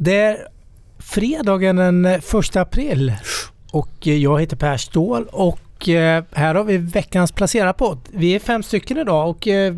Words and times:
Det 0.00 0.16
är 0.20 0.48
fredagen 0.98 1.76
den 1.76 2.04
1 2.04 2.56
april 2.56 3.12
och 3.72 4.06
jag 4.06 4.40
heter 4.40 4.56
Per 4.56 4.76
Ståhl 4.76 5.26
och 5.32 5.88
eh, 5.88 6.24
här 6.32 6.54
har 6.54 6.64
vi 6.64 6.76
veckans 6.76 7.32
placerarpodd. 7.32 7.98
Vi 8.10 8.34
är 8.34 8.38
fem 8.38 8.62
stycken 8.62 8.98
idag 8.98 9.30
och 9.30 9.48
eh, 9.48 9.74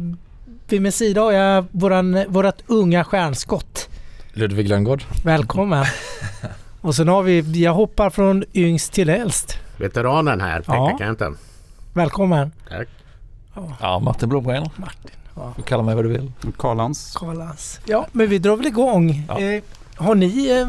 vid 0.69 0.83
min 0.83 0.93
sida 0.93 1.21
har 1.21 1.33
jag 1.33 1.65
våran, 1.71 2.25
vårat 2.29 2.63
unga 2.67 3.05
stjärnskott. 3.05 3.89
Ludvig 4.33 4.69
Lönngård. 4.69 5.03
Välkommen. 5.25 5.85
och 6.81 6.95
sen 6.95 7.09
har 7.09 7.23
vi, 7.23 7.63
jag 7.63 7.75
hoppar 7.75 8.11
från 8.11 8.45
yngst 8.55 8.93
till 8.93 9.09
äldst. 9.09 9.59
Veteranen 9.77 10.41
här, 10.41 10.59
Pekka 10.59 10.75
Ja. 10.75 10.97
Kenten. 10.99 11.37
Välkommen. 11.93 12.53
Tack. 12.69 12.89
Ja, 13.81 13.99
Martin 13.99 14.29
Blomgren. 14.29 14.69
Martin. 14.77 15.11
Ja. 15.35 15.53
Du 15.57 15.63
kallar 15.63 15.85
mig 15.85 15.95
vad 15.95 16.05
du 16.05 16.09
vill. 16.09 16.33
Karlans. 16.59 17.15
Karlans. 17.17 17.81
Ja, 17.85 18.07
men 18.13 18.29
vi 18.29 18.39
drar 18.39 18.57
väl 18.57 18.67
igång. 18.67 19.27
Ja. 19.29 19.41
Eh, 19.41 19.63
har 20.01 20.15
ni 20.15 20.49
eh, 20.51 20.69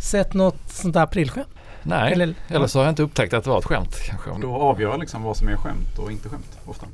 sett 0.00 0.34
något 0.34 0.56
sånt 0.66 0.94
där 0.94 1.02
aprilskämt? 1.02 1.46
Nej, 1.82 2.12
Eller- 2.12 2.34
eller, 2.48 2.66
så 2.66 2.78
har 2.78 2.84
jag 2.84 2.92
inte 2.92 3.02
upptäckt 3.02 3.34
att 3.34 3.44
det 3.44 3.50
var 3.50 3.58
ett 3.58 3.64
skämt 3.64 3.96
kanske. 4.06 4.30
Då 4.40 4.54
avgör 4.56 4.90
jag 4.90 5.00
liksom 5.00 5.22
vad 5.22 5.36
som 5.36 5.48
är 5.48 5.56
skämt 5.56 5.98
och 5.98 6.12
inte 6.12 6.28
skämt 6.28 6.58
ofta. 6.66 6.86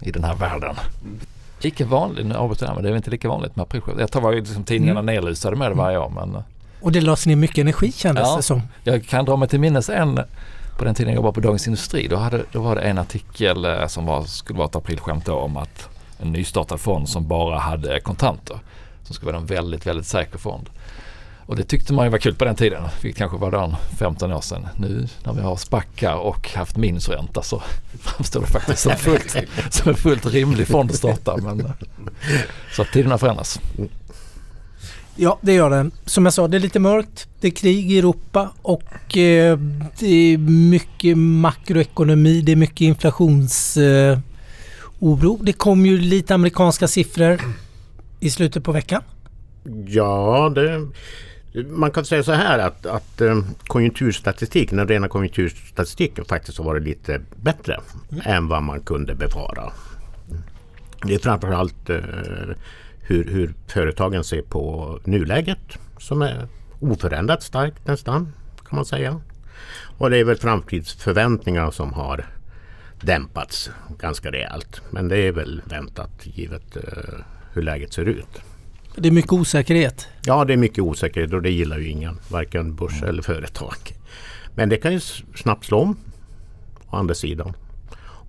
I 0.00 0.10
den 0.10 0.24
här 0.24 0.34
världen. 0.34 0.76
Mm. 1.04 1.18
Lika 1.60 1.84
vanligt, 1.86 2.26
nu 2.26 2.34
avbryter 2.34 2.66
jag 2.66 2.74
men 2.74 2.82
det 2.82 2.88
är 2.88 2.92
väl 2.92 2.96
inte 2.96 3.10
lika 3.10 3.28
vanligt 3.28 3.56
med 3.56 3.62
aprilskämt. 3.62 4.00
Jag 4.00 4.10
tar 4.12 4.20
var 4.20 4.32
ju 4.32 4.40
liksom 4.40 4.64
tidningarna 4.64 5.00
Mm. 5.00 5.14
nedlusade 5.14 5.56
med 5.56 5.70
det 5.70 5.74
varje 5.74 5.98
år 5.98 6.08
men 6.14 6.34
eh, 6.34 6.42
Och 6.80 6.92
det 6.92 7.00
lades 7.00 7.26
ner 7.26 7.36
mycket 7.36 7.58
energi 7.58 7.92
kändes 7.92 8.28
Ja. 8.28 8.36
det 8.36 8.42
som. 8.42 8.62
jag 8.84 9.06
kan 9.06 9.24
dra 9.24 9.36
mig 9.36 9.48
till 9.48 9.60
minnes 9.60 9.88
en 9.90 10.20
på 10.78 10.84
den 10.84 10.94
tiden 10.94 11.12
jag 11.12 11.16
jobbade 11.16 11.34
på 11.34 11.40
Dagens 11.40 11.66
Industri. 11.66 12.08
Då, 12.08 12.16
hade, 12.16 12.42
då 12.52 12.60
var 12.60 12.74
det 12.74 12.80
en 12.82 12.98
artikel 12.98 13.64
eh, 13.64 13.86
som 13.86 14.06
var, 14.06 14.24
skulle 14.24 14.58
vara 14.58 14.68
ett 14.68 14.76
aprilskämt 14.76 15.28
om 15.28 15.56
att 15.56 15.88
en 16.18 16.32
nystartad 16.32 16.80
fond 16.80 17.08
som 17.08 17.28
bara 17.28 17.58
hade 17.58 18.00
kontanter. 18.00 18.58
Som 19.10 19.14
skulle 19.14 19.32
vara 19.32 19.40
en 19.40 19.46
väldigt, 19.46 19.86
väldigt 19.86 20.06
säker 20.06 20.38
fond. 20.38 20.70
Och 21.46 21.56
det 21.56 21.64
tyckte 21.64 21.92
man 21.92 22.06
ju 22.06 22.10
var 22.10 22.18
kul 22.18 22.34
på 22.34 22.44
den 22.44 22.54
tiden, 22.54 22.82
vilket 23.02 23.18
kanske 23.18 23.36
var 23.38 23.50
då 23.50 23.76
15 23.98 24.32
år 24.32 24.40
sedan. 24.40 24.68
Nu 24.76 25.08
när 25.24 25.32
vi 25.32 25.40
har 25.40 25.56
spackar 25.56 26.14
och 26.14 26.50
haft 26.54 26.76
minusränta 26.76 27.42
så 27.42 27.62
framstår 28.00 28.40
det 28.40 28.46
faktiskt 28.46 28.82
som, 28.82 28.96
fullt, 28.96 29.36
som 29.70 29.88
en 29.88 29.94
fullt 29.94 30.26
rimlig 30.26 30.66
fond 30.66 30.90
att 30.90 30.96
starta. 30.96 31.36
Men, 31.36 31.60
eh, 31.60 31.70
så 32.72 32.82
att 32.82 32.92
tiderna 32.92 33.18
förändras. 33.18 33.60
Ja, 35.16 35.38
det 35.40 35.52
gör 35.52 35.70
den. 35.70 35.90
Som 36.04 36.24
jag 36.24 36.34
sa, 36.34 36.48
det 36.48 36.56
är 36.56 36.60
lite 36.60 36.78
mörkt. 36.78 37.28
Det 37.40 37.46
är 37.46 37.52
krig 37.52 37.92
i 37.92 37.98
Europa 37.98 38.50
och 38.62 39.16
eh, 39.16 39.58
det 39.98 40.32
är 40.32 40.38
mycket 40.38 41.18
makroekonomi. 41.18 42.40
Det 42.40 42.52
är 42.52 42.56
mycket 42.56 42.80
inflationsoro. 42.80 44.18
Eh, 45.34 45.38
det 45.40 45.52
kom 45.52 45.86
ju 45.86 45.98
lite 45.98 46.34
amerikanska 46.34 46.88
siffror 46.88 47.40
i 48.20 48.30
slutet 48.30 48.64
på 48.64 48.72
veckan. 48.72 49.02
Ja, 49.86 50.52
det, 50.54 50.88
man 51.64 51.90
kan 51.90 52.04
säga 52.04 52.22
så 52.22 52.32
här 52.32 52.58
att, 52.58 52.86
att 52.86 53.20
eh, 53.20 53.40
konjunkturstatistiken, 53.66 54.78
den 54.78 54.88
rena 54.88 55.08
konjunkturstatistiken 55.08 56.24
faktiskt 56.24 56.58
har 56.58 56.64
varit 56.64 56.82
lite 56.82 57.20
bättre 57.36 57.80
än 58.24 58.48
vad 58.48 58.62
man 58.62 58.80
kunde 58.80 59.14
befara. 59.14 59.72
Det 61.02 61.14
är 61.14 61.18
framförallt 61.18 61.90
eh, 61.90 61.96
hur, 63.00 63.24
hur 63.24 63.54
företagen 63.66 64.24
ser 64.24 64.42
på 64.42 64.98
nuläget 65.04 65.78
som 65.98 66.22
är 66.22 66.48
oförändrat 66.80 67.42
starkt 67.42 67.86
nästan 67.86 68.32
kan 68.68 68.76
man 68.76 68.84
säga. 68.84 69.20
Och 69.98 70.10
det 70.10 70.18
är 70.18 70.24
väl 70.24 70.36
framtidsförväntningar 70.36 71.70
som 71.70 71.92
har 71.92 72.26
dämpats 73.00 73.70
ganska 73.98 74.30
rejält. 74.30 74.82
Men 74.90 75.08
det 75.08 75.16
är 75.16 75.32
väl 75.32 75.62
väntat 75.64 76.10
givet 76.22 76.76
eh, 76.76 77.20
hur 77.52 77.62
läget 77.62 77.92
ser 77.92 78.04
ut. 78.04 78.40
Det 78.96 79.08
är 79.08 79.12
mycket 79.12 79.32
osäkerhet. 79.32 80.08
Ja, 80.24 80.44
det 80.44 80.52
är 80.52 80.56
mycket 80.56 80.78
osäkerhet 80.78 81.32
och 81.32 81.42
det 81.42 81.50
gillar 81.50 81.78
ju 81.78 81.88
ingen. 81.88 82.18
Varken 82.28 82.74
börs 82.74 83.02
eller 83.02 83.22
företag. 83.22 83.76
Men 84.54 84.68
det 84.68 84.76
kan 84.76 84.92
ju 84.92 85.00
snabbt 85.34 85.64
slå 85.64 85.78
om. 85.78 85.96
Å 86.86 86.96
andra 86.96 87.14
sidan. 87.14 87.52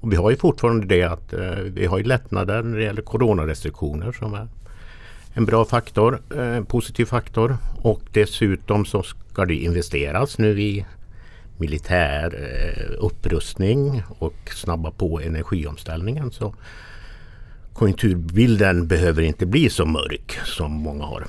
Och 0.02 0.12
vi 0.12 0.16
har 0.16 0.30
ju 0.30 0.38
fortfarande 0.38 0.86
det 0.86 1.04
att 1.04 1.34
eh, 1.34 1.50
vi 1.50 1.86
har 1.86 1.98
ju 1.98 2.04
lättnader 2.04 2.64
när 2.64 2.78
det 2.78 2.84
gäller 2.84 3.02
coronarestriktioner 3.02 4.12
som 4.12 4.34
är 4.34 4.48
en 5.34 5.46
bra 5.46 5.66
faktor, 5.66 6.22
eh, 6.36 6.56
en 6.56 6.66
positiv 6.66 7.06
faktor. 7.06 7.58
Och 7.78 8.02
dessutom 8.12 8.86
så 8.86 9.04
ska 9.04 9.46
det 9.46 9.56
investeras 9.56 10.38
nu 10.38 10.62
i 10.62 10.86
militär 11.58 12.36
eh, 12.36 13.06
upprustning 13.06 14.04
och 14.20 14.52
snabba 14.56 14.92
på 14.92 15.22
energiomställningen. 15.22 16.32
Så 16.32 16.56
konjunkturbilden 17.74 18.88
behöver 18.88 19.22
inte 19.22 19.46
bli 19.46 19.70
så 19.70 19.86
mörk 19.86 20.40
som 20.46 20.72
många 20.72 21.06
har 21.06 21.24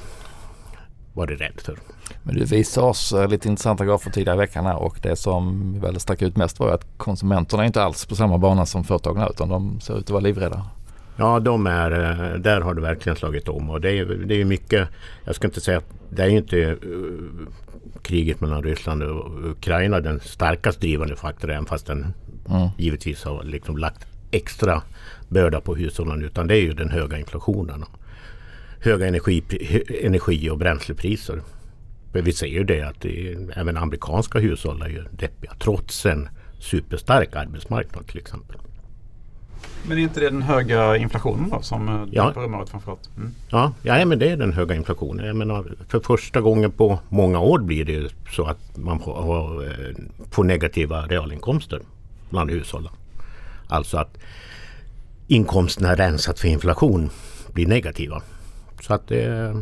varit 1.12 1.40
rädd 1.40 1.60
för. 1.64 1.76
Men 2.22 2.34
du 2.34 2.44
visade 2.44 2.86
oss 2.86 3.12
eh, 3.12 3.28
lite 3.28 3.48
intressanta 3.48 3.84
grafer 3.84 4.10
tidigare 4.10 4.36
i 4.36 4.38
veckan 4.38 4.66
här 4.66 4.76
och 4.76 4.98
det 5.02 5.16
som 5.16 5.72
väl 5.80 6.00
stack 6.00 6.22
ut 6.22 6.36
mest 6.36 6.60
var 6.60 6.74
att 6.74 6.86
konsumenterna 6.96 7.66
inte 7.66 7.82
alls 7.82 8.06
på 8.06 8.16
samma 8.16 8.38
bana 8.38 8.66
som 8.66 8.84
företagen 8.84 9.28
utan 9.30 9.48
de 9.48 9.80
ser 9.80 9.98
ut 9.98 10.04
att 10.04 10.10
vara 10.10 10.20
livrädda. 10.20 10.66
Ja, 11.16 11.40
de 11.40 11.66
är, 11.66 11.90
eh, 11.90 12.38
där 12.38 12.60
har 12.60 12.74
det 12.74 12.80
verkligen 12.80 13.16
slagit 13.16 13.48
om 13.48 13.70
och 13.70 13.80
det 13.80 13.98
är, 13.98 14.04
det 14.04 14.40
är 14.40 14.44
mycket, 14.44 14.88
jag 15.24 15.34
ska 15.34 15.46
inte 15.46 15.60
säga 15.60 15.78
att 15.78 15.90
det 16.10 16.22
är 16.22 16.28
inte 16.28 16.60
eh, 16.62 16.76
kriget 18.02 18.40
mellan 18.40 18.62
Ryssland 18.62 19.02
och 19.02 19.50
Ukraina 19.50 20.00
den 20.00 20.20
starkast 20.20 20.80
drivande 20.80 21.16
faktorn 21.16 21.50
även 21.50 21.66
fast 21.66 21.86
den 21.86 22.14
Mm. 22.50 22.68
givetvis 22.78 23.24
har 23.24 23.44
liksom 23.44 23.78
lagt 23.78 24.06
extra 24.30 24.82
börda 25.32 25.60
på 25.60 25.74
hushållen 25.74 26.24
utan 26.24 26.46
det 26.46 26.56
är 26.56 26.60
ju 26.60 26.72
den 26.72 26.90
höga 26.90 27.18
inflationen. 27.18 27.84
Höga 28.80 29.06
energi, 29.06 29.42
energi 30.02 30.50
och 30.50 30.58
bränslepriser. 30.58 31.42
Men 32.12 32.24
vi 32.24 32.32
ser 32.32 32.46
ju 32.46 32.64
det 32.64 32.82
att 32.82 33.00
det, 33.00 33.36
även 33.56 33.76
amerikanska 33.76 34.38
hushåll 34.38 34.82
är 34.82 34.88
ju 34.88 35.04
deppiga 35.10 35.52
trots 35.58 36.06
en 36.06 36.28
superstark 36.58 37.36
arbetsmarknad 37.36 38.06
till 38.06 38.18
exempel. 38.18 38.56
Men 39.88 39.98
är 39.98 40.02
inte 40.02 40.20
det 40.20 40.30
den 40.30 40.42
höga 40.42 40.96
inflationen 40.96 41.50
då 41.50 41.62
som 41.62 42.08
Ja. 42.12 42.32
ja. 42.34 42.42
humöret 42.42 42.68
framförallt? 42.68 43.10
Mm. 43.16 43.34
Ja, 43.50 43.72
ja 43.82 44.04
men 44.04 44.18
det 44.18 44.30
är 44.30 44.36
den 44.36 44.52
höga 44.52 44.74
inflationen. 44.74 45.26
Jag 45.26 45.36
menar, 45.36 45.64
för 45.88 46.00
första 46.00 46.40
gången 46.40 46.70
på 46.70 46.98
många 47.08 47.40
år 47.40 47.58
blir 47.58 47.84
det 47.84 48.12
så 48.30 48.44
att 48.44 48.76
man 48.76 49.00
får, 49.00 49.64
eh, 49.64 49.94
får 50.30 50.44
negativa 50.44 51.06
realinkomster 51.06 51.80
bland 52.30 52.50
hushållen. 52.50 52.92
Alltså 53.68 53.96
att 53.96 54.18
inkomsterna 55.28 55.94
rensat 55.94 56.38
för 56.40 56.48
inflation 56.48 57.10
blir 57.52 57.66
negativa. 57.66 58.22
Så 58.82 58.94
att 58.94 59.08
det, 59.08 59.54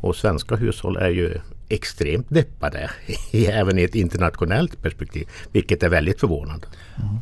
och 0.00 0.16
svenska 0.16 0.56
hushåll 0.56 0.96
är 0.96 1.08
ju 1.10 1.40
extremt 1.68 2.26
deppade 2.28 2.90
även 3.32 3.78
i 3.78 3.82
ett 3.82 3.94
internationellt 3.94 4.82
perspektiv. 4.82 5.28
Vilket 5.52 5.82
är 5.82 5.88
väldigt 5.88 6.20
förvånande. 6.20 6.66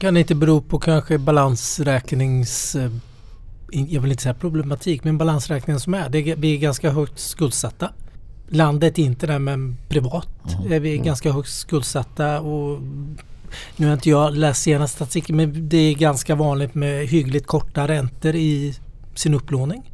Kan 0.01 0.15
det 0.15 0.21
inte 0.21 0.35
bero 0.35 0.61
på 0.61 0.79
kanske 0.79 1.19
balansräknings... 1.19 2.77
eh, 2.77 2.91
Jag 3.71 4.01
vill 4.01 4.11
inte 4.11 4.23
säga 4.23 4.35
problematik, 4.35 5.05
men 5.05 5.19
balansräkningen 5.19 5.81
som 5.81 5.95
är. 5.95 6.09
Det 6.09 6.19
är, 6.19 6.37
vi 6.37 6.55
är 6.55 6.59
ganska 6.59 6.91
högt 6.91 7.19
skuldsatta. 7.19 7.93
Landet 8.49 8.99
inte 8.99 9.27
det, 9.27 9.39
men 9.39 9.77
privat 9.89 10.29
är 10.71 10.81
vi 10.81 10.99
ganska 10.99 11.33
högt 11.33 11.51
skuldsatta. 11.51 12.41
Och 12.41 12.81
nu 13.77 13.87
har 13.87 13.93
inte 13.93 14.11
jag 14.11 14.37
läst 14.37 14.63
senaste 14.63 14.97
statistiken, 14.97 15.37
men 15.37 15.69
det 15.69 15.77
är 15.77 15.95
ganska 15.95 16.35
vanligt 16.35 16.75
med 16.75 17.07
hyggligt 17.07 17.47
korta 17.47 17.89
räntor 17.89 18.35
i 18.35 18.75
sin 19.15 19.35
upplåning. 19.35 19.93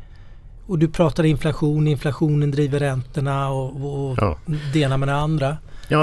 Och 0.67 0.79
du 0.79 0.89
pratar 0.89 1.25
inflation, 1.25 1.89
inflationen 1.89 2.51
driver 2.51 2.79
räntorna 2.79 3.49
och, 3.51 4.11
och 4.11 4.19
Ja. 4.21 4.39
det 4.73 4.81
ena 4.81 4.97
med 4.97 5.09
det 5.09 5.15
andra. 5.15 5.57
Ja, 5.89 5.99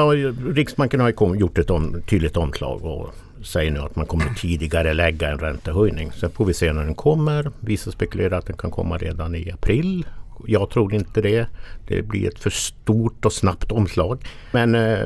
Riksbanken 0.55 0.99
har 0.99 1.35
gjort 1.35 1.57
ett 1.57 1.69
om, 1.69 2.01
tydligt 2.09 2.37
omslag 2.37 2.85
och 2.85 3.13
säger 3.45 3.71
nu 3.71 3.79
att 3.79 3.95
man 3.95 4.05
kommer 4.05 4.25
att 4.25 4.37
tidigare 4.37 4.93
lägga 4.93 5.29
en 5.31 5.37
räntehöjning. 5.39 6.11
Sen 6.11 6.31
får 6.31 6.45
vi 6.45 6.53
se 6.53 6.73
när 6.73 6.83
den 6.83 6.95
kommer. 6.95 7.51
Vissa 7.59 7.91
spekulerar 7.91 8.37
att 8.37 8.45
den 8.45 8.57
kan 8.57 8.71
komma 8.71 8.97
redan 8.97 9.35
i 9.35 9.51
april. 9.51 10.05
Jag 10.47 10.69
tror 10.69 10.93
inte 10.93 11.21
det. 11.21 11.47
Det 11.87 12.01
blir 12.01 12.27
ett 12.27 12.39
för 12.39 12.49
stort 12.49 13.25
och 13.25 13.33
snabbt 13.33 13.71
omslag. 13.71 14.25
Men 14.51 14.75
eh, 14.75 14.99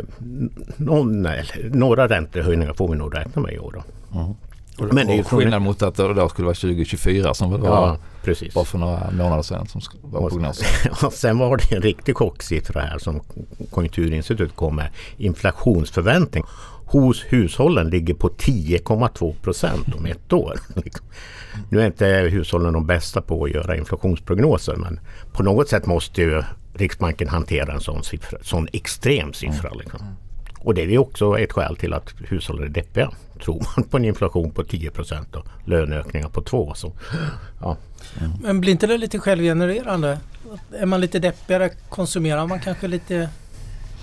någon, 0.78 1.28
några 1.72 2.08
räntehöjningar 2.08 2.74
får 2.74 2.88
vi 2.88 2.96
nog 2.98 3.16
räkna 3.16 3.42
med 3.42 3.54
i 3.54 3.60
år. 3.60 3.72
Då. 3.74 3.84
Och, 4.78 4.94
Men 4.94 5.08
det 5.08 5.14
är 5.14 5.18
ju 5.18 5.24
skillnad 5.24 5.62
mot 5.62 5.82
att 5.82 5.96
det 5.96 6.14
då 6.14 6.30
skulle 6.30 6.46
vara 6.46 6.56
2024 6.56 7.34
som 7.34 7.52
väl 7.52 7.62
var 7.62 7.70
Ja, 7.70 7.98
precis. 8.24 8.54
bara 8.54 8.66
för 8.66 8.78
några 8.78 9.12
månader 9.12 9.44
sedan 9.44 9.68
som 9.68 9.82
var 10.02 10.30
prognosen. 10.30 10.68
Sen 11.12 11.38
var 11.38 11.58
det 11.58 11.76
en 11.76 11.82
riktig 11.82 12.18
chocksiffra 12.18 12.82
här 12.82 12.98
som 12.98 13.22
Konjunkturinstitutet 13.72 14.56
kom 14.56 14.76
med. 14.76 14.90
Inflationsförväntning 15.18 16.44
hos 16.86 17.24
hushållen 17.24 17.90
ligger 17.90 18.14
på 18.14 18.30
10,2 18.30 19.34
procent 19.42 19.96
om 19.96 20.06
ett 20.06 20.34
år. 20.34 20.60
Nu 21.70 21.82
är 21.82 21.86
inte 21.86 22.06
hushållen 22.06 22.74
de 22.74 22.86
bästa 22.86 23.22
på 23.22 23.44
att 23.44 23.52
göra 23.52 23.78
inflationsprognoser 23.78 24.76
men 24.76 25.00
på 25.34 25.44
något 25.44 25.70
sätt 25.70 25.86
måste 25.86 26.22
ju 26.22 26.44
Riksbanken 26.74 27.28
hantera 27.28 27.74
en 27.74 27.82
sån, 27.82 28.04
siffra, 28.04 28.38
sån 28.42 28.68
extrem 28.74 29.34
siffra. 29.34 29.74
Liksom. 29.74 30.00
Och 30.60 30.74
det 30.74 30.82
är 30.82 30.88
ju 30.88 30.98
också 30.98 31.40
ett 31.40 31.52
skäl 31.52 31.76
till 31.76 31.94
att 31.94 32.14
hushållen 32.18 32.64
är 32.64 32.70
deppiga. 32.70 33.12
Tror 33.44 33.66
man 33.76 33.86
på 33.90 33.98
en 33.98 34.06
inflation 34.06 34.52
på 34.52 34.64
10% 34.64 35.36
och 35.36 35.46
löneökningar 35.66 36.30
på 36.30 36.42
2 36.42 36.74
så 36.74 36.94
ja. 37.62 37.78
Men 38.42 38.62
blir 38.62 38.72
inte 38.72 38.88
det 38.88 38.98
lite 38.98 39.20
självgenererande? 39.20 40.20
Är 40.78 40.86
man 40.86 41.02
lite 41.02 41.20
deppigare 41.20 41.70
konsumerar 41.90 42.48
man 42.48 42.60
kanske 42.60 42.88
lite 42.88 43.30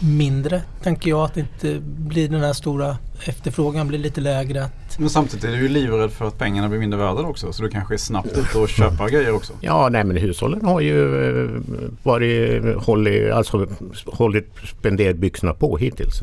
mindre, 0.03 0.63
tänker 0.83 1.11
jag. 1.11 1.25
Att 1.25 1.35
det 1.35 1.41
inte 1.41 1.81
blir 1.83 2.29
den 2.29 2.41
här 2.41 2.53
stora 2.53 2.97
efterfrågan 3.25 3.89
blir 3.89 3.99
lite 3.99 4.21
lägre. 4.21 4.65
Att... 4.65 4.99
Men 4.99 5.11
samtidigt 5.11 5.45
är 5.45 5.49
du 5.49 5.57
ju 5.57 5.69
livrädd 5.69 6.11
för 6.11 6.25
att 6.29 6.39
pengarna 6.39 6.69
blir 6.69 6.79
mindre 6.79 6.99
värda 6.99 7.21
också. 7.21 7.53
Så 7.53 7.63
du 7.63 7.69
kanske 7.69 7.95
är 7.95 7.99
snabbt 7.99 8.39
ute 8.39 8.59
och 8.59 8.69
köpa 8.69 9.09
grejer 9.09 9.33
också. 9.33 9.53
Ja, 9.61 9.89
nej 9.89 10.05
men 10.05 10.17
hushållen 10.17 10.65
har 10.65 10.81
ju 10.81 11.29
eh, 11.45 11.61
varit, 12.03 12.65
hållit, 12.77 13.33
alltså, 13.33 13.67
hållit 14.07 14.49
spenderbyxorna 14.79 15.55
på 15.55 15.77
hittills. 15.77 16.23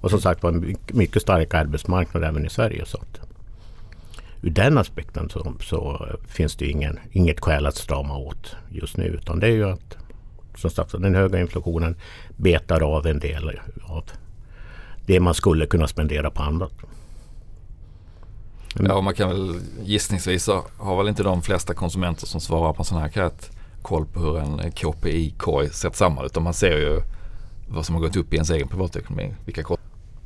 Och 0.00 0.10
som 0.10 0.20
sagt 0.20 0.42
var 0.42 0.50
en 0.50 0.76
mycket 0.92 1.22
stark 1.22 1.54
arbetsmarknad 1.54 2.24
även 2.24 2.46
i 2.46 2.50
Sverige. 2.50 2.84
Så 2.86 2.98
att, 2.98 3.20
ur 4.42 4.50
den 4.50 4.78
aspekten 4.78 5.28
så, 5.28 5.54
så 5.60 6.06
finns 6.28 6.56
det 6.56 6.66
ingen, 6.66 6.98
inget 7.12 7.40
skäl 7.40 7.66
att 7.66 7.76
strama 7.76 8.16
åt 8.16 8.56
just 8.70 8.96
nu. 8.96 9.04
Utan 9.04 9.40
det 9.40 9.46
är 9.46 9.52
ju 9.52 9.70
att 9.70 9.97
som 10.58 10.70
sagt, 10.70 10.92
den 10.92 11.14
höga 11.14 11.40
inflationen 11.40 11.96
betar 12.36 12.80
av 12.80 13.06
en 13.06 13.18
del 13.18 13.60
av 13.82 14.04
det 15.06 15.20
man 15.20 15.34
skulle 15.34 15.66
kunna 15.66 15.88
spendera 15.88 16.30
på 16.30 16.42
annat. 16.42 16.72
Ja, 18.74 19.00
man 19.00 19.14
kan 19.14 19.28
väl 19.28 19.60
gissningsvis 19.84 20.48
har 20.76 20.96
väl 20.96 21.08
inte 21.08 21.22
de 21.22 21.42
flesta 21.42 21.74
konsumenter 21.74 22.26
som 22.26 22.40
svarar 22.40 22.72
på 22.72 22.80
en 22.80 22.84
sån 22.84 22.98
här 22.98 23.04
enkät 23.04 23.50
koll 23.82 24.06
på 24.06 24.20
hur 24.20 24.38
en 24.38 24.72
KPI-korg 24.72 25.70
sätts 25.70 25.98
samman. 25.98 26.24
Utan 26.24 26.42
man 26.42 26.54
ser 26.54 26.76
ju 26.76 27.00
vad 27.68 27.86
som 27.86 27.94
har 27.94 28.02
gått 28.02 28.16
upp 28.16 28.32
i 28.32 28.36
ens 28.36 28.50
egen 28.50 28.68
privatekonomi. 28.68 29.34
Vilka 29.44 29.62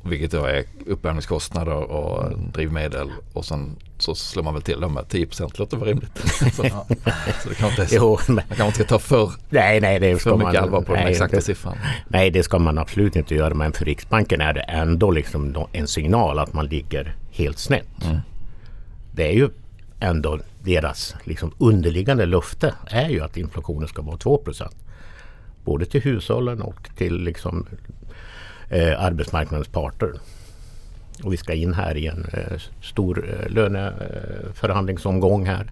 vilket 0.05 0.31
då 0.31 0.45
är 0.45 0.63
uppvärmningskostnader 0.87 1.75
och 1.75 2.39
drivmedel 2.53 3.11
och 3.33 3.45
sen 3.45 3.75
så 3.97 4.15
slår 4.15 4.43
man 4.43 4.53
väl 4.53 4.63
till 4.63 4.79
dem 4.79 4.93
med 4.93 5.09
10 5.09 5.27
låter 5.55 5.77
väl 5.77 5.87
rimligt. 5.87 6.17
så, 6.53 6.63
ja. 6.63 6.85
så 7.43 7.49
det 7.49 7.55
kan 7.55 7.69
inte 7.69 7.87
jo, 7.91 8.17
man 8.27 8.43
kan 8.57 8.67
inte 8.67 8.83
ta 8.83 8.99
för, 8.99 9.31
nej, 9.49 9.81
nej, 9.81 9.99
det 9.99 10.17
för 10.17 10.37
mycket 10.37 10.53
man, 10.53 10.63
allvar 10.63 10.81
på 10.81 10.93
nej, 10.93 11.03
den 11.03 11.11
exakta 11.11 11.35
det, 11.35 11.41
siffran. 11.41 11.77
Nej 12.07 12.31
det 12.31 12.43
ska 12.43 12.59
man 12.59 12.77
absolut 12.77 13.15
inte 13.15 13.35
göra 13.35 13.53
men 13.53 13.73
för 13.73 13.85
Riksbanken 13.85 14.41
är 14.41 14.53
det 14.53 14.61
ändå 14.61 15.11
liksom 15.11 15.67
en 15.71 15.87
signal 15.87 16.39
att 16.39 16.53
man 16.53 16.65
ligger 16.65 17.15
helt 17.31 17.59
snett. 17.59 18.05
Mm. 18.05 18.17
Det 19.11 19.27
är 19.27 19.33
ju 19.33 19.49
ändå 19.99 20.39
deras 20.63 21.15
liksom 21.23 21.51
underliggande 21.57 22.25
löfte 22.25 22.73
är 22.87 23.09
ju 23.09 23.21
att 23.21 23.37
inflationen 23.37 23.87
ska 23.87 24.01
vara 24.01 24.17
2% 24.17 24.67
Både 25.65 25.85
till 25.85 26.01
hushållen 26.01 26.61
och 26.61 26.89
till 26.97 27.23
liksom 27.23 27.67
eh, 28.69 29.03
arbetsmarknadens 29.03 29.67
parter. 29.67 30.11
Och 31.23 31.33
vi 31.33 31.37
ska 31.37 31.53
in 31.53 31.73
här 31.73 31.97
i 31.97 32.07
en 32.07 32.25
eh, 32.33 32.59
stor 32.81 33.29
eh, 33.29 33.49
löneförhandlingsomgång 33.49 35.45
här. 35.45 35.71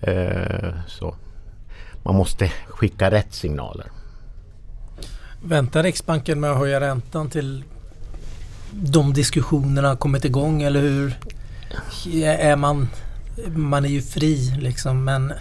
Eh, 0.00 0.74
så 0.86 1.14
man 2.02 2.14
måste 2.14 2.52
skicka 2.68 3.10
rätt 3.10 3.34
signaler. 3.34 3.86
Väntar 5.44 5.82
Riksbanken 5.82 6.40
med 6.40 6.50
att 6.50 6.58
höja 6.58 6.80
räntan 6.80 7.30
till 7.30 7.64
de 8.72 9.12
diskussionerna 9.12 9.88
har 9.88 9.96
kommit 9.96 10.24
igång 10.24 10.62
eller 10.62 10.80
hur? 10.80 11.14
Är 12.24 12.56
man, 12.56 12.88
man 13.48 13.84
är 13.84 13.88
ju 13.88 14.02
fri 14.02 14.56
liksom 14.60 15.04
men 15.04 15.32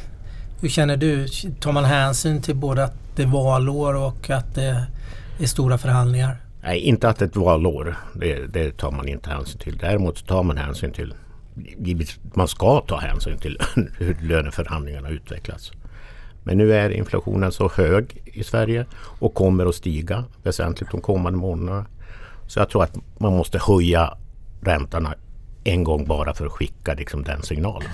hur 0.62 0.70
känner 0.70 0.98
du? 0.98 1.28
Tar 1.60 1.72
man 1.72 1.86
hänsyn 1.86 2.42
till 2.42 2.56
både 2.56 2.84
att 2.84 2.94
det 3.16 3.24
är 3.24 3.28
valår 3.28 3.96
och 3.96 4.30
att 4.30 4.56
det 4.56 4.88
är 5.40 5.46
stora 5.46 5.78
förhandlingar? 5.78 6.38
Nej, 6.63 6.80
inte 6.80 7.10
att 7.10 7.22
ett 7.22 7.36
valår. 7.36 7.96
Det, 8.16 8.54
det 8.54 8.78
tar 8.78 8.92
man 8.92 9.08
inte 9.08 9.30
hänsyn 9.30 9.60
till. 9.60 9.78
Däremot 9.78 10.28
tar 10.28 10.44
man 10.44 10.58
hänsyn 10.58 10.92
till 10.92 11.13
man 12.34 12.48
ska 12.48 12.81
ta 12.81 12.98
hänsyn 12.98 13.38
till 13.38 13.58
hur 13.98 14.18
löneförhandlingarna 14.22 15.10
utvecklas. 15.10 15.72
Men 16.44 16.58
nu 16.58 16.74
är 16.74 16.90
inflationen 16.90 17.52
så 17.52 17.69
hög 17.69 18.22
i 18.25 18.44
Sverige 18.44 18.86
och 18.96 19.34
kommer 19.34 19.66
att 19.66 19.75
stiga 19.75 20.25
väsentligt 20.44 20.92
de 20.92 21.02
kommande 21.02 21.40
månaderna. 21.40 21.86
Så 22.48 22.60
jag 22.60 22.69
tror 22.69 22.84
att 22.84 22.98
man 23.18 23.38
måste 23.38 23.60
höja 23.60 24.18
räntorna 24.62 25.13
en 25.63 25.84
gång 25.84 26.06
bara 26.06 26.34
för 26.34 26.46
att 26.46 26.52
skicka 26.52 26.94
liksom 26.94 27.24
den 27.24 27.42
signalen. 27.42 27.90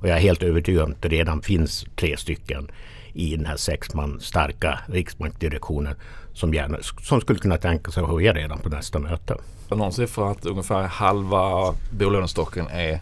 Och 0.00 0.08
jag 0.08 0.16
är 0.16 0.20
helt 0.20 0.42
övertygad 0.42 0.84
om 0.84 0.92
att 0.92 1.02
det 1.02 1.08
redan 1.08 1.42
finns 1.42 1.86
tre 1.96 2.16
stycken 2.16 2.70
i 3.12 3.36
den 3.36 3.46
här 3.46 3.56
sex 3.56 3.94
man 3.94 4.20
starka 4.20 4.80
riksbankdirektionen 4.86 5.94
som, 6.34 6.54
gärna, 6.54 6.78
som 7.02 7.20
skulle 7.20 7.38
kunna 7.38 7.56
tänka 7.56 7.90
sig 7.90 8.02
att 8.02 8.08
höja 8.10 8.32
redan 8.32 8.58
på 8.58 8.68
nästa 8.68 8.98
möte. 8.98 9.36
Någon 9.68 9.92
siffra 9.92 10.30
att 10.30 10.46
ungefär 10.46 10.82
halva 10.82 11.74
bolånestocken 11.90 12.66
är 12.68 13.00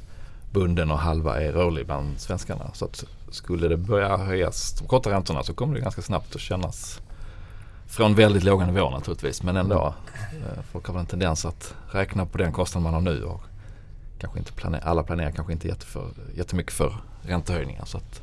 bunden 0.52 0.90
och 0.90 0.98
halva 0.98 1.40
är 1.40 1.52
rörlig 1.52 1.86
bland 1.86 2.20
svenskarna. 2.20 2.70
Så 2.74 2.84
att 2.84 3.04
skulle 3.30 3.68
det 3.68 3.76
börja 3.76 4.16
höjas 4.16 4.72
de 4.78 4.88
korta 4.88 5.10
räntorna 5.10 5.42
så 5.42 5.54
kommer 5.54 5.74
det 5.74 5.80
ganska 5.80 6.02
snabbt 6.02 6.34
att 6.34 6.40
kännas 6.40 7.00
från 7.86 8.14
väldigt 8.14 8.44
låga 8.44 8.66
nivåer 8.66 8.90
naturligtvis. 8.90 9.42
Men 9.42 9.56
ändå. 9.56 9.94
Eh, 10.32 10.62
folk 10.72 10.86
har 10.86 10.94
väl 10.94 11.00
en 11.00 11.06
tendens 11.06 11.44
att 11.44 11.74
räkna 11.90 12.26
på 12.26 12.38
den 12.38 12.52
kostnad 12.52 12.82
man 12.82 12.94
har 12.94 13.00
nu. 13.00 13.22
Och 13.22 13.42
kanske 14.18 14.38
inte 14.38 14.52
planer, 14.52 14.80
alla 14.84 15.02
planerar 15.02 15.30
kanske 15.30 15.52
inte 15.52 15.68
jätteför, 15.68 16.10
jättemycket 16.34 16.72
för 16.72 16.96
räntehöjningar. 17.22 17.84
Så 17.84 17.96
att 17.96 18.22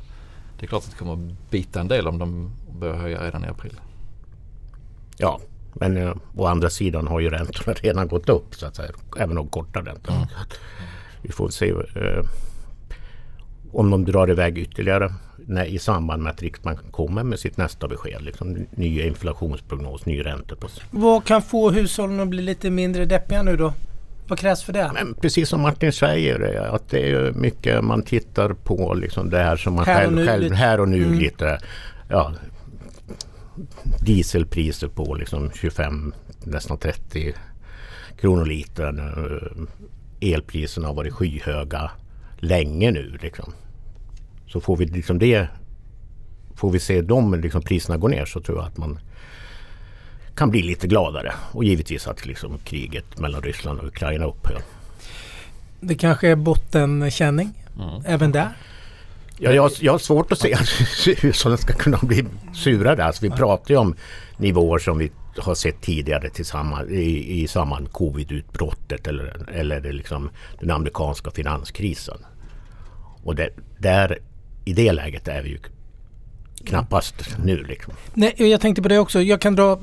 det 0.58 0.66
är 0.66 0.68
klart 0.68 0.84
att 0.84 0.90
det 0.90 0.96
kommer 0.96 1.12
att 1.12 1.50
bita 1.50 1.80
en 1.80 1.88
del 1.88 2.08
om 2.08 2.18
de 2.18 2.50
börjar 2.78 2.96
höja 2.96 3.24
redan 3.24 3.44
i 3.44 3.48
april. 3.48 3.80
Ja, 5.16 5.40
men 5.74 5.96
eh, 5.96 6.12
å 6.34 6.46
andra 6.46 6.70
sidan 6.70 7.06
har 7.06 7.20
ju 7.20 7.30
räntorna 7.30 7.72
redan 7.82 8.08
gått 8.08 8.28
upp 8.28 8.54
så 8.54 8.66
att 8.66 8.76
säga. 8.76 8.90
Även 9.18 9.36
de 9.36 9.48
korta 9.48 9.80
räntorna. 9.80 10.16
Mm. 10.16 10.28
Vi 11.22 11.32
får 11.32 11.48
se 11.48 11.70
eh, 11.70 12.24
om 13.72 13.90
de 13.90 14.04
drar 14.04 14.30
iväg 14.30 14.58
ytterligare 14.58 15.14
när, 15.36 15.64
i 15.64 15.78
samband 15.78 16.22
med 16.22 16.32
att 16.32 16.42
Riksbanken 16.42 16.90
kommer 16.90 17.22
med 17.22 17.38
sitt 17.38 17.56
nästa 17.56 17.88
besked. 17.88 18.22
Liksom, 18.22 18.66
ny 18.70 19.02
inflationsprognos, 19.02 20.06
ny 20.06 20.24
ränteprocess. 20.24 20.82
Vad 20.90 21.24
kan 21.24 21.42
få 21.42 21.70
hushållen 21.70 22.20
att 22.20 22.28
bli 22.28 22.42
lite 22.42 22.70
mindre 22.70 23.04
deppiga 23.04 23.42
nu 23.42 23.56
då? 23.56 23.72
Vad 24.28 24.38
krävs 24.38 24.62
för 24.62 24.72
det? 24.72 24.90
Men 24.94 25.14
precis 25.14 25.48
som 25.48 25.60
Martin 25.60 25.92
säger, 25.92 26.74
att 26.74 26.88
det 26.88 27.10
är 27.10 27.32
mycket 27.32 27.84
man 27.84 28.02
tittar 28.02 28.52
på 28.52 28.94
liksom 28.94 29.30
det 29.30 29.38
här 29.38 29.56
som 29.56 29.74
man 29.74 29.84
här 29.84 30.04
själv, 30.04 30.26
själv 30.26 30.52
här 30.52 30.80
och 30.80 30.88
nu 30.88 31.04
mm. 31.04 31.18
lite 31.18 31.58
ja, 32.08 32.32
dieselpriser 34.00 34.88
på 34.88 35.14
liksom 35.14 35.50
25, 35.54 36.14
nästan 36.44 36.78
30 36.78 37.34
kronor 38.20 38.44
litern. 38.44 39.68
Elpriserna 40.20 40.86
har 40.86 40.94
varit 40.94 41.12
skyhöga 41.12 41.90
länge 42.36 42.90
nu. 42.90 43.18
Liksom. 43.22 43.52
Så 44.46 44.60
får 44.60 44.76
vi 44.76 44.86
liksom 44.86 45.18
det 45.18 45.48
Får 46.56 46.70
vi 46.70 46.80
se 46.80 47.02
de 47.02 47.34
liksom 47.34 47.62
priserna 47.62 47.96
gå 47.96 48.08
ner 48.08 48.24
så 48.24 48.40
tror 48.40 48.58
jag 48.58 48.66
att 48.66 48.76
man 48.76 48.98
kan 50.34 50.50
bli 50.50 50.62
lite 50.62 50.86
gladare. 50.86 51.32
Och 51.52 51.64
givetvis 51.64 52.06
att 52.06 52.26
liksom 52.26 52.58
kriget 52.58 53.18
mellan 53.18 53.42
Ryssland 53.42 53.80
och 53.80 53.86
Ukraina 53.86 54.26
upphör. 54.26 54.62
Det 55.80 55.94
kanske 55.94 56.28
är 56.28 56.36
bottenkänning 56.36 57.52
mm. 57.76 58.02
även 58.06 58.32
där? 58.32 58.48
Ja, 59.38 59.52
jag, 59.52 59.70
jag 59.80 59.92
har 59.92 59.98
svårt 59.98 60.32
att 60.32 60.38
se 60.38 60.54
att 60.54 60.68
hushållen 61.24 61.58
ska 61.58 61.74
kunna 61.74 61.98
bli 62.02 62.24
surare. 62.54 63.04
Alltså, 63.04 63.22
vi 63.22 63.30
pratar 63.30 63.74
ju 63.74 63.80
om 63.80 63.94
nivåer 64.36 64.78
som 64.78 64.98
vi 64.98 65.12
har 65.38 65.54
sett 65.54 65.80
tidigare 65.80 66.30
tillsammans 66.30 66.90
i, 66.90 67.42
i 67.42 67.48
samband 67.48 67.92
covid-utbrottet 67.92 69.06
eller, 69.06 69.50
eller 69.54 69.92
liksom 69.92 70.30
den 70.60 70.70
amerikanska 70.70 71.30
finanskrisen. 71.30 72.18
Och 73.24 73.34
det, 73.34 73.50
där, 73.78 74.18
i 74.64 74.72
det 74.72 74.92
läget 74.92 75.28
är 75.28 75.42
vi 75.42 75.48
ju 75.48 75.58
knappast 76.64 77.36
nu. 77.44 77.64
Liksom. 77.64 77.94
Nej, 78.14 78.34
jag 78.36 78.60
tänkte 78.60 78.82
på 78.82 78.88
det 78.88 78.98
också. 78.98 79.22
Jag 79.22 79.40
kan 79.40 79.56
dra, 79.56 79.78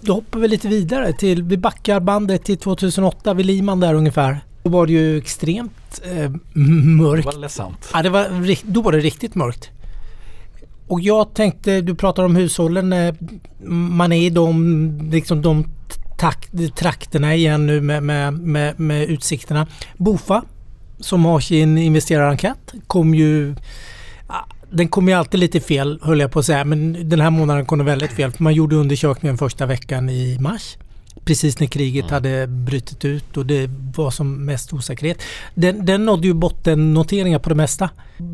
då 0.00 0.12
hoppar 0.12 0.38
vi 0.40 0.48
lite 0.48 0.68
vidare 0.68 1.12
till, 1.12 1.42
vi 1.42 1.56
backar 1.56 2.00
bandet 2.00 2.44
till 2.44 2.58
2008 2.58 3.34
vid 3.34 3.46
Liman 3.46 3.80
där 3.80 3.94
ungefär. 3.94 4.40
Då 4.68 4.72
var 4.72 4.86
det 4.86 4.92
ju 4.92 5.18
extremt 5.18 6.00
eh, 6.04 6.30
mörkt. 6.52 7.26
Det 7.26 7.34
var 7.34 7.40
ledsamt. 7.40 7.90
Ja, 7.94 8.02
det 8.02 8.10
var, 8.10 8.72
då 8.72 8.82
var 8.82 8.92
det 8.92 8.98
riktigt 8.98 9.34
mörkt. 9.34 9.70
Och 10.88 11.00
jag 11.00 11.34
tänkte, 11.34 11.80
du 11.80 11.94
pratar 11.94 12.22
om 12.22 12.36
hushållen. 12.36 12.92
Eh, 12.92 13.14
man 13.68 14.12
är 14.12 14.26
i 14.26 14.30
de, 14.30 15.10
liksom 15.12 15.42
de 15.42 15.64
takt, 16.18 16.76
trakterna 16.76 17.34
igen 17.34 17.66
nu 17.66 17.80
med, 17.80 18.02
med, 18.02 18.34
med, 18.34 18.80
med 18.80 19.08
utsikterna. 19.08 19.66
Bofa 19.96 20.42
som 21.00 21.24
har 21.24 21.40
sin 21.40 21.78
investerarenkät 21.78 22.74
kom 22.86 23.14
ju 23.14 23.54
den 24.70 24.88
kom 24.88 25.08
ju 25.08 25.14
alltid 25.14 25.40
lite 25.40 25.60
fel 25.60 26.00
höll 26.02 26.20
jag 26.20 26.30
på 26.30 26.38
att 26.38 26.46
säga 26.46 26.64
men 26.64 27.08
den 27.08 27.20
här 27.20 27.30
månaden 27.30 27.66
kom 27.66 27.78
den 27.78 27.86
väldigt 27.86 28.12
fel. 28.12 28.32
För 28.32 28.42
man 28.42 28.54
gjorde 28.54 28.76
undersökningen 28.76 29.38
första 29.38 29.66
veckan 29.66 30.10
i 30.10 30.38
mars 30.40 30.76
precis 31.28 31.60
när 31.60 31.66
kriget 31.66 32.04
mm. 32.04 32.14
hade 32.14 32.46
brutit 32.46 33.04
ut 33.04 33.36
och 33.36 33.46
det 33.46 33.70
var 33.96 34.10
som 34.10 34.44
mest 34.44 34.72
osäkerhet. 34.72 35.22
Den, 35.54 35.86
den 35.86 36.06
nådde 36.06 36.26
ju 36.26 36.34
bottennoteringar 36.34 37.38
på 37.38 37.48
det 37.48 37.54
mesta. 37.54 37.90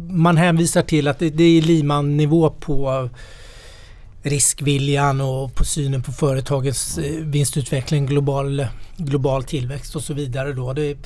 Man 0.09 0.37
hänvisar 0.37 0.83
till 0.83 1.09
att 1.09 1.19
det, 1.19 1.31
det 1.31 1.45
är 1.45 1.63
Liman-nivå 1.63 2.51
på 2.51 3.09
riskviljan 4.23 5.21
och 5.21 5.55
på 5.55 5.65
synen 5.65 6.03
på 6.03 6.13
företagens 6.13 6.99
eh, 6.99 7.25
vinstutveckling, 7.25 8.07
global, 8.07 8.67
global 8.97 9.45
tillväxt 9.45 9.97
och 9.97 10.03
så 10.03 10.15
vidare. 10.15 10.53
Då. 10.53 10.73
Det, 10.73 10.97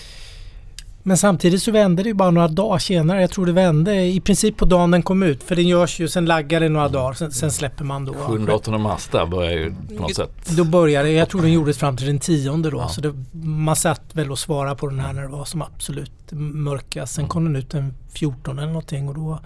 men 1.09 1.17
samtidigt 1.17 1.63
så 1.63 1.71
vände 1.71 2.03
det 2.03 2.09
ju 2.09 2.15
bara 2.15 2.31
några 2.31 2.49
dagar 2.49 2.79
senare. 2.79 3.21
Jag 3.21 3.31
tror 3.31 3.47
det 3.47 3.53
vände 3.53 4.05
i 4.05 4.21
princip 4.21 4.57
på 4.57 4.65
dagen 4.65 4.91
den 4.91 5.03
kom 5.03 5.23
ut. 5.23 5.43
För 5.43 5.57
den 5.57 5.69
görs 5.69 6.01
ju, 6.01 6.09
sen 6.09 6.27
laggar 6.27 6.61
det 6.61 6.69
några 6.69 6.89
dagar, 6.89 7.13
sen, 7.13 7.33
sen 7.33 7.51
släpper 7.51 7.85
man 7.85 8.05
då. 8.05 8.13
7-8 8.13 8.79
mars 8.79 9.09
där 9.13 9.27
börjar 9.27 9.51
ju 9.51 9.75
på 9.97 10.03
något 10.03 10.17
sätt. 10.17 10.57
Då 10.57 10.65
började 10.65 11.11
jag 11.11 11.29
tror 11.29 11.43
den 11.43 11.53
gjordes 11.53 11.79
fram 11.79 11.97
till 11.97 12.07
den 12.07 12.19
tionde 12.19 12.71
då. 12.71 12.79
Ja. 12.79 12.89
Så 12.89 13.01
det, 13.01 13.15
man 13.43 13.77
satt 13.77 14.03
väl 14.13 14.31
och 14.31 14.39
svarade 14.39 14.77
på 14.77 14.87
den 14.87 15.01
här 15.01 15.13
när 15.13 15.23
det 15.23 15.29
var 15.29 15.45
som 15.45 15.63
absolut 15.63 16.33
mörkast. 16.33 17.15
Sen 17.15 17.29
kom 17.29 17.45
den 17.45 17.57
ut 17.57 17.71
den 17.71 17.95
14 18.13 18.59
eller 18.59 18.69
någonting 18.69 19.09
och 19.09 19.15
då 19.15 19.39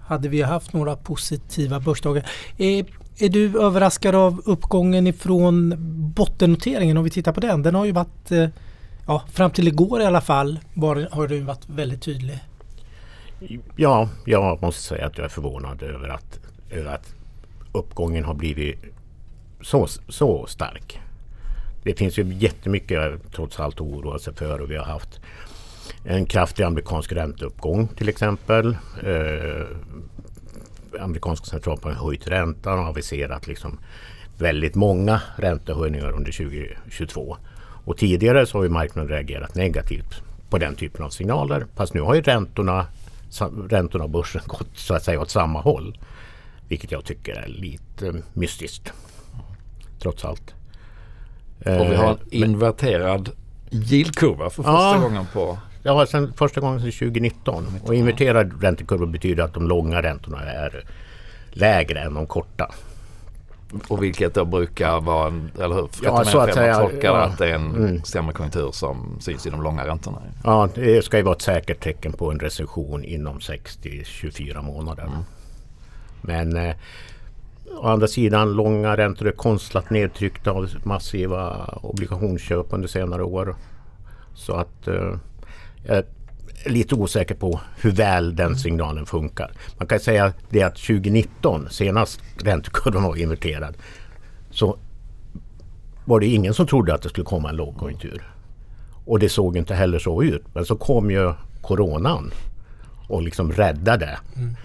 hade 0.00 0.28
vi 0.28 0.42
haft 0.42 0.72
några 0.72 0.96
positiva 0.96 1.80
börsdagar. 1.80 2.26
Är, 2.56 2.84
är 3.18 3.28
du 3.28 3.60
överraskad 3.60 4.14
av 4.14 4.42
uppgången 4.44 5.06
ifrån 5.06 5.74
bottennoteringen 6.16 6.96
om 6.96 7.04
vi 7.04 7.10
tittar 7.10 7.32
på 7.32 7.40
den? 7.40 7.62
Den 7.62 7.74
har 7.74 7.84
ju 7.84 7.92
varit 7.92 8.32
eh, 8.32 8.48
ja, 9.06 9.22
fram 9.32 9.50
till 9.50 9.68
igår 9.68 10.00
i 10.00 10.04
alla 10.04 10.20
fall 10.20 10.58
var, 10.74 11.08
har 11.10 11.28
du 11.28 11.40
varit 11.40 11.68
väldigt 11.68 12.02
tydlig. 12.02 12.38
Ja, 13.76 14.08
jag 14.24 14.62
måste 14.62 14.82
säga 14.82 15.06
att 15.06 15.18
jag 15.18 15.24
är 15.24 15.28
förvånad 15.28 15.82
över 15.82 16.08
att, 16.08 16.40
över 16.70 16.94
att 16.94 17.14
uppgången 17.72 18.24
har 18.24 18.34
blivit 18.34 18.78
så, 19.60 19.86
så 20.08 20.46
stark. 20.46 21.00
Det 21.82 21.94
finns 21.94 22.18
ju 22.18 22.34
jättemycket 22.34 23.32
trots 23.32 23.60
allt 23.60 23.74
att 23.74 23.80
oroa 23.80 24.18
sig 24.18 24.34
för 24.34 24.60
och 24.60 24.70
vi 24.70 24.76
har 24.76 24.84
haft 24.84 25.20
en 26.04 26.26
kraftig 26.26 26.64
amerikansk 26.64 27.12
ränteuppgång 27.12 27.88
till 27.88 28.08
exempel. 28.08 28.76
Eh, 29.02 29.66
amerikanska 31.00 31.46
centralbanken 31.46 32.00
har 32.00 32.06
höjt 32.06 32.28
räntan 32.28 32.78
och 32.78 32.84
aviserat 32.84 33.46
liksom 33.46 33.78
väldigt 34.38 34.74
många 34.74 35.22
räntehöjningar 35.36 36.12
under 36.12 36.32
2022. 36.32 37.36
Och 37.86 37.96
tidigare 37.96 38.46
så 38.46 38.58
har 38.58 38.62
ju 38.62 38.70
marknaden 38.70 39.08
reagerat 39.08 39.54
negativt 39.54 40.22
på 40.50 40.58
den 40.58 40.74
typen 40.74 41.04
av 41.04 41.10
signaler. 41.10 41.66
Fast 41.76 41.94
nu 41.94 42.00
har 42.00 42.14
ju 42.14 42.20
räntorna, 42.20 42.86
räntorna 43.68 44.04
och 44.04 44.10
börsen 44.10 44.42
gått 44.46 44.68
så 44.74 44.94
att 44.94 45.04
säga 45.04 45.20
åt 45.20 45.30
samma 45.30 45.60
håll. 45.60 45.98
Vilket 46.68 46.92
jag 46.92 47.04
tycker 47.04 47.32
är 47.32 47.46
lite 47.46 48.22
mystiskt. 48.32 48.92
Trots 50.02 50.24
allt. 50.24 50.54
Och 51.58 51.90
vi 51.90 51.94
har 51.94 52.10
en 52.10 52.18
eh, 52.30 52.40
inverterad 52.40 53.30
yieldkurva 53.70 54.50
för 54.50 54.62
första 54.62 54.72
ja, 54.72 54.98
gången 55.02 55.26
på... 55.32 55.58
Ja, 55.82 56.06
sen, 56.06 56.32
första 56.32 56.60
gången 56.60 56.80
sedan 56.80 56.92
2019. 56.92 57.66
Och 57.82 57.94
inverterad 57.94 58.62
räntekurva 58.62 59.06
betyder 59.06 59.42
att 59.42 59.54
de 59.54 59.68
långa 59.68 60.02
räntorna 60.02 60.40
är 60.40 60.84
lägre 61.50 62.00
än 62.00 62.14
de 62.14 62.26
korta. 62.26 62.74
Och 63.88 64.02
vilket 64.02 64.34
då 64.34 64.44
brukar 64.44 65.00
vara, 65.00 65.26
en, 65.26 65.50
eller 65.60 65.74
hur? 65.74 65.88
Ja, 66.02 66.24
så 66.24 66.38
att 66.38 66.54
säga. 66.54 66.78
tolkar 66.78 67.08
ja. 67.08 67.24
att 67.24 67.38
det 67.38 67.46
är 67.50 67.54
en 67.54 67.76
mm. 67.76 68.04
sämre 68.04 68.34
konjunktur 68.34 68.70
som 68.72 69.16
syns 69.20 69.46
i 69.46 69.50
de 69.50 69.62
långa 69.62 69.86
räntorna. 69.86 70.22
Ja, 70.44 70.68
det 70.74 71.04
ska 71.04 71.16
ju 71.16 71.22
vara 71.22 71.34
ett 71.34 71.42
säkert 71.42 71.80
tecken 71.80 72.12
på 72.12 72.30
en 72.30 72.40
recession 72.40 73.04
inom 73.04 73.38
6-24 73.38 74.62
månader. 74.62 75.02
Mm. 75.02 75.18
Men 76.20 76.56
eh, 76.56 76.76
å 77.78 77.86
andra 77.86 78.08
sidan, 78.08 78.52
långa 78.52 78.96
räntor 78.96 79.28
är 79.28 79.32
konstlat 79.32 79.90
nedtryckta 79.90 80.50
av 80.50 80.68
massiva 80.84 81.64
obligationsköp 81.82 82.66
under 82.70 82.88
senare 82.88 83.22
år. 83.22 83.56
Så 84.34 84.54
att 84.54 84.88
eh, 84.88 85.14
lite 86.64 86.94
osäker 86.94 87.34
på 87.34 87.60
hur 87.80 87.90
väl 87.90 88.36
den 88.36 88.56
signalen 88.56 89.06
funkar. 89.06 89.52
Man 89.78 89.86
kan 89.86 90.00
säga 90.00 90.32
det 90.50 90.62
att 90.62 90.76
2019, 90.76 91.68
senast 91.70 92.20
räntekurvan 92.44 93.02
var 93.02 93.16
inverterad, 93.16 93.76
så 94.50 94.78
var 96.04 96.20
det 96.20 96.26
ingen 96.26 96.54
som 96.54 96.66
trodde 96.66 96.94
att 96.94 97.02
det 97.02 97.08
skulle 97.08 97.24
komma 97.24 97.48
en 97.48 97.56
lågkonjunktur. 97.56 98.22
Och 99.04 99.18
det 99.18 99.28
såg 99.28 99.56
inte 99.56 99.74
heller 99.74 99.98
så 99.98 100.22
ut. 100.22 100.44
Men 100.54 100.64
så 100.64 100.76
kom 100.76 101.10
ju 101.10 101.32
coronan 101.60 102.30
och 103.08 103.22
liksom 103.22 103.52
räddade 103.52 104.18
mm. 104.36 104.56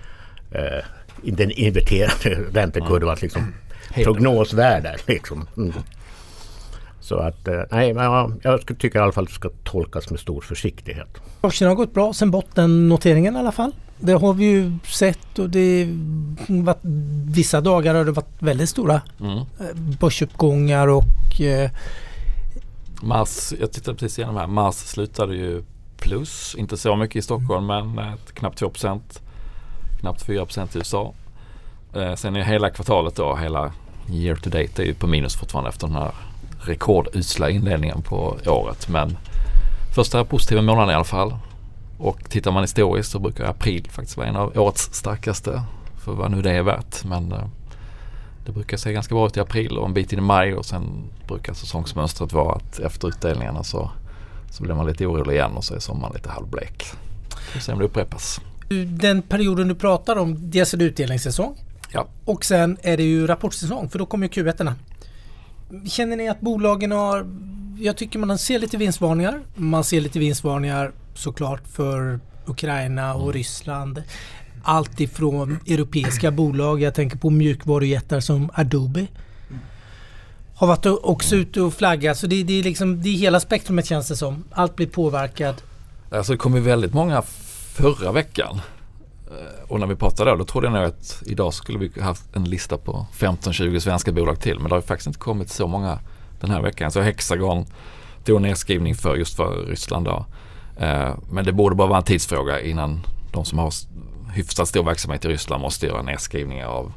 eh, 0.52 0.84
den 1.24 1.52
inverterade 1.52 2.36
räntekurvan, 2.54 3.18
liksom 3.22 3.54
prognosvärden. 3.94 4.96
Liksom. 5.08 5.48
Mm. 5.58 5.74
Så 7.12 7.18
att 7.18 7.48
eh, 7.48 7.62
nej, 7.72 7.94
men 7.94 8.04
jag, 8.04 8.34
jag 8.44 8.66
tycker 8.80 9.00
i 9.00 9.02
alla 9.02 9.12
fall 9.12 9.24
att 9.24 9.30
det 9.30 9.36
ska 9.36 9.50
tolkas 9.64 10.10
med 10.10 10.20
stor 10.20 10.42
försiktighet. 10.42 11.08
Börsen 11.42 11.68
har 11.68 11.76
gått 11.76 11.94
bra 11.94 12.14
sen 12.14 12.32
bottennoteringen 12.32 13.36
i 13.36 13.40
alla 13.40 13.52
fall. 13.52 13.72
Det 14.00 14.14
har 14.14 14.34
vi 14.34 14.46
ju 14.46 14.78
sett 14.84 15.40
och 15.40 15.50
det 15.50 15.88
varit, 16.48 16.80
vissa 17.26 17.62
dagar 17.62 17.96
har 17.96 18.06
det 18.06 18.12
varit 18.12 18.36
väldigt 18.40 18.70
stora 18.70 19.02
mm. 19.20 19.38
Eh, 19.38 19.76
börsuppgångar 20.00 20.88
och 20.88 21.42
eh, 21.42 21.72
Mars, 23.02 23.54
jag 23.60 23.72
tittade 23.72 23.98
precis 23.98 24.20
igenom 24.20 24.36
här, 24.36 24.48
Mars 24.48 24.76
slutade 24.76 25.36
ju 25.36 25.64
plus, 25.98 26.56
inte 26.58 26.78
så 26.78 26.96
mycket 26.96 27.16
i 27.16 27.22
Stockholm 27.22 27.70
mm. 27.70 27.92
men 27.92 28.18
knappt 28.34 28.62
2% 28.62 29.00
knappt 30.00 30.22
4 30.22 30.48
i 30.74 30.78
USA. 30.78 31.14
Eh, 31.96 32.16
sen 32.16 32.36
är 32.36 32.42
hela 32.42 32.70
kvartalet 32.70 33.16
då, 33.16 33.36
hela 33.36 33.74
year 34.10 34.36
to 34.36 34.50
date 34.50 34.84
är 34.84 34.86
ju 34.86 34.94
på 34.94 35.08
minus 35.08 35.36
fortfarande 35.36 35.70
efter 35.70 35.88
den 35.88 35.96
här 35.96 36.12
rekordusla 36.66 37.50
inledningen 37.50 38.02
på 38.02 38.38
året. 38.46 38.90
Men 38.90 39.18
första 39.96 40.26
positiva 40.26 40.62
månaden 40.62 40.90
i 40.90 40.94
alla 40.94 41.04
fall. 41.04 41.36
Och 41.98 42.30
tittar 42.30 42.52
man 42.52 42.64
historiskt 42.64 43.12
så 43.12 43.20
brukar 43.20 43.46
april 43.46 43.88
faktiskt 43.92 44.18
vara 44.18 44.28
en 44.28 44.36
av 44.36 44.58
årets 44.58 44.94
starkaste. 44.94 45.64
För 46.04 46.12
vad 46.12 46.32
nu 46.32 46.42
det 46.42 46.52
är 46.52 46.64
värt. 46.64 47.04
Men 47.04 47.32
eh, 47.32 47.46
det 48.46 48.52
brukar 48.52 48.78
se 48.78 48.94
ganska 48.94 49.16
bra 49.16 49.28
ut 49.28 49.38
i 49.38 49.40
april 49.40 49.78
och 49.78 49.88
en 49.88 49.94
bit 49.94 50.14
in 50.14 50.20
i 50.20 50.22
maj 50.22 50.54
och 50.54 50.66
sen 50.66 50.84
brukar 51.28 51.54
säsongsmönstret 51.54 52.34
vara 52.34 52.56
att 52.56 52.80
efter 52.80 53.08
utdelningarna 53.08 53.64
så, 53.64 53.92
så 54.52 54.64
blir 54.64 54.74
man 54.74 54.88
lite 54.88 55.06
orolig 55.06 55.34
igen 55.34 55.52
och 55.52 55.64
så 55.64 55.76
är 55.76 55.80
sommaren 55.80 56.14
lite 56.14 56.30
halvblek. 56.30 56.86
Får 57.54 57.60
se 57.60 57.74
om 57.74 57.80
det 57.80 57.86
upprepas. 57.86 58.42
Den 58.88 59.22
perioden 59.22 59.68
du 59.68 59.76
pratar 59.76 60.16
om, 60.16 60.52
dels 60.52 60.74
är 60.74 60.78
det 60.78 60.86
utdelningssäsong 60.86 61.56
ja. 61.92 62.08
och 62.26 62.46
sen 62.46 62.78
är 62.82 62.98
det 62.98 63.04
ju 63.04 63.28
rapportsäsong 63.28 63.90
för 63.90 64.00
då 64.00 64.06
kommer 64.06 64.30
ju 64.36 64.44
Q1. 64.44 64.74
Känner 65.86 66.18
ni 66.18 66.30
att 66.30 66.42
bolagen 66.42 66.92
har... 66.92 67.28
Jag 67.78 67.98
tycker 67.98 68.20
man 68.20 68.38
ser 68.38 68.60
lite 68.60 68.78
vinstvarningar. 68.78 69.42
Man 69.56 69.84
ser 69.84 70.02
lite 70.02 70.20
vinstvarningar 70.20 70.92
såklart 71.14 71.68
för 71.68 72.20
Ukraina 72.46 73.14
och 73.14 73.22
mm. 73.22 73.34
Ryssland. 73.34 74.04
Allt 74.64 75.00
ifrån 75.00 75.60
europeiska 75.68 76.32
bolag, 76.32 76.82
jag 76.82 76.96
tänker 76.96 77.18
på 77.18 77.30
mjukvarujättar 77.30 78.20
som 78.20 78.50
Adobe. 78.54 79.08
Har 80.56 80.68
varit 80.68 80.86
också 80.86 81.36
ute 81.36 81.62
och 81.62 81.74
flaggat. 81.74 82.18
Så 82.18 82.28
det, 82.28 82.44
det, 82.44 82.60
är 82.60 82.64
liksom, 82.64 83.02
det 83.02 83.10
är 83.10 83.14
hela 83.14 83.40
spektrumet 83.40 83.86
känns 83.86 84.08
det 84.08 84.16
som. 84.16 84.44
Allt 84.52 84.76
blir 84.76 84.88
påverkat. 84.88 85.64
Alltså 86.12 86.32
det 86.32 86.38
kom 86.38 86.56
ju 86.56 86.62
väldigt 86.62 86.94
många 86.94 87.22
förra 87.74 88.12
veckan. 88.12 88.62
Eh, 89.32 89.72
och 89.72 89.80
när 89.80 89.88
vi 89.88 89.96
pratade 89.96 90.32
då, 90.32 90.38
då 90.38 90.46
trodde 90.46 90.68
jag 90.68 90.74
nog 90.74 90.84
att 90.84 91.24
idag 91.26 91.54
skulle 91.54 91.80
vi 91.80 92.02
haft 92.02 92.36
en 92.36 92.44
lista 92.44 92.78
på 92.78 93.06
15-20 93.14 93.80
svenska 93.80 94.12
bolag 94.12 94.40
till. 94.40 94.60
Men 94.60 94.70
det 94.70 94.76
har 94.76 94.82
faktiskt 94.82 95.08
inte 95.08 95.20
kommit 95.20 95.50
så 95.50 95.68
många 95.68 96.00
den 96.40 96.52
här 96.52 96.62
veckan. 96.62 96.92
Så 96.92 97.02
Hexagon 97.02 97.66
tog 98.26 98.36
en 98.36 98.42
nedskrivning 98.42 98.96
för 98.96 99.16
just 99.16 99.36
för 99.36 99.66
Ryssland 99.66 100.06
då. 100.06 100.26
Eh, 100.78 101.16
men 101.32 101.46
det 101.46 101.54
borde 101.54 101.76
bara 101.76 101.88
vara 101.88 101.98
en 101.98 102.04
tidsfråga 102.04 102.62
innan 102.62 103.02
de 103.32 103.46
som 103.46 103.60
har 103.60 103.74
hyfsat 104.34 104.68
stor 104.68 104.84
verksamhet 104.84 105.26
i 105.26 105.28
Ryssland 105.28 105.62
måste 105.62 105.86
göra 105.86 106.02
nedskrivningar 106.02 106.68
av, 106.68 106.94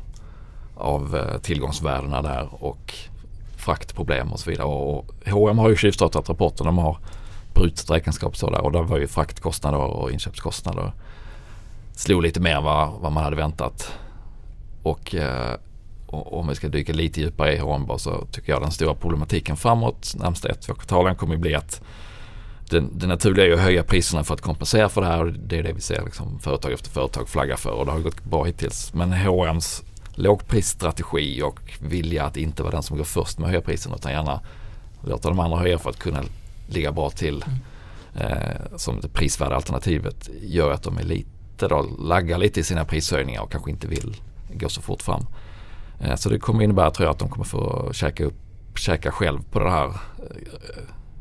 av 0.77 1.17
eh, 1.17 1.41
tillgångsvärdena 1.41 2.23
där 2.23 2.49
och 2.51 2.95
fraktproblem 3.57 4.33
och 4.33 4.41
så 4.41 4.51
vidare. 4.51 4.67
Och 4.67 5.07
H&M 5.27 5.59
har 5.59 5.69
ju 5.69 5.77
tjuvstartat 5.77 6.29
rapporten. 6.29 6.67
De 6.67 6.79
har 6.79 6.99
brutet 7.55 7.91
räkenskapsår 7.91 8.51
där 8.51 8.61
och 8.61 8.73
där 8.73 8.83
var 8.83 8.99
ju 8.99 9.07
fraktkostnader 9.07 9.79
och 9.79 10.11
inköpskostnader 10.11 10.93
slog 11.95 12.23
lite 12.23 12.41
mer 12.41 12.57
än 12.57 12.65
vad, 12.65 12.93
vad 13.01 13.13
man 13.13 13.25
hade 13.25 13.37
väntat. 13.37 13.93
Och, 14.83 15.15
eh, 15.15 15.55
och 16.07 16.39
om 16.39 16.49
vi 16.49 16.55
ska 16.55 16.69
dyka 16.69 16.93
lite 16.93 17.21
djupare 17.21 17.55
i 17.55 17.59
Hornborg 17.59 18.01
så 18.01 18.27
tycker 18.31 18.53
jag 18.53 18.63
den 18.63 18.71
stora 18.71 18.95
problematiken 18.95 19.57
framåt 19.57 20.15
närmsta 20.17 20.49
ett, 20.49 20.63
två 20.63 20.75
kvartalen 20.75 21.17
kommer 21.17 21.37
bli 21.37 21.55
att 21.55 21.83
det, 22.71 22.81
det 22.93 23.07
naturliga 23.07 23.47
är 23.47 23.53
att 23.53 23.61
höja 23.61 23.83
priserna 23.83 24.25
för 24.25 24.35
att 24.35 24.41
kompensera 24.41 24.89
för 24.89 25.01
det 25.01 25.07
här. 25.07 25.25
Det 25.25 25.59
är 25.59 25.63
det 25.63 25.73
vi 25.73 25.81
ser 25.81 26.05
liksom 26.05 26.39
företag 26.39 26.73
efter 26.73 26.91
företag 26.91 27.29
flagga 27.29 27.57
för 27.57 27.71
och 27.71 27.87
det 27.87 27.93
har 27.93 27.99
gått 27.99 28.25
bra 28.25 28.45
hittills. 28.45 28.95
Men 28.95 29.13
H&M's 29.13 29.85
lågprisstrategi 30.15 31.43
och 31.43 31.61
vilja 31.81 32.25
att 32.25 32.37
inte 32.37 32.63
vara 32.63 32.73
den 32.73 32.83
som 32.83 32.97
går 32.97 33.05
först 33.05 33.39
med 33.39 33.47
att 33.47 33.51
höja 33.51 33.63
priserna 33.63 33.97
utan 33.97 34.13
gärna 34.13 34.41
låta 35.03 35.29
de 35.29 35.41
andra 35.41 35.59
höja 35.59 35.79
för 35.79 35.91
att 35.91 35.99
kunna 35.99 36.23
ligga 36.69 36.93
bra 36.93 37.11
till 37.11 37.45
mm. 37.47 38.33
eh, 38.33 38.77
som 38.77 39.01
det 39.01 39.09
prisvärda 39.09 39.57
alternativet 39.57 40.31
gör 40.41 40.71
att 40.71 40.83
de 40.83 40.99
är 40.99 41.03
lite 41.03 41.34
lite 41.55 41.69
då, 41.69 41.83
laggar 41.83 42.39
lite 42.39 42.61
i 42.61 42.63
sina 42.63 42.85
prishöjningar 42.85 43.43
och 43.43 43.53
kanske 43.53 43.71
inte 43.71 43.87
vill 43.87 44.17
gå 44.53 44.69
så 44.69 44.83
fort 44.83 45.03
fram. 45.03 45.27
Eh, 46.01 46.17
så 46.17 46.29
det 46.29 46.39
kommer 46.39 46.65
innebära 46.65 46.91
tror 46.91 47.07
jag 47.07 47.13
att 47.13 47.19
de 47.19 47.29
kommer 47.29 47.45
få 47.45 47.93
käka, 47.93 48.25
upp, 48.25 48.35
käka 48.75 49.13
själv 49.13 49.41
på 49.51 49.59
det 49.59 49.71
här 49.71 49.87
eh, 49.87 49.93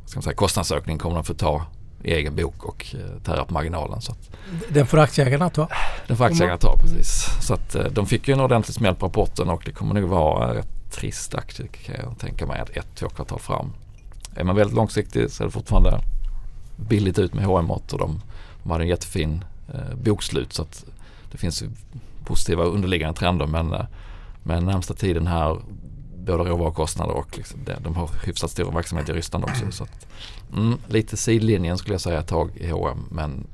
ska 0.06 0.18
man 0.18 0.24
säga, 0.24 0.36
kostnadsökningen 0.36 1.00
kommer 1.00 1.16
de 1.16 1.24
få 1.24 1.34
ta 1.34 1.66
i 2.04 2.13
egen 2.13 2.36
bok 2.36 2.63
och 2.63 2.86
eh, 2.94 3.22
tära 3.24 3.46
på 3.46 3.54
marginalen. 3.54 4.02
Så 4.02 4.12
att, 4.12 4.30
Den 4.70 4.86
får 4.86 5.00
aktieägarna 5.00 5.50
ta. 5.50 5.68
den 6.08 6.18
får 6.18 6.25
aktieägarna 6.25 6.58
ta 6.58 6.78
precis. 6.78 7.25
Så 7.42 7.54
att 7.54 7.75
de 7.92 8.06
fick 8.06 8.28
ju 8.28 8.34
en 8.34 8.40
ordentlig 8.40 8.75
smäll 8.75 8.96
på 8.96 9.06
rapporten 9.06 9.50
och 9.50 9.62
det 9.66 9.72
kommer 9.72 9.94
nog 9.94 10.10
vara 10.10 10.54
rätt 10.54 10.92
trist 10.92 11.36
aktie 11.36 11.68
kan 11.68 11.96
jag 12.04 12.20
tänka 12.20 12.46
mig 12.46 12.62
ett, 12.74 12.96
två 12.96 13.10
kvartal 13.10 13.40
fram. 13.40 13.74
Är 14.36 14.44
man 14.44 14.56
väldigt 14.56 14.75
långsiktig 14.75 15.32
så 15.32 15.44
är 15.44 15.46
det 15.46 15.52
fortfarande 15.52 16.00
billigt 16.78 17.20
ut 17.20 17.34
med 17.34 17.46
hm 17.46 17.72
och 17.72 17.84
de, 17.90 18.22
de 18.63 18.72
hade 18.72 18.84
en 18.84 18.90
jättefin 18.90 19.44
bokslut 20.03 20.53
så 20.53 20.62
att 20.62 20.86
det 21.32 21.38
finns 21.38 21.63
positiva 22.25 22.63
underliggande 22.63 23.20
trender 23.20 23.46
men, 23.46 23.74
eh, 23.74 23.86
men 24.44 24.65
närmsta 24.65 24.94
tiden 24.94 25.27
här 25.27 25.58
både 26.18 26.44
råvarukostnader 26.44 27.13
och 27.13 27.38
liksom 27.38 27.60
de 27.80 27.96
har 27.96 28.10
hyfsat 28.25 28.51
stor 28.51 28.72
verksamhet 28.72 29.10
i 29.10 29.13
Ryssland 29.13 29.44
också. 29.46 29.72
Så 29.72 29.84
att, 29.84 30.08
mm, 30.53 30.77
lite 30.88 31.18
sidlinjen 31.18 31.77
skulle 31.77 31.94
jag 31.94 32.01
säga 32.01 32.20
ett 32.20 32.27
tag 32.27 32.51
i 32.56 32.70
H&M 32.70 33.06
men 33.12 33.48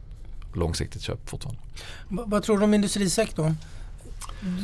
långsiktigt 0.53 1.01
köp 1.01 1.29
fortfarande. 1.29 1.61
Vad 2.09 2.43
tror 2.43 2.57
du 2.57 2.63
om 2.63 2.73
industrisektorn? 2.73 3.55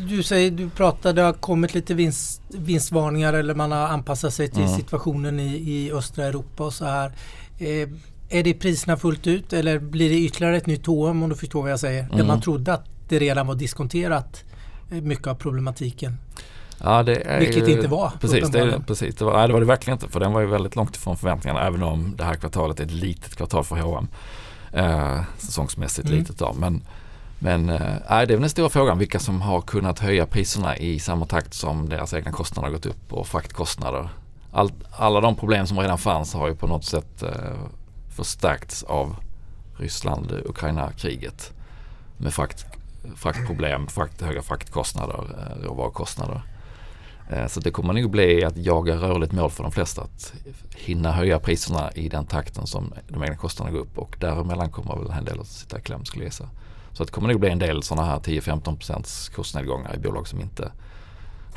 Du 0.09 0.24
säger, 0.24 0.51
du 0.51 0.69
pratade, 0.69 1.21
det 1.21 1.25
har 1.25 1.33
kommit 1.33 1.74
lite 1.74 1.93
vinst, 1.93 2.41
vinstvarningar 2.50 3.33
eller 3.33 3.55
man 3.55 3.71
har 3.71 3.88
anpassat 3.88 4.33
sig 4.33 4.50
till 4.50 4.63
Mm. 4.63 4.75
situationen 4.75 5.39
i, 5.39 5.55
i 5.55 5.91
östra 5.91 6.25
Europa 6.25 6.63
och 6.65 6.74
så 6.74 6.85
här. 6.85 7.12
Eh, 7.57 7.89
är 8.29 8.44
det 8.44 8.53
priserna 8.53 8.98
fullt 8.98 9.27
ut 9.27 9.53
eller 9.53 9.79
blir 9.79 10.10
det 10.10 10.15
ytterligare 10.15 10.58
ett 10.58 10.67
nytt 10.67 10.86
H&M 10.86 11.24
om 11.24 11.29
du 11.29 11.36
förstår 11.36 11.62
vad 11.62 11.72
jag 11.72 11.79
säger? 11.79 12.03
Där 12.03 12.13
Mm. 12.13 12.27
man 12.27 12.41
trodde 12.41 12.74
att 12.74 12.86
det 13.08 13.20
redan 13.20 13.48
var 13.48 13.55
diskonterat 13.55 14.44
eh, 14.91 15.01
mycket 15.01 15.27
av 15.27 15.36
problematiken. 15.36 16.17
Ja, 16.84 17.03
det 17.03 17.38
Vilket 17.39 17.67
ju, 17.67 17.72
inte 17.72 17.88
var, 17.88 18.12
Precis, 18.22 18.50
det, 18.50 18.82
precis 18.88 19.15
det, 19.15 19.25
var, 19.25 19.38
nej, 19.38 19.48
det 19.48 19.53
var 19.53 19.60
det 19.60 19.65
verkligen 19.65 19.96
inte. 19.98 20.10
För 20.10 20.20
den 20.20 20.34
var 20.34 20.41
ju 20.41 20.48
väldigt 20.48 20.75
långt 20.75 20.96
ifrån 20.96 21.17
förväntningarna. 21.17 21.62
Även 21.67 21.84
om 21.84 22.13
det 22.17 22.24
här 22.24 22.36
kvartalet 22.36 22.79
är 22.79 22.84
ett 22.84 22.91
litet 22.91 23.36
kvartal 23.36 23.63
för 23.63 23.75
H&M 23.75 24.08
eh, 24.74 25.22
Säsongsmässigt 25.38 26.08
Mm. 26.08 26.20
litet 26.20 26.38
då. 26.38 26.53
Men, 26.60 26.82
men 27.39 27.70
eh, 27.70 27.79
det 27.79 28.05
är 28.10 28.25
väl 28.27 28.39
den 28.39 28.50
stora 28.50 28.70
frågan. 28.70 28.98
Vilka 28.98 29.20
som 29.20 29.41
har 29.41 29.62
kunnat 29.62 30.00
höja 30.00 30.25
priserna 30.25 30.77
i 30.77 31.00
samma 31.00 31.25
takt 31.25 31.53
som 31.53 31.89
deras 31.89 32.13
egna 32.13 32.32
kostnader 32.32 32.67
har 32.70 32.74
gått 32.75 32.86
upp 32.86 33.13
och 33.13 33.27
fraktkostnader. 33.27 34.10
All, 34.51 34.72
alla 34.91 35.22
de 35.22 35.36
problem 35.36 35.67
som 35.67 35.79
redan 35.79 35.98
fanns 35.98 36.34
har 36.34 36.48
ju 36.48 36.55
på 36.55 36.67
något 36.67 36.86
sätt 36.86 37.24
eh, 37.24 37.29
förstärkts 38.15 38.84
av 38.84 39.15
Ryssland-Ukraina-kriget. 39.77 41.53
Med 42.17 42.34
frakt, 42.34 42.65
fraktproblem, 43.15 43.88
frakt, 43.88 44.22
höga 44.22 44.41
fraktkostnader, 44.41 45.19
eh, 45.38 45.63
råvarukostnader. 45.67 46.41
Eh, 47.29 47.48
Så 47.48 47.60
det 47.60 47.72
kommer 47.72 47.93
nog 47.93 48.10
bli 48.12 48.43
att 48.43 48.57
jaga 48.57 48.95
rörligt 48.95 49.31
mål 49.31 49.50
för 49.51 49.63
de 49.63 49.72
flesta. 49.72 50.01
Att 50.01 50.34
hinna 50.75 51.12
höja 51.12 51.39
priserna 51.39 51.91
i 51.91 52.10
den 52.10 52.25
takten 52.25 52.67
som 52.67 52.93
de 53.07 53.24
egna 53.24 53.36
kostnaderna 53.36 53.77
går 53.77 53.84
upp 53.86 53.98
och 53.98 54.17
däremellan 54.19 54.69
kommer 54.72 54.95
väl 54.95 55.12
en 55.17 55.25
del 55.25 55.39
att 55.39 55.48
sitta 55.48 55.79
i 55.79 55.81
kläm 55.81 56.05
skulle 56.05 56.24
jag 56.24 56.27
gissa. 56.27 56.50
Så 56.93 57.03
det 57.03 57.12
kommer 57.12 57.27
nog 57.27 57.39
bli 57.39 57.50
en 57.50 57.60
del 57.60 57.84
sådana 57.84 58.07
här 58.07 58.19
10-15% 58.19 59.31
kursnedgångar 59.36 59.95
i 59.95 59.98
bolag 59.98 60.27
som 60.27 60.41
inte 60.41 60.72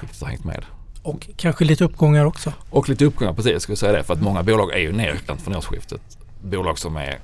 riktigt 0.00 0.20
har 0.20 0.28
hängt 0.28 0.44
med. 0.44 0.64
Och 1.02 1.28
kanske 1.36 1.64
lite 1.64 1.84
uppgångar 1.84 2.24
också. 2.24 2.52
Och 2.70 2.88
lite 2.88 3.04
uppgångar, 3.04 3.32
precis 3.32 3.52
jag 3.52 3.62
skulle 3.62 3.76
säga 3.76 3.92
det. 3.92 4.04
För 4.04 4.14
att 4.14 4.22
många 4.22 4.42
bolag 4.42 4.72
är 4.72 4.78
ju 4.78 4.92
nedräknat 4.92 5.40
från 5.42 5.56
årsskiftet. 5.56 6.18
Bolag 6.42 6.78
som 6.78 6.96
är 6.96 7.18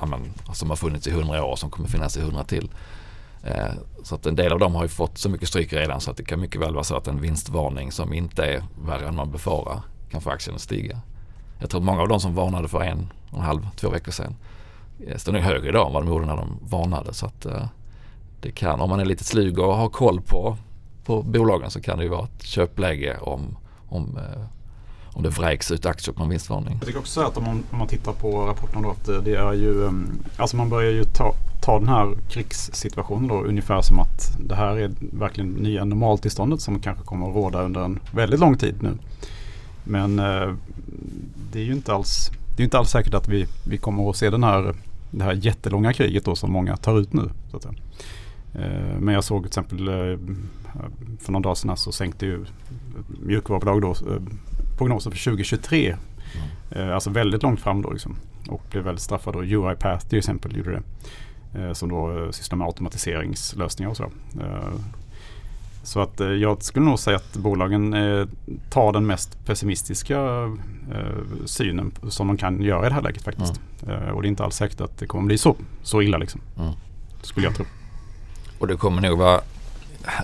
ja, 0.00 0.06
men, 0.06 0.32
som 0.52 0.70
har 0.70 0.76
funnits 0.76 1.06
i 1.06 1.10
100 1.10 1.44
år 1.44 1.50
och 1.50 1.58
som 1.58 1.70
kommer 1.70 1.88
finnas 1.88 2.16
i 2.16 2.20
100 2.20 2.44
till. 2.44 2.70
Eh, 3.42 3.72
så 4.02 4.14
att 4.14 4.26
en 4.26 4.36
del 4.36 4.52
av 4.52 4.58
dem 4.58 4.74
har 4.74 4.82
ju 4.82 4.88
fått 4.88 5.18
så 5.18 5.28
mycket 5.28 5.48
stryk 5.48 5.72
redan 5.72 6.00
så 6.00 6.10
att 6.10 6.16
det 6.16 6.24
kan 6.24 6.40
mycket 6.40 6.60
väl 6.60 6.74
vara 6.74 6.84
så 6.84 6.96
att 6.96 7.08
en 7.08 7.20
vinstvarning 7.20 7.92
som 7.92 8.14
inte 8.14 8.44
är 8.44 8.64
värre 8.86 9.08
än 9.08 9.16
man 9.16 9.30
befarar 9.30 9.80
kan 10.10 10.20
få 10.20 10.30
aktien 10.30 10.56
att 10.56 10.62
stiga. 10.62 11.00
Jag 11.58 11.70
tror 11.70 11.80
att 11.80 11.84
många 11.84 12.02
av 12.02 12.08
de 12.08 12.20
som 12.20 12.34
varnade 12.34 12.68
för 12.68 12.82
en 12.82 13.12
och 13.30 13.38
en 13.38 13.44
halv, 13.44 13.68
två 13.76 13.90
veckor 13.90 14.12
sedan 14.12 14.36
eh, 15.06 15.16
står 15.16 15.32
nog 15.32 15.42
högre 15.42 15.68
idag 15.68 15.86
än 15.86 15.92
vad 15.92 16.02
de 16.02 16.08
gjorde 16.08 16.26
när 16.26 16.36
de 16.36 16.58
varnade. 16.62 17.14
Så 17.14 17.26
att 17.26 17.46
eh, 17.46 17.66
det 18.40 18.50
kan, 18.50 18.80
om 18.80 18.90
man 18.90 19.00
är 19.00 19.04
lite 19.04 19.24
slug 19.24 19.58
och 19.58 19.76
har 19.76 19.88
koll 19.88 20.20
på, 20.20 20.56
på 21.04 21.22
bolagen 21.22 21.70
så 21.70 21.80
kan 21.80 21.98
det 21.98 22.04
ju 22.04 22.10
vara 22.10 22.24
ett 22.24 22.42
köpläge 22.42 23.18
om, 23.18 23.56
om, 23.88 24.16
eh, 24.16 24.42
om 25.20 25.24
det 25.24 25.30
vräks 25.30 25.70
ut 25.70 25.86
aktier 25.86 26.14
på 26.14 26.22
en 26.22 26.28
vinstvarning. 26.28 26.76
Jag 26.78 26.86
tycker 26.86 26.98
också 26.98 27.20
att 27.20 27.36
om 27.36 27.44
man, 27.44 27.64
om 27.70 27.78
man 27.78 27.88
tittar 27.88 28.12
på 28.12 28.46
rapporten 28.46 28.82
då 28.82 28.90
att 28.90 29.24
det 29.24 29.34
är 29.34 29.52
ju, 29.52 29.86
ehm, 29.86 30.18
alltså 30.36 30.56
man 30.56 30.68
börjar 30.68 30.90
ju 30.92 31.04
ta, 31.04 31.34
ta 31.62 31.78
den 31.78 31.88
här 31.88 32.14
krigssituationen 32.28 33.28
då 33.28 33.42
ungefär 33.42 33.82
som 33.82 34.00
att 34.00 34.38
det 34.48 34.54
här 34.54 34.76
är 34.76 34.90
verkligen 35.00 35.50
nya 35.50 35.84
normaltillståndet 35.84 36.60
som 36.60 36.80
kanske 36.80 37.04
kommer 37.04 37.28
att 37.28 37.34
råda 37.34 37.62
under 37.62 37.80
en 37.80 38.00
väldigt 38.12 38.40
lång 38.40 38.56
tid 38.56 38.82
nu. 38.82 38.98
Men 39.84 40.18
eh, 40.18 40.54
det 41.52 41.60
är 41.60 41.64
ju 41.64 41.72
inte 41.72 41.92
alls, 41.92 42.30
det 42.56 42.62
är 42.62 42.64
inte 42.64 42.78
alls 42.78 42.90
säkert 42.90 43.14
att 43.14 43.28
vi, 43.28 43.46
vi 43.66 43.78
kommer 43.78 44.10
att 44.10 44.16
se 44.16 44.30
den 44.30 44.44
här, 44.44 44.74
det 45.10 45.24
här 45.24 45.32
jättelånga 45.32 45.92
kriget 45.92 46.24
då 46.24 46.36
som 46.36 46.52
många 46.52 46.76
tar 46.76 47.00
ut 47.00 47.12
nu. 47.12 47.30
Så 47.50 47.56
att 47.56 47.62
säga. 47.62 47.74
Eh, 48.54 48.98
men 49.00 49.14
jag 49.14 49.24
såg 49.24 49.42
till 49.42 49.48
exempel 49.48 49.88
eh, 49.88 50.18
för 51.20 51.32
några 51.32 51.42
dagar 51.42 51.54
sedan 51.54 51.76
så 51.76 51.92
sänkte 51.92 52.26
ju 52.26 52.44
mjukvarubolag 53.26 53.82
då 53.82 53.94
prognosen 54.80 55.12
för 55.12 55.18
2023. 55.24 55.96
Eh, 56.70 56.94
Alltså 56.94 57.10
väldigt 57.10 57.42
långt 57.42 57.60
fram 57.60 57.82
då 57.82 57.90
liksom. 57.90 58.16
Och 58.48 58.62
blev 58.70 58.84
väldigt 58.84 59.02
straffad 59.02 59.34
då. 59.34 59.40
UiPath 59.42 60.06
till 60.08 60.18
exempel 60.18 60.56
gjorde 60.56 60.70
det. 60.70 60.82
Eh, 61.60 61.72
Som 61.72 61.88
då 61.88 62.24
eh, 62.24 62.30
sysslar 62.30 62.56
med 62.58 62.66
automatiseringslösningar 62.66 63.90
och 63.90 63.96
så. 63.96 64.10
Så 65.82 66.00
att 66.00 66.20
jag 66.40 66.62
skulle 66.62 66.86
nog 66.86 66.98
säga 66.98 67.16
att 67.16 67.36
bolagen 67.36 67.94
tar 68.70 68.92
den 68.92 69.06
mest 69.06 69.44
pessimistiska 69.46 70.18
synen 71.44 71.92
som 72.08 72.26
de 72.26 72.36
kan 72.36 72.62
göra 72.62 72.86
i 72.86 72.88
det 72.88 72.94
här 72.94 73.02
läget 73.02 73.22
faktiskt. 73.22 73.60
Eh, 73.88 74.08
Och 74.08 74.22
det 74.22 74.26
är 74.28 74.30
inte 74.30 74.44
alls 74.44 74.56
säkert 74.56 74.80
att 74.80 74.98
det 74.98 75.06
kommer 75.06 75.26
bli 75.26 75.38
så, 75.38 75.56
så 75.82 76.02
illa 76.02 76.18
liksom. 76.18 76.40
Mm. 76.58 76.72
Skulle 77.22 77.46
jag 77.46 77.54
tro. 77.56 77.64
Och 78.58 78.66
det 78.66 78.76
kommer 78.76 79.02
nog 79.02 79.18
vara 79.18 79.40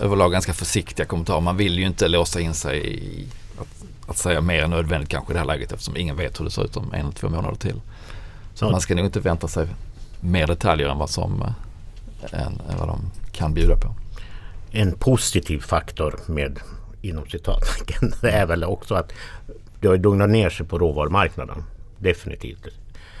överlag 0.01 0.31
ganska 0.31 0.53
försiktiga 0.53 1.05
kommentarer. 1.05 1.41
Man 1.41 1.57
vill 1.57 1.79
ju 1.79 1.85
inte 1.87 2.07
låsa 2.07 2.39
in 2.39 2.53
sig 2.53 2.93
i 3.03 3.27
att, 3.59 4.09
att 4.09 4.17
säga 4.17 4.41
mer 4.41 4.63
än 4.63 4.69
nödvändigt 4.69 5.09
kanske 5.09 5.31
i 5.31 5.33
det 5.33 5.39
här 5.39 5.45
läget 5.45 5.71
eftersom 5.71 5.97
ingen 5.97 6.15
vet 6.15 6.39
hur 6.39 6.45
det 6.45 6.51
ser 6.51 6.63
ut 6.63 6.77
om 6.77 6.93
en 6.93 6.99
eller 6.99 7.11
två 7.11 7.29
månader 7.29 7.55
till. 7.55 7.81
Så 8.53 8.69
man 8.69 8.81
ska 8.81 8.95
nog 8.95 9.05
inte 9.05 9.19
vänta 9.19 9.47
sig 9.47 9.67
mer 10.19 10.47
detaljer 10.47 10.89
än 10.89 10.97
vad, 10.97 11.09
som, 11.09 11.41
eh, 11.41 12.41
än, 12.41 12.61
än 12.69 12.77
vad 12.79 12.87
de 12.87 13.11
kan 13.31 13.53
bjuda 13.53 13.75
på. 13.75 13.95
En 14.71 14.91
positiv 14.91 15.59
faktor 15.59 16.19
med 16.27 16.59
inom 17.01 17.25
citattecken 17.25 18.13
är 18.21 18.45
väl 18.45 18.63
också 18.63 18.95
att 18.95 19.13
det 19.79 19.87
har 19.87 19.97
lugnat 19.97 20.29
ner 20.29 20.49
sig 20.49 20.65
på 20.65 20.79
råvarumarknaden. 20.79 21.63
Definitivt. 21.97 22.67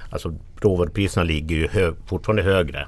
Alltså 0.09 0.33
råvarupriserna 0.61 1.23
ligger 1.23 1.55
ju 1.55 1.67
hög, 1.67 1.93
fortfarande 2.05 2.43
högre 2.43 2.87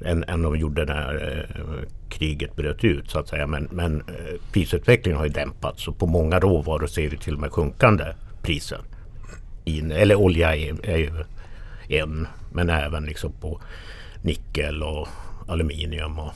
än, 0.00 0.24
än 0.24 0.42
de 0.42 0.58
gjorde 0.58 0.84
när 0.84 1.38
eh, 1.38 1.88
kriget 2.08 2.56
bröt 2.56 2.84
ut 2.84 3.10
så 3.10 3.18
att 3.18 3.28
säga. 3.28 3.46
Men, 3.46 3.68
men 3.70 4.00
eh, 4.00 4.40
prisutvecklingen 4.52 5.18
har 5.18 5.26
ju 5.26 5.32
dämpats 5.32 5.88
och 5.88 5.98
på 5.98 6.06
många 6.06 6.40
råvaror 6.40 6.86
ser 6.86 7.08
vi 7.08 7.16
till 7.16 7.34
och 7.34 7.40
med 7.40 7.52
sjunkande 7.52 8.04
priser. 8.42 8.78
In, 9.64 9.92
eller 9.92 10.14
olja 10.14 10.56
är, 10.56 10.86
är 10.88 10.96
ju 10.96 11.24
en, 11.88 12.26
men 12.52 12.70
även 12.70 13.04
liksom 13.04 13.32
på 13.32 13.60
nickel 14.22 14.82
och 14.82 15.08
aluminium 15.48 16.18
och 16.18 16.32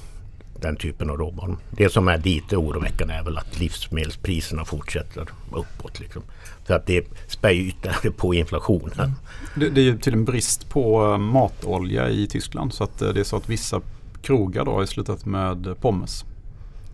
den 0.61 0.77
typen 0.77 1.11
av 1.11 1.16
råvaror. 1.16 1.57
Det 1.71 1.92
som 1.92 2.09
är 2.09 2.18
lite 2.18 2.57
oroväckande 2.57 3.14
är 3.14 3.23
väl 3.25 3.38
att 3.38 3.59
livsmedelspriserna 3.59 4.64
fortsätter 4.64 5.27
uppåt. 5.53 6.01
Liksom. 6.01 6.23
För 6.64 6.75
att 6.75 6.87
det 6.87 7.05
spär 7.27 7.51
ju 7.51 7.68
ytterligare 7.68 8.11
på 8.11 8.35
inflationen. 8.35 9.12
Det, 9.55 9.71
det 9.71 9.81
är 9.81 9.85
ju 9.85 9.99
till 9.99 10.12
en 10.12 10.25
brist 10.25 10.68
på 10.71 11.05
eh, 11.12 11.18
matolja 11.18 12.09
i 12.11 12.27
Tyskland. 12.27 12.73
Så 12.75 12.85
att 12.85 13.03
eh, 13.03 13.09
det 13.09 13.21
är 13.21 13.25
så 13.25 13.37
att 13.37 13.49
vissa 13.49 13.81
krogar 14.23 14.64
då 14.64 14.73
har 14.73 14.87
slutat 14.87 15.25
med 15.27 15.81
pommes. 15.81 16.25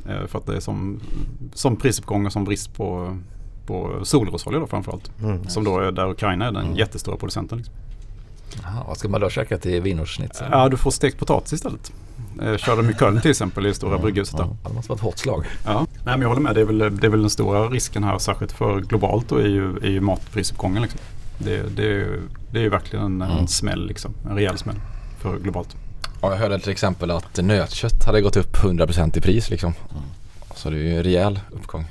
Eh, 0.08 0.26
För 0.26 0.38
att 0.38 0.46
det 0.46 0.56
är 0.56 0.60
som, 0.60 1.00
som 1.54 1.76
prisuppgång 1.76 2.26
och 2.26 2.32
som 2.32 2.44
brist 2.44 2.74
på, 2.74 3.18
på 3.66 4.00
solrosolja 4.04 4.58
då 4.60 4.66
framförallt. 4.66 5.10
Mm. 5.22 5.48
Som 5.48 5.64
då 5.64 5.78
är 5.78 5.92
där 5.92 6.10
Ukraina 6.10 6.46
är 6.46 6.52
den 6.52 6.64
Mm. 6.64 6.76
jättestora 6.76 7.16
producenten. 7.16 7.58
Liksom. 7.58 7.74
Jaha, 8.62 8.84
vad 8.86 8.96
ska 8.96 9.08
man 9.08 9.20
då 9.20 9.30
käka 9.30 9.58
till 9.58 9.82
wienerschnitzel? 9.82 10.48
Ja, 10.50 10.68
du 10.68 10.76
får 10.76 10.90
stekt 10.90 11.18
potatis 11.18 11.52
istället. 11.52 11.92
Eh, 12.42 12.56
Kör 12.56 12.76
de 12.76 12.90
i 12.90 12.94
Köln 12.94 13.20
till 13.20 13.30
exempel 13.30 13.66
i 13.66 13.74
stora 13.74 13.98
brygghuset. 13.98 14.34
Ja, 14.38 14.56
det 14.68 14.74
måste 14.74 14.88
vara 14.88 14.96
ett 14.96 15.02
hårt 15.02 15.18
slag. 15.18 15.44
Ja. 15.64 15.72
Nej, 15.80 15.86
men 16.04 16.20
jag 16.20 16.28
håller 16.28 16.40
med. 16.40 16.54
Det 16.54 16.60
är, 16.60 16.64
väl, 16.64 16.78
det 16.78 17.06
är 17.06 17.10
väl 17.10 17.20
den 17.20 17.30
stora 17.30 17.68
risken 17.68 18.04
här, 18.04 18.18
särskilt 18.18 18.52
för 18.52 18.80
globalt 18.80 19.28
då, 19.28 19.36
är 19.36 19.46
ju, 19.48 19.76
är 19.76 19.90
ju 19.90 20.00
matprisuppgången. 20.00 20.82
Liksom. 20.82 21.00
Det, 21.38 21.76
det, 21.76 21.82
är 21.82 21.86
ju- 21.90 22.20
det 22.50 22.58
är 22.58 22.62
ju 22.62 22.68
verkligen 22.68 23.04
en, 23.04 23.22
Mm. 23.22 23.38
en 23.38 23.48
smäll, 23.48 23.86
liksom. 23.86 24.14
en 24.30 24.34
rejäl 24.36 24.58
smäll 24.58 24.76
för 25.20 25.38
globalt. 25.38 25.76
Ja, 26.22 26.30
jag 26.30 26.36
hörde 26.38 26.58
till 26.58 26.72
exempel 26.72 27.10
att 27.10 27.36
nötkött 27.42 28.04
hade 28.06 28.20
gått 28.20 28.36
upp 28.36 28.56
100% 28.56 29.18
i 29.18 29.20
pris 29.20 29.50
liksom. 29.50 29.74
Så 30.54 30.70
det 30.70 30.76
är 30.76 30.80
ju 30.80 30.96
en 30.96 31.02
rejäl 31.02 31.40
uppgång. 31.50 31.84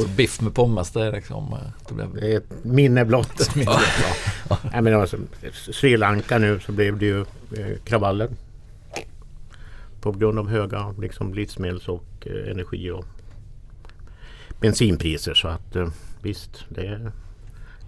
Och 0.00 0.08
biff 0.08 0.40
med 0.40 0.54
pommes 0.54 0.90
det 0.90 1.06
är 1.06 1.12
liksom... 1.12 1.52
eh, 1.52 1.58
Det 1.88 1.94
blev 1.94 2.14
Det 2.14 2.32
är 2.32 2.36
ett 2.36 2.50
minne 2.64 3.04
blott. 3.04 3.50
Nej, 4.72 4.82
men 4.82 5.00
alltså, 5.00 5.16
Sri 5.72 5.96
Lanka 5.96 6.38
nu 6.38 6.60
så 6.66 6.72
blev 6.72 6.98
det 6.98 7.06
ju 7.06 7.20
eh, 7.20 7.76
kravaller. 7.84 8.28
På 10.02 10.12
grund 10.12 10.38
av 10.38 10.48
höga 10.48 10.94
liksom, 11.00 11.34
livsmedels 11.34 11.88
och 11.88 12.04
eh, 12.26 12.50
energi 12.50 12.90
och 12.90 13.04
bensinpriser. 14.60 15.34
Så 15.34 15.48
att 15.48 15.76
eh, 15.76 15.88
visst, 16.22 16.64
det 16.68 17.12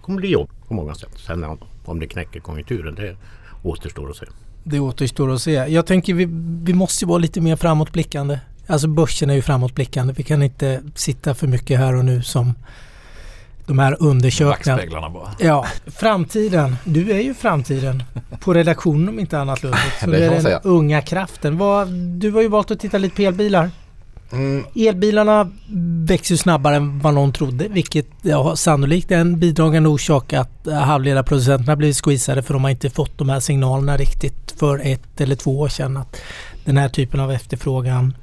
kommer 0.01 0.19
bli 0.19 0.31
jobb. 0.31 0.49
på 0.67 0.73
många 0.73 0.95
sätt. 0.95 1.17
Sen 1.27 1.43
om- 1.85 1.99
det 1.99 2.07
knäcker 2.07 2.39
konjunkturen 2.39 2.95
det 2.95 3.17
återstår 3.63 4.09
att 4.09 4.15
se. 4.15 4.25
Det 4.63 4.79
återstår 4.79 5.31
att 5.33 5.41
se. 5.41 5.51
Jag 5.51 5.85
tänker 5.85 6.13
vi, 6.13 6.27
vi 6.63 6.73
måste 6.73 7.05
ju 7.05 7.09
vara 7.09 7.17
lite 7.17 7.41
mer 7.41 7.55
framåtblickande. 7.55 8.39
Alltså 8.67 8.87
börsen 8.87 9.29
är 9.29 9.33
ju 9.33 9.41
framåtblickande. 9.41 10.13
Vi 10.17 10.23
kan 10.23 10.43
inte 10.43 10.81
sitta 10.95 11.33
för 11.33 11.47
mycket 11.47 11.79
här 11.79 11.95
och 11.95 12.05
nu 12.05 12.21
som 12.21 12.53
de 13.67 13.79
här 13.79 13.97
undersökningarna. 13.99 14.77
Backspeglarna 14.77 15.09
bara. 15.09 15.29
Ja, 15.39 15.65
framtiden. 15.87 16.75
Du 16.83 17.11
är 17.11 17.19
ju 17.19 17.33
framtiden. 17.33 18.03
På 18.39 18.53
redaktionen 18.53 19.09
om 19.09 19.19
inte 19.19 19.39
annat 19.39 19.63
Ludvig. 19.63 19.79
Så 19.99 20.09
Det 20.09 20.25
är 20.25 20.29
den 20.31 20.41
säga. 20.41 20.59
unga 20.63 21.01
kraften. 21.01 21.57
Vad, 21.57 21.87
du 21.93 22.31
har 22.31 22.41
ju 22.41 22.47
valt 22.47 22.71
att 22.71 22.79
titta 22.79 22.97
lite 22.97 23.15
på 23.15 23.21
elbilar. 23.21 23.69
Mm, 24.31 24.63
Elbilarna 24.75 25.51
växer 26.07 26.33
ju 26.33 26.37
snabbare 26.37 26.75
än 26.75 26.99
vad 26.99 27.13
någon 27.13 27.31
trodde 27.33 27.67
vilket 27.67 28.07
ja, 28.21 28.55
sannolikt 28.55 29.11
är 29.11 29.17
en 29.17 29.39
bidragande 29.39 29.89
orsak 29.89 30.33
att 30.33 30.67
eh, 30.67 30.73
halvledarproducenterna 30.73 31.75
blivit 31.75 31.97
squeezade 32.05 32.43
för 32.43 32.53
de 32.53 32.63
har 32.63 32.71
inte 32.71 32.89
fått 32.89 33.17
de 33.17 33.29
här 33.29 33.39
signalerna 33.39 33.97
riktigt 33.97 34.55
för 34.59 34.79
ett 34.83 35.21
eller 35.21 35.35
två 35.35 35.59
år 35.59 35.67
sedan 35.67 35.97
att 35.97 36.17
den 36.65 36.77
här 36.77 36.89
typen 36.89 37.19
av 37.19 37.31
efterfrågan 37.31 38.17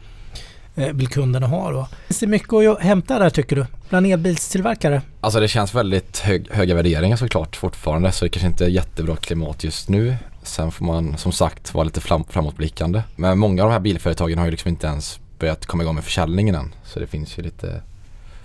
eh, 0.74 0.92
vill 0.92 1.08
kunderna 1.08 1.46
ha. 1.46 1.70
Då. 1.70 1.88
Finns 2.06 2.20
det 2.20 2.26
mycket 2.26 2.52
att 2.52 2.80
hämta 2.80 3.18
där 3.18 3.30
tycker 3.30 3.56
du? 3.56 3.66
Bland 3.88 4.06
elbilstillverkare? 4.06 5.02
Alltså 5.20 5.40
det 5.40 5.48
känns 5.48 5.74
väldigt 5.74 6.18
hög, 6.18 6.48
höga 6.50 6.74
värderingar 6.74 7.16
såklart 7.16 7.56
fortfarande 7.56 8.12
så 8.12 8.24
det 8.24 8.28
kanske 8.28 8.46
inte 8.46 8.64
är 8.64 8.68
jättebra 8.68 9.16
klimat 9.16 9.64
just 9.64 9.88
nu. 9.88 10.16
Sen 10.42 10.72
får 10.72 10.85
man 10.85 11.18
som 11.18 11.32
sagt 11.32 11.74
vara 11.74 11.85
lite 11.85 12.00
fram, 12.00 12.24
framåtblickande. 12.24 13.02
Men 13.16 13.38
många 13.38 13.62
av 13.62 13.68
de 13.68 13.72
här 13.72 13.80
bilföretagen 13.80 14.38
har 14.38 14.44
ju 14.44 14.50
liksom 14.50 14.68
inte 14.68 14.87
ens 14.87 15.20
börjat 15.38 15.66
komma 15.66 15.82
igång 15.82 15.94
med 15.94 16.04
försäljningen 16.04 16.54
än. 16.54 16.74
Så 16.85 17.00
det 17.00 17.06
finns 17.06 17.38
ju 17.38 17.42
lite 17.42 17.82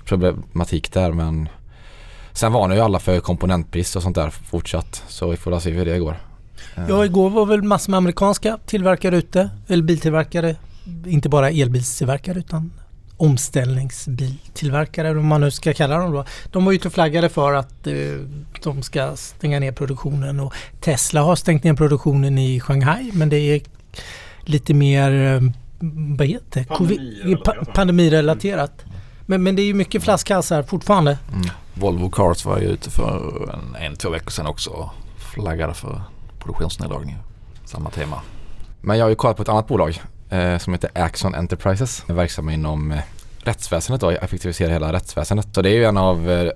problematik 0.05 0.93
där 0.93 1.11
men 1.11 1.49
Sen 2.37 2.53
varnar 2.53 2.75
ju 2.75 2.81
alla 2.81 2.99
för 2.99 3.19
komponentbrist 3.19 3.95
och 3.95 4.03
sånt 4.03 4.15
där 4.15 4.29
fortsatt. 4.29 5.03
Så 5.07 5.29
vi 5.29 5.37
får 5.37 5.59
se 5.59 5.69
hur 5.69 5.85
det 5.85 5.99
går. 5.99 6.17
Eh, 6.75 6.83
Ja, 6.89 7.05
igår 7.05 7.29
var 7.29 7.45
väl 7.45 7.63
massor 7.63 7.91
med 7.91 7.97
amerikanska 7.97 8.57
tillverkare 8.65 9.17
ute. 9.17 9.49
Eller 9.67 9.83
biltillverkare. 9.83 10.55
Inte 11.05 11.29
bara 11.29 11.49
elbilstillverkare 11.49 12.39
utan 12.39 12.71
omställningsbiltillverkare 13.17 15.11
om 15.11 15.27
man 15.27 15.41
nu 15.41 15.51
ska 15.51 15.73
kalla 15.73 15.97
dem 15.97 16.11
då. 16.11 16.25
De 16.51 16.65
var 16.65 16.73
ute 16.73 16.87
och 16.87 16.93
flaggade 16.93 17.29
för 17.29 17.53
att 17.53 17.87
eh, 17.87 17.93
de 18.63 18.81
ska 18.81 19.15
stänga 19.15 19.59
ner 19.59 19.71
produktionen 19.71 20.39
och 20.39 20.53
Tesla 20.81 21.21
har 21.21 21.35
stängt 21.35 21.63
ner 21.63 21.73
produktionen 21.73 22.37
i 22.37 22.59
Shanghai 22.59 23.11
men 23.13 23.29
det 23.29 23.37
är 23.37 23.61
lite 24.41 24.73
mer 24.73 25.35
eh, 25.35 25.41
vad 26.17 26.27
heter 26.27 26.63
Pandemirelaterat? 26.63 27.73
Pandemirelaterat. 27.73 28.85
Men, 29.25 29.43
men 29.43 29.55
det 29.55 29.61
är 29.61 29.65
ju 29.65 29.73
mycket 29.73 30.03
flaskhalsar 30.03 30.63
fortfarande. 30.63 31.17
Volvo 31.73 32.09
Cars 32.09 32.45
var 32.45 32.59
ju 32.59 32.65
ute 32.65 32.89
för 32.89 33.49
en, 33.53 33.75
en 33.75 33.95
två 33.95 34.09
veckor 34.09 34.31
sedan 34.31 34.47
också 34.47 34.69
och 34.69 34.89
flaggade 35.17 35.73
för 35.73 36.01
produktionsneddragningar. 36.39 37.19
Samma 37.65 37.89
tema. 37.89 38.21
Men 38.81 38.97
jag 38.97 39.05
har 39.05 39.09
ju 39.09 39.15
kollat 39.15 39.37
på 39.37 39.43
ett 39.43 39.49
annat 39.49 39.67
bolag 39.67 40.01
som 40.59 40.73
heter 40.73 40.89
Axon 40.93 41.35
Enterprises. 41.35 42.03
De 42.07 42.13
är 42.13 42.17
verksamma 42.17 42.53
inom 42.53 42.91
eh, 42.91 42.99
rättsväsendet 43.43 44.03
och 44.03 44.13
effektiviserar 44.13 44.69
hela 44.71 44.93
rättsväsendet. 44.93 45.47
Så 45.55 45.61
det 45.61 45.69
är 45.69 45.73
ju 45.73 45.85
en 45.85 45.97
av 45.97 46.31
eh, 46.31 46.51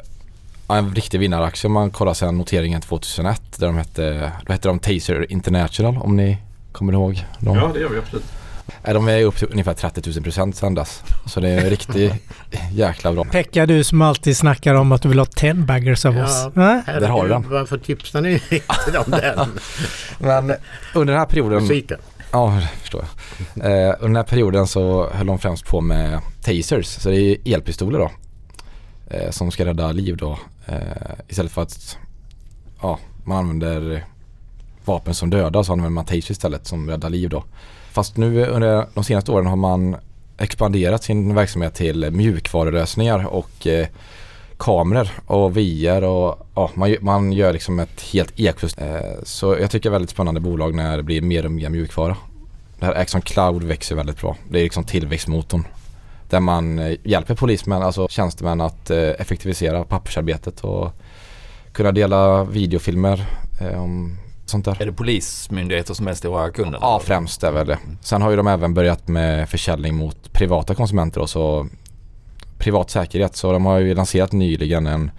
en 0.77 0.95
riktig 0.95 1.19
vinnaraktie 1.19 1.67
om 1.67 1.73
man 1.73 1.91
kollar 1.91 2.13
sedan 2.13 2.37
noteringen 2.37 2.81
2001 2.81 3.41
där 3.57 3.67
de 3.67 3.77
hette, 3.77 4.31
då 4.45 4.53
hette 4.53 4.67
de 4.67 4.79
Taser 4.79 5.31
International 5.31 5.97
om 5.97 6.15
ni 6.15 6.37
kommer 6.71 6.93
ihåg 6.93 7.25
dem. 7.39 7.57
Ja, 7.57 7.71
det 7.73 7.79
gör 7.79 7.89
vi 7.89 7.97
absolut. 7.97 8.25
Eh, 8.83 8.93
De 8.93 9.07
är 9.07 9.23
upp 9.23 9.37
till 9.37 9.47
ungefär 9.51 9.73
30 9.73 10.09
000 10.09 10.23
procent 10.23 10.55
sedan 10.55 10.75
dess. 10.75 11.01
Så 11.25 11.39
det 11.39 11.49
är 11.49 11.69
riktigt 11.69 12.13
jäkla 12.71 13.11
bra. 13.13 13.23
Pekka 13.23 13.65
du 13.65 13.83
som 13.83 14.01
alltid 14.01 14.37
snackar 14.37 14.73
om 14.73 14.91
att 14.91 15.01
du 15.01 15.09
vill 15.09 15.19
ha 15.19 15.25
10 15.25 15.53
baggers 15.53 16.05
av 16.05 16.15
Ja. 16.15 16.23
oss. 16.23 16.47
Nej? 16.53 16.81
Där 16.85 17.07
har 17.07 17.23
du 17.23 17.29
den. 17.29 17.49
Varför 17.49 17.77
tipsar 17.77 18.21
ni 18.21 18.33
inte 18.87 18.99
om 19.05 19.11
den? 19.11 19.39
Men 20.19 20.55
under 20.93 21.13
den 21.13 21.19
här 21.19 21.25
perioden 21.25 21.61
Musiken. 21.61 21.99
Ja, 22.31 22.59
det 22.61 22.77
förstår 22.79 23.05
jag. 23.55 23.65
Eh, 23.65 23.89
under 23.89 24.07
den 24.07 24.15
här 24.15 24.23
perioden 24.23 24.67
så 24.67 25.09
höll 25.09 25.27
de 25.27 25.39
främst 25.39 25.65
på 25.65 25.81
med 25.81 26.19
tasers, 26.41 26.85
så 26.85 27.09
det 27.09 27.21
är 27.21 27.37
elpistoler 27.53 27.99
då. 27.99 28.11
Eh, 29.07 29.31
som 29.31 29.51
ska 29.51 29.65
rädda 29.65 29.91
liv 29.91 30.17
då. 30.17 30.39
Eh, 30.65 30.77
istället 31.27 31.51
för 31.51 31.61
att 31.61 31.97
ja, 32.81 32.99
man 33.23 33.37
använder 33.37 34.05
vapen 34.85 35.13
som 35.13 35.29
dödar 35.29 35.63
så 35.63 35.71
använder 35.71 35.89
man 35.89 36.05
tasers 36.05 36.31
istället 36.31 36.67
som 36.67 36.89
räddar 36.89 37.09
liv 37.09 37.29
då. 37.29 37.43
Fast 37.91 38.17
nu 38.17 38.45
under 38.45 38.85
de 38.93 39.03
senaste 39.03 39.31
åren 39.31 39.45
har 39.45 39.55
man 39.55 39.95
expanderat 40.37 41.03
sin 41.03 41.35
verksamhet 41.35 41.75
till 41.75 42.11
mjukvarulösningar 42.11 43.27
och 43.27 43.67
eh, 43.67 43.87
kameror 44.61 45.09
och 45.25 45.57
VR 45.57 46.03
och 46.03 46.47
ja, 46.55 46.69
man, 46.73 46.95
man 47.01 47.33
gör 47.33 47.53
liksom 47.53 47.79
ett 47.79 48.01
helt 48.01 48.39
ekosystem. 48.39 48.95
Eh, 48.95 49.01
så 49.23 49.57
jag 49.59 49.71
tycker 49.71 49.89
det 49.89 49.93
är 49.93 49.97
väldigt 49.97 50.09
spännande 50.09 50.39
bolag 50.39 50.75
när 50.75 50.97
det 50.97 51.03
blir 51.03 51.21
mer 51.21 51.45
och 51.45 51.51
mer 51.51 51.69
mjukvara. 51.69 52.17
Det 52.79 52.85
här 52.85 52.93
Axon 52.93 53.21
Cloud 53.21 53.63
växer 53.63 53.95
väldigt 53.95 54.21
bra. 54.21 54.37
Det 54.49 54.59
är 54.59 54.63
liksom 54.63 54.83
tillväxtmotorn. 54.83 55.63
Där 56.29 56.39
man 56.39 56.79
eh, 56.79 56.97
hjälper 57.03 57.35
polismän, 57.35 57.81
alltså 57.81 58.07
tjänstemän 58.07 58.61
att 58.61 58.89
eh, 58.89 58.97
effektivisera 58.97 59.83
pappersarbetet 59.83 60.59
och 60.61 60.93
kunna 61.71 61.91
dela 61.91 62.43
videofilmer 62.43 63.25
om 63.77 64.17
sånt 64.45 64.65
där. 64.65 64.81
Är 64.81 64.85
det 64.85 64.93
polismyndigheter 64.93 65.93
som 65.93 66.07
är 66.07 66.13
stora 66.13 66.51
kunder? 66.51 66.79
Ja, 66.81 67.01
främst 67.03 67.43
är 67.43 67.51
väl 67.51 67.67
det. 67.67 67.77
Sen 68.01 68.21
har 68.21 68.29
ju 68.29 68.35
de 68.35 68.47
även 68.47 68.73
börjat 68.73 69.07
med 69.07 69.49
försäljning 69.49 69.95
mot 69.95 70.33
privata 70.33 70.75
konsumenter 70.75 71.21
och 71.21 71.29
så 71.29 71.67
privat 72.61 72.89
säkerhet. 72.89 73.35
Så 73.35 73.51
de 73.51 73.65
har 73.65 73.79
ju 73.79 73.95
lanserat 73.95 74.31
nyligen 74.31 74.87
en 74.87 75.11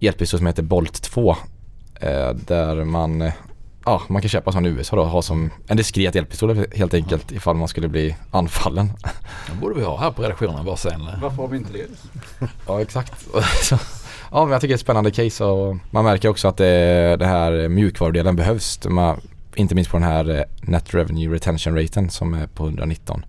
elpistol 0.00 0.38
som 0.38 0.46
heter 0.46 0.62
Bolt 0.62 1.02
2. 1.02 1.36
Eh, 2.00 2.30
där 2.30 2.84
man, 2.84 3.22
eh, 3.22 3.32
ja, 3.84 4.02
man 4.08 4.22
kan 4.22 4.28
köpa 4.28 4.52
sån 4.52 4.66
i 4.66 4.68
USA 4.68 4.96
då 4.96 5.04
ha 5.04 5.22
som 5.22 5.50
en 5.68 5.76
diskret 5.76 6.16
elpistol 6.16 6.66
helt 6.74 6.94
enkelt 6.94 7.32
ifall 7.32 7.56
man 7.56 7.68
skulle 7.68 7.88
bli 7.88 8.16
anfallen. 8.30 8.92
Det 9.50 9.60
borde 9.60 9.74
vi 9.74 9.84
ha 9.84 10.00
här 10.00 10.10
på 10.10 10.22
redaktionen 10.22 10.64
bara 10.64 10.76
sen. 10.76 11.08
Varför 11.22 11.36
har 11.36 11.48
vi 11.48 11.56
inte 11.56 11.72
det? 11.72 11.86
Ja 12.66 12.80
exakt. 12.80 13.26
Ja 14.30 14.44
men 14.44 14.52
jag 14.52 14.60
tycker 14.60 14.68
det 14.68 14.74
är 14.74 14.74
ett 14.74 14.80
spännande 14.80 15.10
case 15.10 15.44
och 15.44 15.76
man 15.90 16.04
märker 16.04 16.28
också 16.28 16.48
att 16.48 16.56
det, 16.56 17.16
det 17.16 17.26
här 17.26 17.68
mjukvarudelen 17.68 18.36
behövs. 18.36 18.80
Man, 18.88 19.20
inte 19.54 19.74
minst 19.74 19.90
på 19.90 19.96
den 19.96 20.06
här 20.06 20.30
eh, 20.30 20.42
Net 20.62 20.94
Revenue 20.94 21.34
Retention 21.34 21.76
Raten 21.76 22.10
som 22.10 22.34
är 22.34 22.46
på 22.46 22.64
119. 22.64 23.24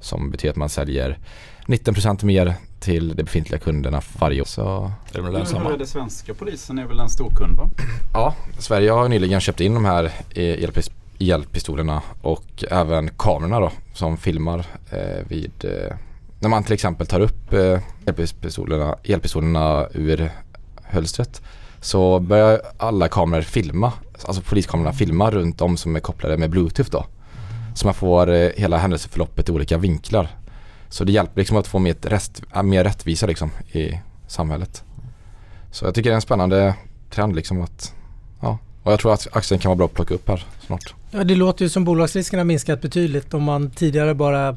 Som 0.00 0.30
betyder 0.30 0.50
att 0.50 0.56
man 0.56 0.68
säljer 0.68 1.18
19% 1.66 2.24
mer 2.24 2.54
till 2.80 3.08
de 3.16 3.22
befintliga 3.22 3.58
kunderna 3.60 4.00
varje 4.18 4.40
år. 4.40 4.44
Så 4.46 4.92
Är 5.12 5.22
de 5.22 5.32
lönsamma? 5.32 5.72
är 5.72 5.78
det 5.78 5.86
svenska 5.86 6.34
polisen 6.34 6.78
är 6.78 6.84
väl 6.86 7.00
en 7.00 7.08
stor 7.08 7.30
kund 7.30 7.56
va? 7.56 7.68
ja, 8.12 8.34
Sverige 8.58 8.90
har 8.90 9.08
nyligen 9.08 9.40
köpt 9.40 9.60
in 9.60 9.74
de 9.74 9.84
här 9.84 10.12
elpis- 10.34 10.90
elpistolerna 11.20 12.02
och 12.22 12.64
även 12.70 13.10
kamerorna 13.16 13.60
då 13.60 13.70
som 13.94 14.16
filmar 14.16 14.66
eh, 14.90 15.26
vid 15.28 15.52
eh, 15.64 15.96
när 16.40 16.48
man 16.48 16.64
till 16.64 16.72
exempel 16.72 17.06
tar 17.06 17.20
upp 17.20 17.52
eh, 17.52 17.80
elpistolerna, 18.06 18.96
elpistolerna 19.04 19.86
ur 19.94 20.30
hölstret 20.82 21.42
så 21.80 22.20
börjar 22.20 22.60
alla 22.78 23.08
kameror 23.08 23.42
filma, 23.42 23.92
alltså 24.24 24.42
poliskamerorna 24.42 24.92
filma 24.92 25.30
runt 25.30 25.60
om 25.60 25.76
som 25.76 25.96
är 25.96 26.00
kopplade 26.00 26.36
med 26.36 26.50
bluetooth 26.50 26.90
då. 26.90 27.06
Så 27.74 27.86
man 27.86 27.94
får 27.94 28.30
eh, 28.30 28.50
hela 28.56 28.76
händelseförloppet 28.76 29.48
i 29.48 29.52
olika 29.52 29.78
vinklar. 29.78 30.28
Så 30.90 31.04
det 31.04 31.12
hjälper 31.12 31.40
liksom 31.40 31.56
att 31.56 31.66
få 31.66 31.78
mer, 31.78 31.96
rest, 32.02 32.42
äh, 32.54 32.62
mer 32.62 32.84
rättvisa 32.84 33.26
liksom 33.26 33.50
i 33.72 34.00
samhället. 34.26 34.84
Så 35.70 35.84
jag 35.84 35.94
tycker 35.94 36.10
det 36.10 36.14
är 36.14 36.16
en 36.16 36.22
spännande 36.22 36.74
trend 37.10 37.36
liksom 37.36 37.62
att, 37.62 37.94
ja. 38.40 38.58
Och 38.82 38.92
jag 38.92 39.00
tror 39.00 39.12
att 39.12 39.28
aktien 39.32 39.60
kan 39.60 39.68
vara 39.68 39.76
bra 39.76 39.86
att 39.86 39.94
plocka 39.94 40.14
upp 40.14 40.28
här 40.28 40.46
snart. 40.66 40.94
Ja, 41.10 41.24
det 41.24 41.34
låter 41.34 41.64
ju 41.64 41.68
som 41.68 41.84
bolagsrisken 41.84 42.38
har 42.38 42.44
minskat 42.44 42.80
betydligt 42.80 43.34
om 43.34 43.42
man 43.42 43.70
tidigare 43.70 44.14
bara 44.14 44.56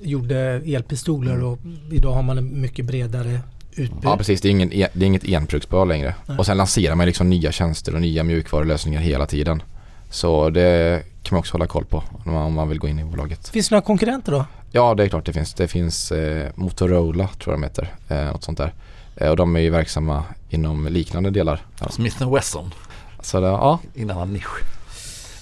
gjorde 0.00 0.38
elpistoler 0.66 1.44
och 1.44 1.58
idag 1.90 2.12
har 2.12 2.22
man 2.22 2.38
en 2.38 2.60
mycket 2.60 2.84
bredare 2.84 3.40
utbud. 3.72 4.00
Ja 4.02 4.16
precis, 4.16 4.40
det 4.40 4.48
är, 4.48 4.50
ingen, 4.50 4.68
det 4.68 4.82
är 4.94 5.02
inget 5.02 5.28
enbruksbolag 5.28 5.88
längre. 5.88 6.14
Nej. 6.26 6.38
Och 6.38 6.46
sen 6.46 6.56
lanserar 6.56 6.94
man 6.94 7.06
liksom 7.06 7.30
nya 7.30 7.52
tjänster 7.52 7.94
och 7.94 8.00
nya 8.00 8.24
mjukvarulösningar 8.24 9.00
hela 9.00 9.26
tiden. 9.26 9.62
Så 10.10 10.50
det 10.50 11.02
kan 11.28 11.36
man 11.36 11.40
också 11.40 11.54
hålla 11.54 11.66
koll 11.66 11.84
på 11.84 12.02
om 12.24 12.32
man, 12.32 12.42
om 12.42 12.54
man 12.54 12.68
vill 12.68 12.78
gå 12.78 12.88
in 12.88 12.98
i 12.98 13.04
bolaget. 13.04 13.48
Finns 13.48 13.68
det 13.68 13.74
några 13.74 13.86
konkurrenter 13.86 14.32
då? 14.32 14.44
Ja 14.72 14.94
det 14.94 15.04
är 15.04 15.08
klart 15.08 15.24
det 15.26 15.32
finns. 15.32 15.54
Det 15.54 15.68
finns 15.68 16.12
eh, 16.12 16.50
Motorola 16.54 17.28
tror 17.28 17.52
jag 17.54 17.60
de 17.60 17.62
heter. 17.62 17.94
Eh, 18.08 18.32
något 18.32 18.44
sånt 18.44 18.58
där. 18.58 18.74
Eh, 19.16 19.30
och 19.30 19.36
de 19.36 19.56
är 19.56 19.60
ju 19.60 19.70
verksamma 19.70 20.24
inom 20.50 20.86
liknande 20.86 21.30
delar. 21.30 21.66
Ja. 21.80 21.88
Smith 21.88 22.32
Wesson 22.34 22.74
Så 23.20 23.40
det, 23.40 23.46
ja. 23.46 23.78
innan 23.94 24.18
en 24.18 24.32
nisch. 24.32 24.62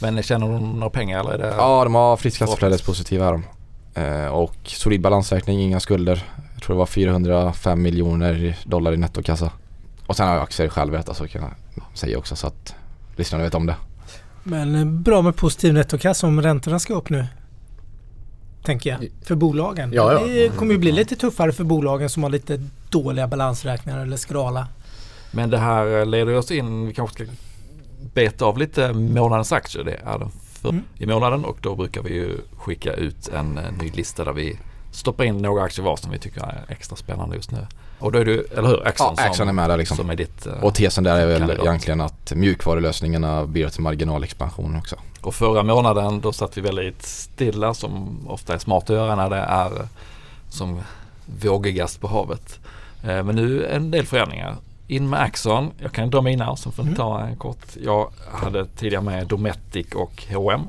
Men 0.01 0.23
tjänar 0.23 0.49
de 0.49 0.73
några 0.73 0.91
pengar 0.91 1.21
eller 1.21 1.31
är 1.31 1.39
det? 1.39 1.55
ja, 1.57 1.85
de 1.85 1.95
har 1.95 2.17
fritt 2.17 2.39
kassaflödespositiva 2.39 3.27
är 3.27 3.33
de. 3.33 3.45
Eh, 4.03 4.27
och 4.29 4.57
solid 4.65 5.01
balansräkning, 5.01 5.61
inga 5.61 5.81
skulder. 5.81 6.25
Jag 6.55 6.63
tror 6.63 6.75
det 6.75 6.79
var 6.79 6.87
405 6.87 7.83
miljoner 7.83 8.59
dollar 8.65 8.93
i 8.93 8.97
nettokassa. 8.97 9.51
Och 10.07 10.17
sen 10.17 10.27
har 10.27 10.35
jag 10.35 10.43
aktier 10.43 10.69
själv 10.69 10.93
vet 10.93 11.07
jag 11.07 11.17
så 11.17 11.29
kan 11.29 11.43
jag 11.43 11.85
säga 11.95 12.19
också 12.19 12.37
så 12.37 12.47
att 12.47 12.75
lyssnarna 13.17 13.45
vet 13.45 13.55
om 13.55 13.67
det. 13.67 13.77
Men 14.49 14.75
eh, 14.75 14.85
bra 14.85 15.23
med 15.23 15.37
positiv 15.37 15.75
nettokassa 15.75 16.27
om 16.27 16.43
räntorna 16.43 16.79
ska 16.79 16.95
upp 16.95 17.11
nu. 17.11 17.27
Tänker 18.63 18.91
jag. 18.91 19.09
För 19.23 19.35
bolagen. 19.35 19.93
Ja, 19.93 20.13
ja. 20.13 20.27
Det 20.27 20.49
kommer 20.57 20.73
ju 20.73 20.79
bli 20.79 20.93
lite 20.93 21.17
tuffare 21.17 21.53
för 21.53 21.65
bolagen 21.65 22.11
som 22.11 22.23
har 22.23 22.31
lite 22.31 22.63
dåliga 22.91 23.27
balansräkningar 23.29 23.99
eller 23.99 24.17
skrala 24.17 24.69
Men 25.31 25.51
det 25.51 25.59
här 25.59 26.05
leder 26.05 26.35
oss 26.35 26.51
in, 26.51 26.87
vi 26.87 26.95
kanske 26.95 27.25
ska 27.25 27.33
beta 28.15 28.45
av 28.45 28.59
lite 28.59 28.93
månadens 28.93 29.53
aktier. 29.53 29.85
Det 29.85 30.01
är 30.05 30.19
den 30.19 30.31
för, 30.31 30.69
Mm. 30.69 30.85
i 30.99 31.07
månaden 31.07 31.45
och 31.45 31.59
då 31.61 31.75
brukar 31.75 32.03
vi 32.03 32.15
ju 32.15 32.37
skicka 32.57 32.93
ut 32.93 33.29
en 33.29 33.59
eh, 33.59 33.73
ny 33.81 33.91
lista 33.91 34.25
där 34.25 34.33
vi 34.33 34.59
stoppar 34.93 35.25
in 35.25 35.39
några 35.39 35.63
aktier 35.63 35.85
var 35.85 35.97
som 35.97 36.11
vi 36.11 36.19
tycker 36.19 36.41
är 36.41 36.65
extra 36.69 36.97
spännande 36.97 37.37
just 37.37 37.51
nu. 37.51 37.67
Och 37.99 38.13
då 38.13 38.19
är 38.19 38.25
det, 38.25 38.53
eller 38.59 38.69
hur, 38.69 38.87
Axon, 38.89 39.15
Ja, 39.17 39.25
Axon 39.25 39.49
är 39.49 39.53
med 39.53 39.71
där 39.71 39.77
liksom. 39.77 39.97
som 39.97 40.11
är 40.11 40.17
ditt. 40.17 40.47
eh, 40.47 40.53
Och 40.65 40.75
tesen 40.75 41.05
där 41.05 41.17
är 41.21 41.27
väl 41.27 41.39
kandidat. 41.39 41.65
egentligen 41.67 42.01
att 42.01 42.33
mjukvarulösningarna 42.35 43.47
bidrar 43.47 43.71
till 43.71 43.81
marginalexpansion 43.83 44.77
också. 44.77 44.97
Och 45.21 45.35
förra 45.35 45.63
månaden 45.63 46.21
då 46.21 46.33
satt 46.33 46.57
vi 46.57 46.61
väldigt 46.61 47.03
stilla 47.03 47.75
som 47.75 48.19
ofta 48.29 48.55
är 48.55 48.59
smart 48.59 48.83
att 48.91 48.97
göra 48.97 49.15
när 49.17 49.31
det 49.31 49.37
är 49.37 49.71
som 50.51 50.81
vågigast 51.43 52.01
på 52.01 52.09
havet. 52.09 52.59
Eh, 53.05 53.23
Men 53.25 53.37
nu 53.37 53.67
en 53.67 53.91
del 53.91 54.07
förändringar. 54.07 54.57
In 54.89 55.11
med 55.11 55.21
Axon. 55.21 55.71
Jag 55.79 55.93
kan 55.93 56.11
dra 56.11 56.21
mina 56.23 56.57
som 56.57 56.73
får 56.73 56.83
Mm. 56.83 56.95
ta 56.95 57.21
en 57.21 57.37
kort. 57.37 57.67
Jag 57.85 58.11
hade 58.33 58.67
tidigare 58.67 59.03
med 59.05 59.27
Dometic 59.27 59.87
och 59.95 60.25
H&M 60.33 60.61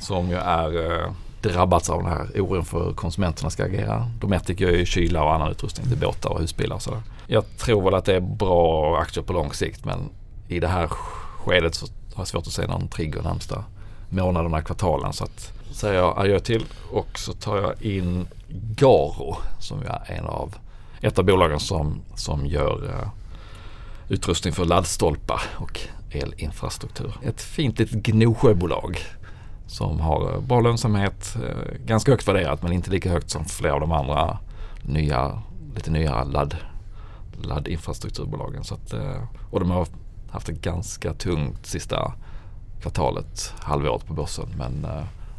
som 0.00 0.28
ju 0.30 0.36
är 0.36 0.92
eh, 1.02 1.10
drabbats 1.42 1.90
av 1.90 2.02
den 2.02 2.12
här 2.12 2.40
oron 2.40 2.64
för 2.64 2.84
hur 2.84 2.92
konsumenterna 2.92 3.50
ska 3.50 3.64
agera. 3.64 4.10
Dometic 4.20 4.60
gör 4.60 4.70
ju 4.70 4.86
kyla 4.86 5.24
och 5.24 5.34
annan 5.34 5.50
utrustning 5.50 5.86
till 5.88 5.98
båtar 5.98 6.30
och 6.30 6.40
husbilar 6.40 6.76
och 6.76 6.82
sådär. 6.82 7.02
Jag 7.26 7.44
tror 7.58 7.82
väl 7.82 7.94
att 7.94 8.04
det 8.04 8.14
är 8.14 8.20
bra 8.20 8.98
aktier 8.98 9.24
på 9.24 9.32
lång 9.32 9.52
sikt 9.52 9.84
men 9.84 10.10
i 10.48 10.60
det 10.60 10.68
här 10.68 10.86
skedet 10.86 11.74
så 11.74 11.86
har 11.86 12.20
jag 12.20 12.28
svårt 12.28 12.46
att 12.46 12.52
se 12.52 12.66
någon 12.66 12.88
trigger 12.88 13.22
närmsta 13.22 13.64
månaderna, 14.08 14.62
kvartalen. 14.62 15.12
Så 15.12 15.24
att 15.24 15.52
säger 15.70 15.94
jag 15.94 16.18
adjö 16.18 16.38
till 16.40 16.64
och 16.90 17.18
så 17.18 17.32
tar 17.32 17.56
jag 17.56 17.82
in 17.82 18.26
Garo 18.48 19.36
som 19.58 19.80
ju 19.80 19.86
är 19.86 20.18
en 20.18 20.24
av 20.24 20.54
ett 21.00 21.18
av 21.18 21.24
bolagen 21.24 21.60
som, 21.60 22.00
som 22.14 22.46
gör 22.46 22.84
uh, 22.84 23.08
utrustning 24.08 24.52
för 24.52 24.64
laddstolpar 24.64 25.42
och 25.54 25.80
elinfrastruktur. 26.10 27.12
Ett 27.22 27.42
fint 27.42 27.78
litet 27.78 28.02
Gnosjöbolag 28.02 28.98
som 29.72 30.00
har 30.00 30.32
eh, 30.32 30.40
bra 30.40 30.60
lönsamhet, 30.60 31.36
eh, 31.44 31.84
ganska 31.86 32.10
högt 32.10 32.28
värderat 32.28 32.62
men 32.62 32.72
inte 32.72 32.90
lika 32.90 33.10
högt 33.10 33.30
som 33.30 33.44
flera 33.44 33.74
av 33.74 33.80
de 33.80 33.92
andra 33.92 34.38
nya, 34.82 35.42
lite 35.74 35.90
nyare 35.90 36.24
ladd, 36.24 36.56
laddinfrastrukturbolagen. 37.42 38.64
Så 38.64 38.74
att, 38.74 38.92
eh, 38.92 39.22
och 39.50 39.60
de 39.60 39.70
har 39.70 39.86
haft 40.30 40.48
ett 40.48 40.60
ganska 40.60 41.14
tungt 41.14 41.66
sista 41.66 42.12
kvartalet, 42.80 43.54
halvåret 43.58 44.06
på 44.06 44.14
börsen 44.14 44.46
men 44.56 44.86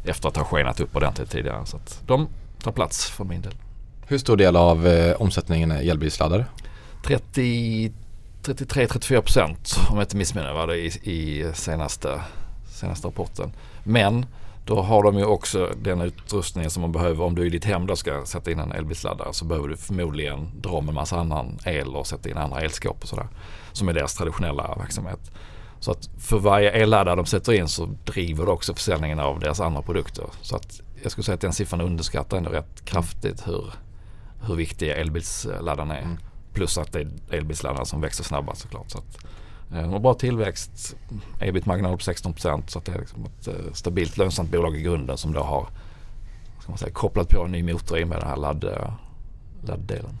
efter 0.04 0.28
att 0.28 0.36
ha 0.36 0.44
skenat 0.44 0.80
upp 0.80 0.96
ordentligt 0.96 1.30
tidigare. 1.30 1.66
Så 1.66 1.76
att 1.76 2.02
de 2.06 2.28
tar 2.62 2.72
plats 2.72 3.10
för 3.10 3.24
min 3.24 3.40
del. 3.40 3.54
Hur 4.06 4.18
stor 4.18 4.36
del 4.36 4.56
av 4.56 4.86
eh, 4.86 5.20
omsättningen 5.20 5.70
är 5.70 5.90
elbilsladdare? 5.90 6.46
30 7.04 7.92
33-34 8.44 9.20
procent 9.20 9.76
om 9.90 9.96
jag 9.96 10.04
inte 10.04 10.16
missminner 10.16 10.52
var 10.52 10.66
det 10.66 10.76
i, 10.76 10.86
i 10.86 11.50
senaste, 11.54 12.20
senaste 12.70 13.08
rapporten. 13.08 13.52
Men 13.84 14.26
då 14.64 14.82
har 14.82 15.02
de 15.02 15.18
ju 15.18 15.24
också 15.24 15.70
den 15.82 16.00
utrustningen 16.00 16.70
som 16.70 16.80
man 16.80 16.92
behöver 16.92 17.24
om 17.24 17.34
du 17.34 17.46
i 17.46 17.50
ditt 17.50 17.64
hem 17.64 17.86
då 17.86 17.96
ska 17.96 18.24
sätta 18.24 18.50
in 18.50 18.58
en 18.58 18.72
elbilsladdare 18.72 19.32
så 19.32 19.44
behöver 19.44 19.68
du 19.68 19.76
förmodligen 19.76 20.50
dra 20.60 20.80
med 20.80 20.94
massa 20.94 21.20
annan 21.20 21.58
el 21.64 21.96
och 21.96 22.06
sätta 22.06 22.28
in 22.28 22.36
andra 22.36 22.60
elskåp 22.60 23.02
och 23.02 23.08
sådär. 23.08 23.28
Som 23.72 23.88
är 23.88 23.92
deras 23.92 24.14
traditionella 24.14 24.74
verksamhet. 24.78 25.30
Så 25.80 25.90
att 25.90 26.08
för 26.18 26.38
varje 26.38 26.70
elladdare 26.70 27.16
de 27.16 27.26
sätter 27.26 27.52
in 27.52 27.68
så 27.68 27.88
driver 28.04 28.46
det 28.46 28.52
också 28.52 28.74
försäljningen 28.74 29.20
av 29.20 29.40
deras 29.40 29.60
andra 29.60 29.82
produkter. 29.82 30.26
Så 30.40 30.56
att 30.56 30.80
jag 31.02 31.12
skulle 31.12 31.24
säga 31.24 31.34
att 31.34 31.40
den 31.40 31.52
siffran 31.52 31.80
underskattar 31.80 32.36
ändå 32.36 32.50
rätt 32.50 32.84
kraftigt 32.84 33.48
hur, 33.48 33.72
hur 34.46 34.54
viktiga 34.54 34.96
elbilsladdarna 34.96 35.98
är. 35.98 36.02
Mm. 36.02 36.18
Plus 36.52 36.78
att 36.78 36.92
det 36.92 37.00
är 37.00 37.10
elbilsladdare 37.30 37.86
som 37.86 38.00
växer 38.00 38.24
snabbast 38.24 38.60
såklart. 38.60 38.90
Så 38.90 38.98
att, 38.98 39.18
de 39.68 39.92
har 39.92 39.98
bra 39.98 40.14
tillväxt, 40.14 40.96
ebit-marginal 41.40 41.96
på 41.96 42.02
16 42.02 42.34
så 42.36 42.78
att 42.78 42.84
det 42.84 42.92
är 42.92 42.98
liksom 42.98 43.24
ett 43.24 43.48
eh, 43.48 43.72
stabilt 43.72 44.18
lönsamt 44.18 44.50
bolag 44.50 44.76
i 44.76 44.82
grunden 44.82 45.18
som 45.18 45.32
då 45.32 45.40
har 45.40 45.68
ska 46.60 46.72
man 46.72 46.78
säga, 46.78 46.92
kopplat 46.92 47.28
på 47.28 47.44
en 47.44 47.52
ny 47.52 47.62
motor 47.62 47.98
i 47.98 48.04
med 48.04 48.18
den 48.18 48.28
här 48.28 48.36
ladd, 48.36 48.64
eh, 48.64 48.92
ladddelen. 49.66 50.18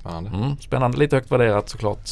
Spännande. 0.00 0.30
Mm, 0.30 0.56
spännande, 0.56 0.98
lite 0.98 1.16
högt 1.16 1.30
värderat 1.30 1.68
såklart 1.68 2.10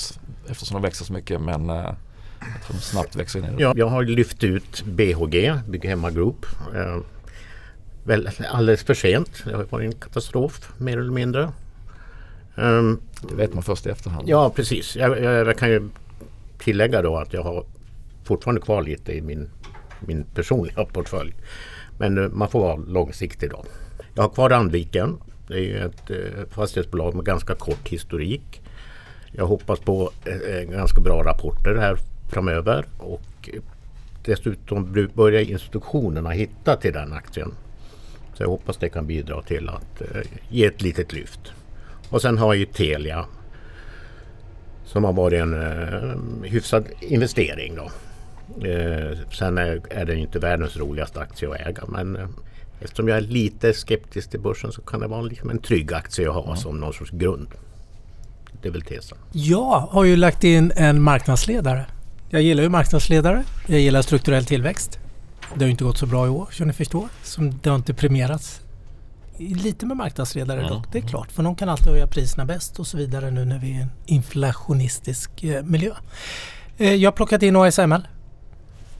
eftersom 0.48 0.74
de 0.74 0.82
växer 0.82 1.04
så 1.04 1.12
mycket 1.12 1.40
men 1.40 1.70
eh, 1.70 1.76
jag 1.76 2.62
tror 2.66 2.76
de 2.76 2.80
snabbt 2.80 3.16
växer 3.16 3.38
in 3.38 3.44
i 3.44 3.48
det. 3.48 3.62
Ja, 3.62 3.72
jag 3.76 3.88
har 3.88 4.02
lyft 4.02 4.44
ut 4.44 4.84
BHG, 4.84 5.52
Bygg 5.68 5.84
Hemma 5.84 6.10
Group. 6.10 6.46
Eh, 6.74 6.98
väl, 8.04 8.30
alldeles 8.50 8.82
för 8.82 8.94
sent. 8.94 9.42
Det 9.44 9.56
har 9.56 9.64
varit 9.64 9.94
en 9.94 10.00
katastrof 10.00 10.72
mer 10.78 10.98
eller 10.98 11.12
mindre. 11.12 11.52
Ehm, 12.56 13.00
Det 13.28 13.34
vet 13.34 13.54
man 13.54 13.62
först 13.62 13.86
i 13.86 13.90
efterhand. 13.90 14.28
ja, 14.28 14.50
precis. 14.50 14.96
Jag, 14.96 15.22
jag, 15.22 15.46
jag 15.48 15.58
kan 15.58 15.68
ju 15.70 15.88
tillägga 16.58 17.02
då 17.02 17.16
att 17.16 17.32
jag 17.32 17.42
har 17.42 17.64
fortfarande 18.24 18.60
kvar 18.60 18.82
lite 18.82 19.12
i 19.12 19.20
min, 19.20 19.50
min 20.00 20.24
personliga 20.34 20.84
portfölj. 20.92 21.34
Men 21.98 22.18
eh, 22.18 22.28
man 22.28 22.48
får 22.48 22.60
vara 22.60 22.76
långsiktig 22.76 23.50
då. 23.50 23.64
Jag 24.14 24.22
har 24.22 24.30
kvar 24.30 24.50
Randviken. 24.50 25.16
Det 25.48 25.54
är 25.54 25.58
ju 25.60 25.78
ett 25.78 26.10
eh, 26.10 26.16
fastighetsbolag 26.50 27.14
med 27.14 27.24
ganska 27.24 27.54
kort 27.54 27.88
historik. 27.88 28.62
Jag 29.32 29.46
hoppas 29.46 29.78
på 29.80 30.10
eh, 30.24 30.70
ganska 30.70 31.00
bra 31.00 31.22
rapporter 31.22 31.76
här 31.76 31.98
framöver 32.28 32.84
och 32.98 33.48
dessutom 34.24 35.08
börjar 35.14 35.40
institutionerna 35.40 36.30
hitta 36.30 36.76
till 36.76 36.92
den 36.92 37.12
aktien. 37.12 37.52
Så 38.34 38.42
jag 38.42 38.48
hoppas 38.48 38.76
det 38.76 38.88
kan 38.88 39.06
bidra 39.06 39.42
till 39.42 39.68
att 39.68 40.02
ge 40.48 40.64
ett 40.64 40.82
litet 40.82 41.12
lyft. 41.12 41.52
Och 42.10 42.22
sen 42.22 42.38
har 42.38 42.46
jag 42.46 42.56
ju 42.56 42.66
Telia 42.66 43.26
som 44.84 45.04
har 45.04 45.12
varit 45.12 45.40
en 45.40 45.54
eh, 45.62 46.50
hyfsad 46.50 46.84
investering. 47.00 47.76
Då. 47.76 47.90
Eh, 48.68 49.18
sen 49.32 49.58
är, 49.58 49.80
är 49.90 50.04
det 50.04 50.16
inte 50.16 50.38
världens 50.38 50.76
roligaste 50.76 51.20
aktie 51.20 51.48
att 51.48 51.60
äga 51.66 51.82
men 51.88 52.16
eh, 52.16 52.28
eftersom 52.80 53.08
jag 53.08 53.16
är 53.16 53.22
lite 53.22 53.72
skeptisk 53.72 54.30
till 54.30 54.40
börsen 54.40 54.72
så 54.72 54.82
kan 54.82 55.00
det 55.00 55.06
vara 55.06 55.22
liksom 55.22 55.50
en 55.50 55.58
trygg 55.58 55.92
aktie 55.92 56.28
att 56.28 56.34
ha 56.34 56.56
som 56.56 56.80
någon 56.80 56.92
sorts 56.92 57.10
grund. 57.10 57.48
Det 58.62 58.68
är 58.68 58.72
väl 58.72 58.82
tesen. 58.82 59.18
Jag 59.32 59.80
har 59.80 60.04
ju 60.04 60.16
lagt 60.16 60.44
in 60.44 60.72
en 60.76 61.02
marknadsledare. 61.02 61.86
Jag 62.30 62.42
gillar 62.42 62.62
ju 62.62 62.68
marknadsledare. 62.68 63.44
Jag 63.66 63.80
gillar 63.80 64.02
strukturell 64.02 64.44
tillväxt. 64.44 64.98
Det 65.54 65.60
har 65.60 65.66
ju 65.66 65.70
inte 65.70 65.84
gått 65.84 65.98
så 65.98 66.06
bra 66.06 66.26
i 66.26 66.28
år 66.28 66.48
som 66.50 66.66
ni 66.66 66.72
förstår. 66.72 67.08
Som 67.22 67.58
det 67.62 67.68
har 67.68 67.76
inte 67.76 67.94
premierats. 67.94 68.63
Lite 69.38 69.86
med 69.86 69.96
marknadsledare 69.96 70.60
Ja. 70.62 70.68
dock, 70.68 70.84
det 70.92 70.98
är 70.98 71.02
klart. 71.02 71.32
För 71.32 71.42
de 71.42 71.56
kan 71.56 71.68
alltid 71.68 71.86
höja 71.86 72.06
priserna 72.06 72.44
bäst 72.44 72.78
och 72.78 72.86
så 72.86 72.96
vidare 72.96 73.30
nu 73.30 73.44
när 73.44 73.58
vi 73.58 73.70
är 73.70 73.74
i 73.78 73.80
en 73.82 73.90
inflationistisk 74.06 75.44
eh, 75.44 75.62
miljö. 75.62 75.90
Eh, 76.78 76.94
jag 76.94 77.10
har 77.10 77.16
plockat 77.16 77.42
in 77.42 77.56
ASML. 77.56 78.06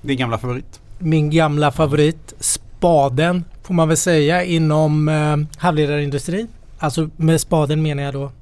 Din 0.03 0.19
gamla 0.19 0.39
favorit. 0.39 0.81
Min 0.99 1.31
gamla 1.31 1.73
favorit. 1.73 2.35
Spaden 2.41 3.45
får 3.63 3.75
man 3.75 3.89
väl 3.89 3.97
säga 3.97 4.45
inom 4.45 5.09
eh, 5.09 5.37
halvledarindustrin. 5.59 6.49
Alltså 6.79 7.11
med 7.17 7.41
spaden 7.41 7.83
menar 7.83 8.03
jag 8.03 8.15
då 8.15 8.33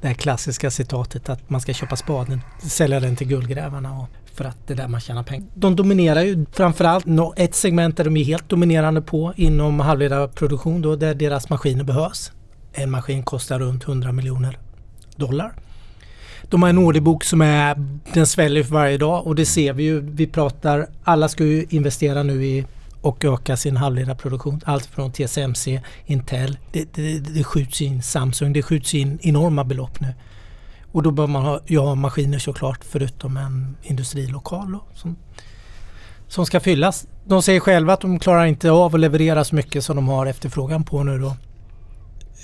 det 0.00 0.06
här 0.08 0.14
klassiska 0.14 0.70
citatet 0.70 1.28
att 1.28 1.50
man 1.50 1.60
ska 1.60 1.72
köpa 1.72 1.96
spaden, 1.96 2.40
sälja 2.62 3.00
den 3.00 3.16
till 3.16 3.26
guldgrävarna 3.26 3.98
och 3.98 4.08
för 4.34 4.44
att 4.44 4.66
det 4.66 4.72
är 4.72 4.76
där 4.76 4.88
man 4.88 5.00
tjänar 5.00 5.22
pengar. 5.22 5.46
De 5.54 5.76
dominerar 5.76 6.22
ju 6.22 6.46
framförallt 6.52 7.06
ett 7.36 7.54
segment 7.54 7.96
där 7.96 8.04
de 8.04 8.16
är 8.16 8.24
helt 8.24 8.48
dominerande 8.48 9.02
på 9.02 9.32
inom 9.36 9.80
halvledarproduktion 9.80 10.82
då 10.82 10.96
där 10.96 11.14
deras 11.14 11.50
maskiner 11.50 11.84
behövs. 11.84 12.32
En 12.72 12.90
maskin 12.90 13.22
kostar 13.22 13.58
runt 13.58 13.84
100 13.84 14.12
miljoner 14.12 14.58
dollar. 15.16 15.52
De 16.42 16.62
har 16.62 16.70
en 16.70 16.78
orderbok 16.78 17.24
som 17.24 17.40
är, 17.40 17.76
den 18.14 18.26
sväller 18.26 18.62
för 18.62 18.74
varje 18.74 18.98
dag 18.98 19.26
och 19.26 19.34
det 19.34 19.46
ser 19.46 19.72
vi 19.72 19.82
ju. 19.82 20.00
Vi 20.00 20.26
pratar, 20.26 20.86
alla 21.04 21.28
ska 21.28 21.44
ju 21.44 21.66
investera 21.70 22.22
nu 22.22 22.44
i 22.44 22.64
och 23.00 23.24
öka 23.24 23.56
sin 23.56 23.76
halvledarproduktion. 23.76 24.60
Allt 24.64 24.86
från 24.86 25.12
TSMC, 25.12 25.80
Intel, 26.06 26.58
det, 26.72 26.94
det, 26.94 27.18
det 27.18 27.44
skjuts 27.44 27.82
in 27.82 28.02
Samsung, 28.02 28.52
det 28.52 28.62
skjuts 28.62 28.94
in 28.94 29.18
enorma 29.22 29.64
belopp 29.64 30.00
nu. 30.00 30.14
Och 30.92 31.02
då 31.02 31.10
bör 31.10 31.26
man 31.26 31.42
ha, 31.42 31.60
ju 31.66 31.78
ha 31.78 31.94
maskiner 31.94 32.38
såklart 32.38 32.84
förutom 32.84 33.36
en 33.36 33.76
industrilokal 33.82 34.72
då, 34.72 34.84
som, 34.94 35.16
som 36.28 36.46
ska 36.46 36.60
fyllas. 36.60 37.06
De 37.24 37.42
säger 37.42 37.60
själva 37.60 37.92
att 37.92 38.00
de 38.00 38.18
klarar 38.18 38.44
inte 38.44 38.70
av 38.70 38.94
att 38.94 39.00
leverera 39.00 39.44
så 39.44 39.54
mycket 39.54 39.84
som 39.84 39.96
de 39.96 40.08
har 40.08 40.26
efterfrågan 40.26 40.84
på 40.84 41.02
nu 41.02 41.18
då. 41.18 41.36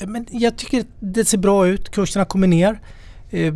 Men 0.06 0.26
jag 0.30 0.56
tycker 0.56 0.84
det 1.00 1.24
ser 1.24 1.38
bra 1.38 1.66
ut. 1.66 1.90
Kurserna 1.90 2.24
kommer 2.24 2.46
ner. 2.46 2.80
Eh, 3.30 3.54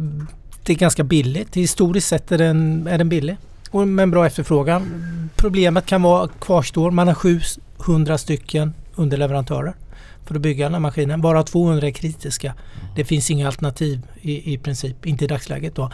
det 0.64 0.72
är 0.72 0.76
ganska 0.76 1.04
billigt. 1.04 1.56
Historiskt 1.56 2.08
sett 2.08 2.32
är 2.32 2.38
den, 2.38 2.86
är 2.86 2.98
den 2.98 3.08
billig. 3.08 3.36
Och 3.70 3.88
med 3.88 4.02
en 4.02 4.10
bra 4.10 4.26
efterfrågan. 4.26 4.82
Problemet 5.36 5.86
kan 5.86 6.02
vara 6.02 6.28
kvarstår. 6.28 6.90
Man 6.90 7.08
har 7.08 7.14
700 7.78 8.18
stycken 8.18 8.74
underleverantörer 8.94 9.74
för 10.32 10.38
att 10.38 10.42
bygga 10.42 10.64
den 10.64 10.72
här 10.72 10.80
maskinen. 10.80 11.20
Bara 11.20 11.42
200 11.42 11.86
är 11.86 11.90
kritiska. 11.90 12.54
Det 12.96 13.04
finns 13.04 13.30
inga 13.30 13.46
alternativ 13.46 14.00
i, 14.20 14.54
i 14.54 14.58
princip. 14.58 15.06
Inte 15.06 15.24
i 15.24 15.28
dagsläget 15.28 15.74
då. 15.74 15.90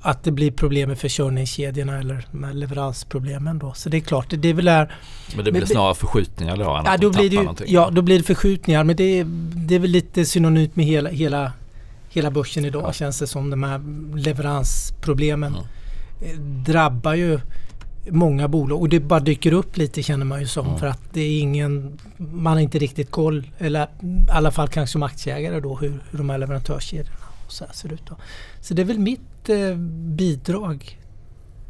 Att 0.00 0.24
det 0.24 0.30
blir 0.32 0.50
problem 0.50 0.88
med 0.88 0.98
försörjningskedjorna 0.98 1.98
eller 1.98 2.26
med 2.30 2.56
leveransproblemen 2.56 3.58
då. 3.58 3.72
Så 3.72 3.88
det 3.88 3.96
är 3.96 4.00
klart, 4.00 4.30
det, 4.30 4.36
det 4.36 4.48
är 4.48 4.54
väl 4.54 4.68
är 4.68 4.94
Men 5.36 5.44
det 5.44 5.50
blir 5.52 5.60
Men- 5.60 5.68
snarare 5.68 5.94
förskjutningar 5.94 6.56
då 6.56 6.82
Ja 6.86 6.96
då, 7.00 7.10
blir 7.10 7.30
det 7.30 7.36
ju, 7.36 7.72
ja, 7.74 7.90
då 7.92 8.02
blir 8.02 8.18
det 8.18 8.24
förskjutningar 8.24 8.84
men 8.84 8.96
det 8.96 9.24
det 9.54 9.74
är 9.74 9.78
väl 9.78 9.90
lite 9.90 10.24
synonymt 10.24 10.76
med 10.76 10.86
hela, 10.86 11.10
hela 11.10 11.52
hela 12.10 12.30
börsen 12.30 12.64
idag 12.64 12.82
Ja. 12.86 12.92
känns 12.92 13.18
det 13.18 13.26
som. 13.26 13.50
De 13.50 13.62
här 13.62 13.80
leveransproblemen 14.18 15.56
Ja. 15.56 16.26
eh, 16.26 16.38
drabbar 16.40 17.14
ju 17.14 17.40
många 18.10 18.48
bolag 18.48 18.80
och 18.80 18.88
det 18.88 19.00
bara 19.00 19.20
dyker 19.20 19.52
upp 19.52 19.76
lite 19.76 20.02
känner 20.02 20.24
man 20.24 20.40
ju 20.40 20.46
som 20.46 20.66
Ja. 20.66 20.76
för 20.78 20.86
att 20.86 21.00
det 21.12 21.20
är 21.20 21.40
ingen, 21.40 21.98
man 22.16 22.52
har 22.52 22.60
inte 22.60 22.78
riktigt 22.78 23.10
koll 23.10 23.50
eller 23.58 23.82
i 23.84 23.88
alla 24.30 24.50
fall 24.50 24.68
kanske 24.68 24.92
som 24.92 25.02
aktieägare 25.02 25.60
då 25.60 25.74
hur, 25.76 26.02
hur 26.10 26.18
de 26.18 26.30
här 26.30 26.38
leverantörskedjorna 26.38 27.16
och 27.46 27.52
så 27.52 27.64
här 27.64 27.72
ser 27.72 27.92
ut. 27.92 28.06
Då. 28.06 28.16
Så 28.60 28.74
det 28.74 28.82
är 28.82 28.86
väl 28.86 28.98
mitt 28.98 29.48
eh, 29.48 29.74
bidrag 30.16 30.94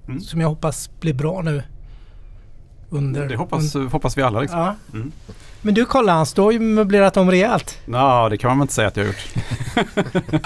Mm. 0.08 0.20
som 0.20 0.40
jag 0.40 0.48
hoppas 0.48 0.90
blir 1.00 1.14
bra 1.14 1.42
nu. 1.42 1.62
Under, 2.90 3.28
Det 3.28 3.36
hoppas, 3.36 3.74
hoppas 3.74 4.18
vi 4.18 4.22
alla. 4.22 4.40
Liksom. 4.40 4.58
Ja. 4.58 4.74
Mm. 4.92 5.12
Men 5.62 5.74
du 5.74 5.84
kolla 5.84 6.12
Hans, 6.12 6.32
du 6.32 6.40
har 6.40 6.52
ju 6.52 6.60
möblerat 6.60 7.16
om 7.16 7.30
rejält. 7.30 7.78
Ja, 7.86 8.28
det 8.28 8.36
kan 8.38 8.48
man 8.48 8.58
väl 8.58 8.62
inte 8.64 8.74
säga 8.74 8.88
att 8.88 8.96
jag 8.96 9.04
har 9.04 9.08
gjort. 9.08 9.34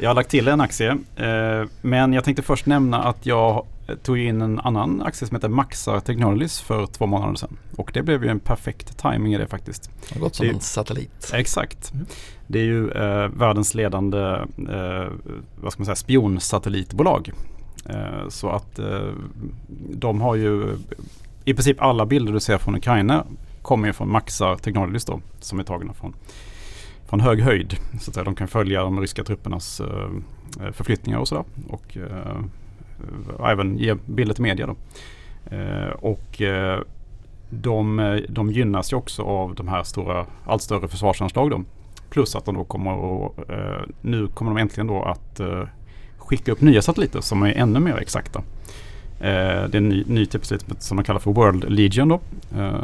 jag 0.00 0.10
har 0.10 0.14
lagt 0.14 0.30
till 0.30 0.48
en 0.48 0.60
aktie. 0.60 0.90
Eh, 1.16 1.68
men 1.82 2.12
jag 2.12 2.24
tänkte 2.24 2.42
först 2.42 2.66
nämna 2.66 3.02
att 3.02 3.26
jag 3.26 3.66
tog 4.02 4.18
in 4.18 4.42
en 4.42 4.60
annan 4.60 5.02
aktie 5.02 5.28
som 5.28 5.34
heter 5.34 5.48
Maxa 5.48 6.00
Technologies 6.00 6.60
för 6.60 6.86
två 6.86 7.06
månader 7.06 7.34
sedan. 7.34 7.56
Och 7.76 7.90
det 7.94 8.02
blev 8.02 8.24
ju 8.24 8.30
en 8.30 8.40
perfekt 8.40 8.98
timing 8.98 9.34
i 9.34 9.38
det 9.38 9.46
faktiskt. 9.46 9.90
Det 10.08 10.14
har 10.14 10.20
gått 10.20 10.34
som 10.34 10.46
Det- 10.46 10.52
en 10.52 10.60
satellit. 10.60 11.30
Exakt. 11.34 11.92
Mm. 11.94 12.06
Det 12.46 12.58
är 12.58 12.64
ju 12.64 12.90
eh, 12.90 13.28
världens 13.28 13.74
ledande 13.74 14.18
eh, 14.68 15.08
vad 15.60 15.72
ska 15.72 15.80
man 15.80 15.84
säga, 15.86 15.96
spionsatellitbolag. 15.96 17.30
Eh, 17.88 18.28
så 18.28 18.48
att 18.50 18.78
eh, 18.78 19.00
de 19.94 20.20
har 20.20 20.34
ju 20.34 20.76
i 21.44 21.54
princip 21.54 21.82
alla 21.82 22.06
bilder 22.06 22.32
du 22.32 22.40
ser 22.40 22.58
från 22.58 22.76
Ukraina 22.76 23.24
kommer 23.62 23.86
ju 23.86 23.92
från 23.92 24.10
Maxa 24.10 24.56
Technologies 24.56 25.04
då, 25.04 25.20
som 25.40 25.58
är 25.58 25.62
tagna 25.64 25.92
från, 25.92 26.14
från 27.08 27.20
hög 27.20 27.40
höjd. 27.40 27.76
Så 28.00 28.10
att 28.10 28.14
säga. 28.14 28.24
De 28.24 28.34
kan 28.34 28.48
följa 28.48 28.82
de 28.82 29.00
ryska 29.00 29.24
truppernas 29.24 29.80
eh, 29.80 30.10
eh 30.66 30.72
förflyttningar 30.72 31.18
och 31.18 31.28
sådär. 31.28 31.44
Och 31.68 31.96
eh, 31.96 32.36
eh, 33.40 33.50
även 33.50 33.78
ge 33.78 33.94
bilder 34.06 34.34
till 34.34 34.42
media. 34.42 34.66
Då. 34.66 34.76
Eh, 35.56 35.90
och 35.90 36.42
eh, 36.42 36.80
de, 37.50 37.98
eh, 37.98 38.16
de 38.28 38.50
gynnas 38.50 38.92
ju 38.92 38.96
också 38.96 39.22
av 39.22 39.54
de 39.54 39.68
här 39.68 39.82
stora, 39.82 40.26
allt 40.46 40.62
större 40.62 40.88
försvarsanslag 40.88 41.50
då. 41.50 41.62
Plus 42.10 42.36
att 42.36 42.44
de 42.44 42.54
då 42.54 42.64
kommer 42.64 42.90
att, 43.26 43.50
eh, 43.50 43.82
nu 44.00 44.26
kommer 44.26 44.50
de 44.50 44.60
äntligen 44.60 44.86
då 44.86 45.02
att 45.02 45.40
eh, 45.40 45.62
skicka 46.18 46.52
upp 46.52 46.60
nya 46.60 46.82
satelliter 46.82 47.20
som 47.20 47.42
är 47.42 47.52
ännu 47.52 47.80
mer 47.80 47.96
exakta. 47.96 48.42
Eh, 49.20 49.68
det 49.68 49.74
är 49.74 49.76
en 49.76 49.88
ny, 49.88 50.04
ny 50.06 50.26
typ 50.26 50.42
av 50.42 50.44
satellit 50.44 50.82
som 50.82 50.96
man 50.96 51.04
kallar 51.04 51.20
för 51.20 51.32
World 51.32 51.64
Legion 51.70 52.08
då. 52.08 52.20
Eh, 52.56 52.74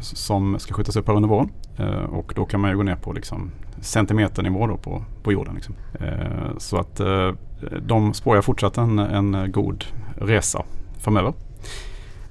som 0.00 0.58
ska 0.58 0.74
skjutas 0.74 0.96
upp 0.96 1.08
här 1.08 1.14
under 1.14 1.28
våren. 1.28 1.50
Eh, 1.76 2.04
och 2.04 2.32
då 2.36 2.44
kan 2.44 2.60
man 2.60 2.70
ju 2.70 2.76
gå 2.76 2.82
ner 2.82 2.96
på 2.96 3.12
liksom 3.12 3.50
centimeternivå 3.80 4.66
då 4.66 4.76
på, 4.76 5.04
på 5.22 5.32
jorden. 5.32 5.54
Liksom. 5.54 5.74
Eh, 6.00 6.58
så 6.58 6.76
att 6.76 7.00
eh, 7.00 7.32
de 7.82 8.14
spår 8.14 8.36
jag 8.36 8.44
fortsatt 8.44 8.78
en, 8.78 8.98
en 8.98 9.52
god 9.52 9.84
resa 10.16 10.62
framöver. 11.00 11.32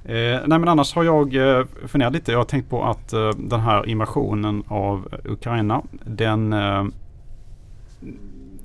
Eh, 0.04 0.40
nej 0.46 0.58
men 0.58 0.68
annars 0.68 0.94
har 0.94 1.04
jag 1.04 1.34
eh, 1.34 1.64
funderat 1.86 2.12
lite. 2.12 2.32
Jag 2.32 2.38
har 2.38 2.44
tänkt 2.44 2.70
på 2.70 2.84
att 2.84 3.12
eh, 3.12 3.30
den 3.30 3.60
här 3.60 3.88
invasionen 3.88 4.62
av 4.68 5.08
Ukraina 5.24 5.82
den 6.04 6.52
eh, 6.52 6.84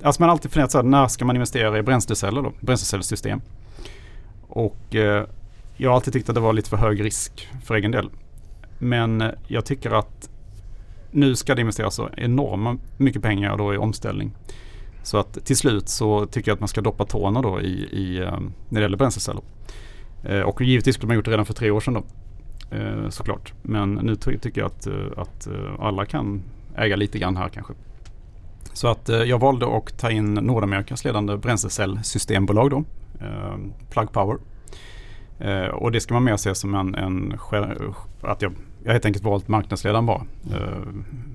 Alltså 0.04 0.22
man 0.22 0.30
har 0.30 0.32
alltid 0.34 0.52
funderat 0.52 0.72
så 0.72 0.78
här, 0.78 0.84
när 0.84 1.08
ska 1.08 1.26
man 1.26 1.36
investera 1.36 1.78
i 1.78 1.82
bränsleceller 1.82 2.42
då? 2.42 2.52
Bränslecellssystem. 2.60 3.42
Och 4.56 4.96
eh, 4.96 5.26
jag 5.78 5.90
har 5.90 5.96
alltid 5.96 6.14
tyckt 6.14 6.30
att 6.30 6.36
det 6.36 6.42
var 6.42 6.54
lite 6.54 6.70
för 6.70 6.78
hög 6.78 7.04
risk 7.04 7.48
för 7.64 7.76
egen 7.76 7.92
del. 7.92 8.10
Men 8.80 9.22
eh, 9.22 9.30
jag 9.48 9.66
tycker 9.66 9.92
att 9.92 10.30
nu 11.12 11.36
ska 11.36 11.56
det 11.56 11.62
investeras 11.62 11.96
så 11.96 12.10
enorma 12.18 12.78
mycket 12.98 13.22
pengar 13.22 13.58
då 13.58 13.74
i 13.74 13.78
omställning. 13.78 14.32
Så 15.04 15.18
att 15.18 15.46
till 15.46 15.58
slut 15.58 15.90
så 15.90 16.26
tycker 16.26 16.52
jag 16.52 16.54
att 16.56 16.60
man 16.60 16.68
ska 16.68 16.82
doppa 16.82 17.06
tårna 17.06 17.42
då 17.42 17.62
i, 17.62 17.88
i 17.92 18.18
eh, 18.18 18.40
när 18.70 18.80
det 18.80 18.82
gäller 18.82 18.98
bränsleceller. 18.98 19.42
Eh, 20.24 20.42
och 20.42 20.62
givetvis 20.62 20.96
skulle 20.96 21.08
man 21.08 21.16
gjort 21.16 21.26
det 21.26 21.32
redan 21.32 21.46
för 21.46 21.54
tre 21.54 21.72
år 21.72 21.80
sedan 21.80 21.94
då. 21.94 22.04
Såklart. 23.10 23.54
Men 23.62 23.94
nu 23.94 24.16
ty- 24.16 24.38
tycker 24.38 24.62
jag 24.62 24.68
att, 24.68 24.88
att 25.18 25.48
alla 25.80 26.06
kan 26.06 26.42
äga 26.76 26.96
lite 26.96 27.20
grann 27.20 27.38
här 27.38 27.50
kanske. 27.50 27.74
Så 28.76 28.88
att 28.88 29.10
eh, 29.10 29.18
jag 29.18 29.40
valde 29.40 29.78
att 29.78 29.98
ta 29.98 30.12
in 30.12 30.34
Nordamerikas 30.34 31.04
ledande 31.04 31.38
bränslecellsystembolag 31.38 32.70
då. 32.70 32.84
Eh, 33.22 33.58
Plug 33.90 34.12
Power. 34.12 34.38
Eh, 35.40 35.68
och 35.68 35.92
det 35.92 36.02
ska 36.02 36.14
man 36.14 36.24
mer 36.24 36.38
se 36.38 36.56
som 36.56 36.76
en, 36.76 36.96
en 36.96 37.40
att 38.22 38.42
jag, 38.42 38.54
jag 38.84 38.92
helt 38.92 39.06
enkelt 39.06 39.26
valt 39.26 39.48
marknadsledaren 39.48 40.06
bara. 40.06 40.22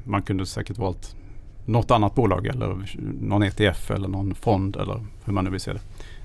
Man 0.05 0.22
kunde 0.22 0.46
säkert 0.46 0.79
valt 0.79 1.16
något 1.64 1.90
annat 1.90 2.14
bolag 2.14 2.46
eller 2.46 2.76
någon 3.20 3.42
ETF 3.42 3.90
eller 3.90 4.09
någon 4.09 4.35
fond 4.35 4.76
eller 4.76 5.07
hur 5.24 5.33
man 5.33 5.44
nu 5.44 5.50
vill 5.50 5.61
se 5.61 5.72
det. 5.72 5.81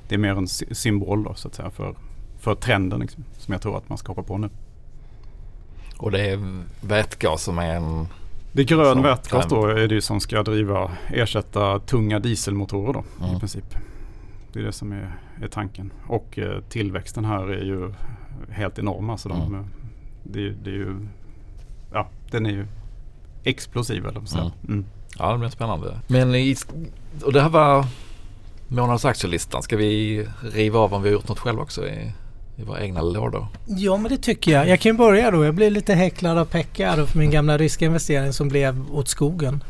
Det 0.08 0.15
är 0.15 0.19
mer 0.19 0.36
en 0.36 0.47
symbol 0.47 1.23
då 1.23 1.34
så 1.34 1.47
att 1.47 1.56
säga 1.56 1.69
för, 1.69 1.95
för 2.39 2.56
trenden 2.56 2.99
liksom, 2.99 3.23
som 3.38 3.51
jag 3.51 3.62
tror 3.62 3.78
att 3.78 3.89
man 3.89 3.97
ska 3.97 4.12
hoppa 4.12 4.23
på 4.23 4.38
nu. 4.38 4.49
Och 5.97 6.12
det 6.12 6.30
är 6.30 6.63
vätgas 6.82 7.43
som 7.43 7.60
är 7.60 7.75
en... 7.75 8.08
Det 8.56 8.62
är 8.62 8.65
grön 8.65 8.96
Så, 8.96 9.02
vätgas 9.02 9.48
då 9.48 9.65
är 9.65 9.88
det 9.88 10.02
som 10.02 10.20
ska 10.20 10.44
driva, 10.44 10.91
ersätta 11.08 11.80
tunga 11.80 12.20
dieselmotorer 12.20 12.94
då 12.94 13.04
Mm. 13.24 13.36
i 13.36 13.39
princip. 13.39 13.76
Det 14.54 14.60
är 14.60 14.63
det 14.63 14.72
som 14.72 14.91
är, 14.91 15.15
är 15.44 15.48
tanken. 15.48 15.91
Och 16.08 16.39
eh, 16.39 16.60
tillväxten 16.70 17.26
här 17.26 17.52
är 17.52 17.63
ju 17.65 17.94
helt 18.50 18.80
enorm. 18.80 19.10
Alltså 19.10 19.30
de, 19.30 19.41
Mm. 19.41 19.65
det, 20.24 20.48
är- 20.48 20.56
det 20.63 20.70
är 20.70 20.74
ju, 20.74 20.96
ja 21.94 22.08
den 22.32 22.46
är 22.46 22.50
ju 22.50 22.68
explosiv 23.44 24.06
eller 24.08 24.20
vad 24.20 24.30
säger. 24.30 24.52
Mm. 24.68 24.86
Ja, 25.20 25.32
det 25.32 25.38
blir 25.38 25.50
spännande. 25.50 26.00
Men 26.08 26.36
i, 26.36 26.56
och 27.26 27.34
det 27.34 27.41
här 27.41 27.50
var 27.50 27.86
månadens 28.68 29.06
aktielistan. 29.06 29.63
Ska 29.63 29.78
vi 29.78 30.28
riva 30.54 30.80
av 30.80 30.94
om 30.94 31.02
vi 31.02 31.10
har 31.10 31.13
gjort 31.13 31.28
något 31.30 31.39
själva 31.39 31.62
också 31.62 31.88
i, 31.88 32.12
i 32.58 32.63
våra 32.63 32.82
egna 32.82 33.02
lådor? 33.02 33.48
Ja 33.65 33.98
men 33.98 34.12
det 34.12 34.18
tycker 34.18 34.52
jag. 34.52 34.68
Jag 34.70 34.80
kan 34.80 34.98
börja 34.98 35.32
då. 35.32 35.46
Jag 35.46 35.56
blev 35.56 35.72
lite 35.72 35.94
häcklad 35.94 36.38
av 36.38 36.46
Pekka 36.46 37.06
för 37.06 37.18
min 37.20 37.32
gamla 37.32 37.58
ryska 37.58 37.86
investering 37.86 38.34
som 38.34 38.48
blev 38.50 38.86
åt 38.91 39.08
skogen. 39.08 39.63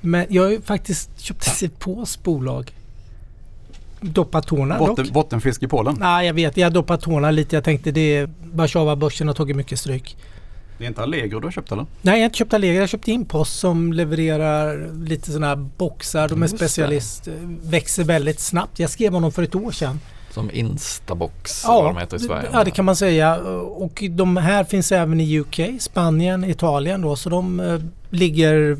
Men 0.00 0.26
jag 0.28 0.42
har 0.42 0.50
ju 0.50 0.60
faktiskt 0.60 1.20
köpt 1.20 1.46
ett 1.46 1.54
Sipos 1.54 2.22
bolag. 2.22 2.72
Doppat 4.00 4.46
tårna 4.46 4.78
Botten, 4.78 5.04
dock. 5.04 5.14
bottenfisk 5.14 5.62
i 5.62 5.68
Polen. 5.68 5.96
Nej 6.00 6.26
jag 6.26 6.34
vet, 6.34 6.56
jag 6.56 6.72
doppat 6.72 7.00
tårna 7.00 7.30
lite. 7.30 7.56
Jag 7.56 7.64
tänkte 7.64 7.90
det 7.90 8.26
Warszawa-börsen 8.52 9.26
har 9.28 9.34
tagit 9.34 9.56
mycket 9.56 9.78
stryk. 9.78 10.16
Det 10.78 10.84
är 10.84 10.88
inte 10.88 11.02
Allegro 11.02 11.40
du 11.40 11.46
har 11.46 11.52
köpt 11.52 11.72
eller? 11.72 11.86
Nej 12.02 12.14
jag 12.14 12.20
har 12.20 12.24
inte 12.24 12.38
köpt 12.38 12.52
Allegro. 12.54 12.74
Jag 12.74 12.82
har 12.82 12.86
köpt 12.86 13.08
Impost 13.08 13.58
som 13.58 13.92
levererar 13.92 14.90
lite 15.04 15.26
sådana 15.32 15.46
här 15.46 15.56
boxar. 15.56 16.28
De 16.28 16.42
är 16.42 16.44
Just 16.44 16.58
det. 16.58 16.68
specialist. 16.68 17.28
Växer 17.62 18.04
väldigt 18.04 18.40
snabbt. 18.40 18.78
Jag 18.78 18.90
skrev 18.90 19.12
honom 19.12 19.32
för 19.32 19.42
ett 19.42 19.54
år 19.54 19.70
sedan. 19.72 20.00
Som 20.38 20.50
Instabox 20.50 21.64
eller 21.64 21.74
vad 21.74 21.84
de 21.84 21.96
heter 21.96 22.16
i 22.16 22.20
Sverige. 22.20 22.48
Ja, 22.52 22.64
det 22.64 22.70
kan 22.70 22.84
man 22.84 22.96
säga. 22.96 23.36
Och 23.60 24.02
de 24.10 24.36
här 24.36 24.64
finns 24.64 24.92
även 24.92 25.20
i 25.20 25.38
UK, 25.40 25.60
Spanien, 25.80 26.44
Italien 26.44 27.00
då. 27.00 27.16
Så 27.16 27.28
de 27.30 27.60
eh, 27.60 27.80
ligger... 28.10 28.76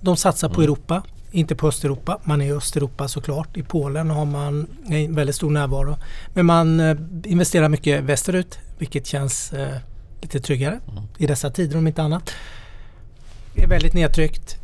De 0.00 0.16
satsar 0.16 0.48
på 0.48 0.54
Mm. 0.54 0.64
Europa, 0.64 1.02
inte 1.30 1.54
på 1.56 1.68
Östeuropa. 1.68 2.18
Man 2.24 2.40
är 2.40 2.46
i 2.46 2.52
Östeuropa 2.52 3.08
såklart. 3.08 3.56
I 3.56 3.62
Polen 3.62 4.10
har 4.10 4.24
man 4.24 4.66
en 4.88 5.14
väldigt 5.14 5.36
stor 5.36 5.50
närvaro. 5.50 5.96
Men 6.34 6.46
man 6.46 6.80
eh, 6.80 6.96
investerar 7.24 7.68
mycket 7.68 8.04
västerut, 8.04 8.58
vilket 8.78 9.06
känns 9.06 9.52
eh, 9.52 9.76
lite 10.22 10.40
tryggare 10.40 10.80
Mm. 10.92 11.04
i 11.18 11.26
dessa 11.26 11.50
tider 11.50 11.78
om 11.78 11.86
inte 11.86 12.02
annat. 12.02 12.30
Är 13.54 13.66
väldigt 13.66 13.94
nedtryckt, 13.94 14.56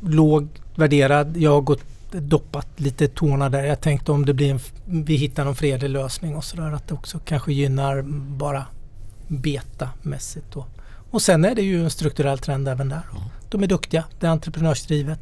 låg 0.00 0.48
värderad. 0.76 1.36
Jag 1.36 1.50
har 1.50 1.60
gått 1.60 1.80
doppat 2.12 2.66
lite 2.76 3.08
tårna 3.08 3.48
där. 3.48 3.64
Jag 3.64 3.80
tänkte 3.80 4.12
om 4.12 4.26
det 4.26 4.34
blir 4.34 4.50
en, 4.50 4.60
vi 5.04 5.16
hittar 5.16 5.44
någon 5.44 5.54
fredlig 5.54 5.90
lösning 5.90 6.36
och 6.36 6.44
sådär 6.44 6.72
att 6.72 6.88
det 6.88 6.94
också 6.94 7.18
kanske 7.24 7.52
gynnar 7.52 8.02
bara 8.36 8.64
betamässigt 9.28 10.46
då. 10.52 10.66
Och 11.10 11.22
sen 11.22 11.44
är 11.44 11.54
det 11.54 11.62
ju 11.62 11.84
en 11.84 11.90
strukturell 11.90 12.38
trend 12.38 12.68
även 12.68 12.88
där. 12.88 13.00
Mm. 13.10 13.22
De 13.48 13.62
är 13.62 13.66
duktiga, 13.66 14.04
det 14.20 14.26
är 14.26 14.30
entreprenörsdrivet. 14.30 15.20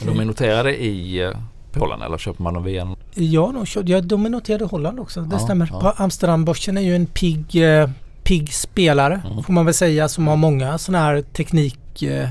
Och 0.00 0.06
de 0.06 0.20
är 0.20 0.24
noterade 0.24 0.76
i 0.82 1.22
eh, 1.22 1.30
Polen 1.72 2.02
eller 2.02 2.18
köper 2.18 2.42
man 2.42 2.54
dem 2.54 2.64
via 2.64 2.82
en... 2.82 2.96
Ja, 3.14 3.50
de, 3.54 3.66
kör, 3.66 3.84
ja, 3.86 4.00
de 4.00 4.26
är 4.26 4.30
noterade 4.30 4.64
i 4.64 4.68
Holland 4.68 5.00
också. 5.00 5.20
Det 5.20 5.36
Ja, 5.36 5.38
stämmer. 5.38 5.68
ja. 5.72 5.94
Amsterdambörsen 5.96 6.76
är 6.76 6.80
ju 6.82 6.96
en 6.96 7.06
pigg, 7.06 7.56
eh, 7.62 7.90
pigg 8.22 8.54
spelare 8.54 9.22
Mm. 9.30 9.42
får 9.42 9.52
man 9.52 9.64
väl 9.64 9.74
säga 9.74 10.08
som 10.08 10.26
har 10.28 10.36
många 10.36 10.78
sådana 10.78 11.04
här 11.04 11.22
teknik 11.22 12.02
eh, 12.02 12.28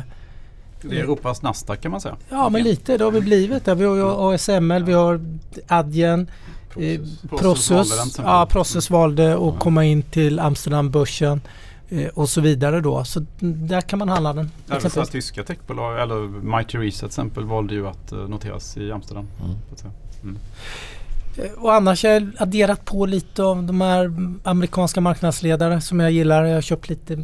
Det 0.90 1.00
är 1.00 1.04
Europas 1.04 1.42
Nasdaq 1.42 1.82
kan 1.82 1.92
man 1.92 2.02
säga. 2.02 2.18
Ja 2.30 2.50
men 2.50 2.64
lite 2.64 2.98
det 2.98 3.04
har 3.04 3.12
vi 3.12 3.22
blivit. 3.22 3.66
där. 3.66 3.76
Vi 3.76 3.86
har 3.86 3.96
ju 3.96 4.34
ASML, 4.34 4.84
vi 4.84 4.94
har 4.94 5.22
Adyen, 5.68 6.20
eh, 6.76 6.78
den 6.78 7.00
till 7.30 7.82
exempel. 7.82 8.26
Ja, 8.26 8.46
Prosus 8.50 8.90
valde 8.90 9.38
att 9.48 9.60
komma 9.60 9.86
in 9.86 10.02
till 10.02 10.40
Amsterdambörsen 10.40 11.42
eh, 11.90 12.08
och 12.08 12.30
så 12.30 12.42
vidare 12.42 12.82
då. 12.82 13.04
Så 13.06 13.26
där 13.40 13.82
kan 13.82 14.00
man 14.00 14.10
handla 14.10 14.34
den. 14.34 14.52
Även 14.68 14.78
exempelvis. 14.78 15.10
tyska 15.10 15.44
techbolag, 15.44 16.02
eller 16.02 16.16
Mighty 16.58 16.78
Reset 16.78 17.00
till 17.00 17.06
exempel, 17.06 17.44
valde 17.44 17.74
ju 17.74 17.88
att 17.88 18.12
eh, 18.12 18.18
noteras 18.18 18.78
i 18.78 18.92
Amsterdam. 18.92 19.28
Mm. 19.44 19.56
Så 19.68 19.74
att 19.74 19.80
säga. 19.80 19.92
Eh, 21.38 21.52
Och 21.64 21.74
annars 21.74 22.04
har 22.04 22.10
jag 22.12 22.32
adderat 22.38 22.86
på 22.86 23.06
lite 23.06 23.44
av 23.44 23.64
de 23.64 23.82
här 23.82 24.14
amerikanska 24.44 25.02
marknadsledare 25.02 25.82
som 25.82 26.00
jag 26.00 26.12
gillar. 26.12 26.44
Jag 26.46 26.54
har 26.56 26.62
köpt 26.62 26.90
lite, 26.90 27.24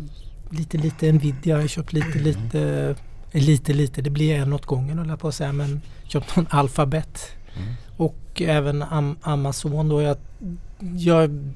lite, 0.49 0.77
lite 0.77 1.11
Nvidia, 1.11 1.55
jag 1.55 1.61
har 1.61 1.67
köpt 1.67 1.93
lite, 1.93 2.19
lite 2.19 2.95
Lite, 3.31 3.73
lite. 3.73 4.01
Det 4.01 4.09
blir 4.09 4.35
en 4.35 4.53
åt 4.53 4.65
gången 4.65 4.97
höll 4.97 5.09
jag 5.09 5.19
på 5.19 5.27
att 5.27 5.35
säga. 5.35 5.53
Men 5.53 5.81
köpt 6.03 6.35
någon 6.35 6.47
Alphabet. 6.49 7.31
Mm. 7.55 7.73
Och 7.97 8.41
även 8.41 8.83
Am 8.83 9.17
Amazon 9.21 9.89
då. 9.89 10.01
Jag, 10.01 10.17
jag 10.79 11.53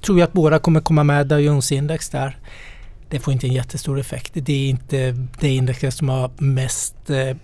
tror 0.00 0.18
ju 0.18 0.24
att 0.24 0.32
båda 0.32 0.58
kommer 0.58 0.80
komma 0.80 1.04
med 1.04 1.26
Dow 1.26 1.40
Jones-index 1.40 2.10
där. 2.10 2.38
Det 3.08 3.20
får 3.20 3.32
inte 3.32 3.46
en 3.46 3.52
jättestor 3.52 3.98
effekt. 3.98 4.32
Det 4.34 4.52
är 4.52 4.68
inte 4.68 5.26
det 5.40 5.48
indexet 5.48 5.94
som 5.94 6.08
har 6.08 6.30
mest 6.38 7.10
eh, 7.10 7.36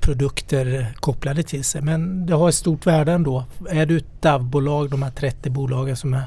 produkter 0.00 0.94
kopplade 1.00 1.42
till 1.42 1.64
sig. 1.64 1.82
Men 1.82 2.26
det 2.26 2.34
har 2.34 2.48
ett 2.48 2.54
stort 2.54 2.86
värde 2.86 3.12
ändå. 3.12 3.44
Är 3.68 3.86
du 3.86 3.96
ett 3.96 4.22
DAV-bolag, 4.22 4.90
de 4.90 5.02
här 5.02 5.10
30 5.10 5.50
bolagen 5.50 5.96
som 5.96 6.14
är, 6.14 6.24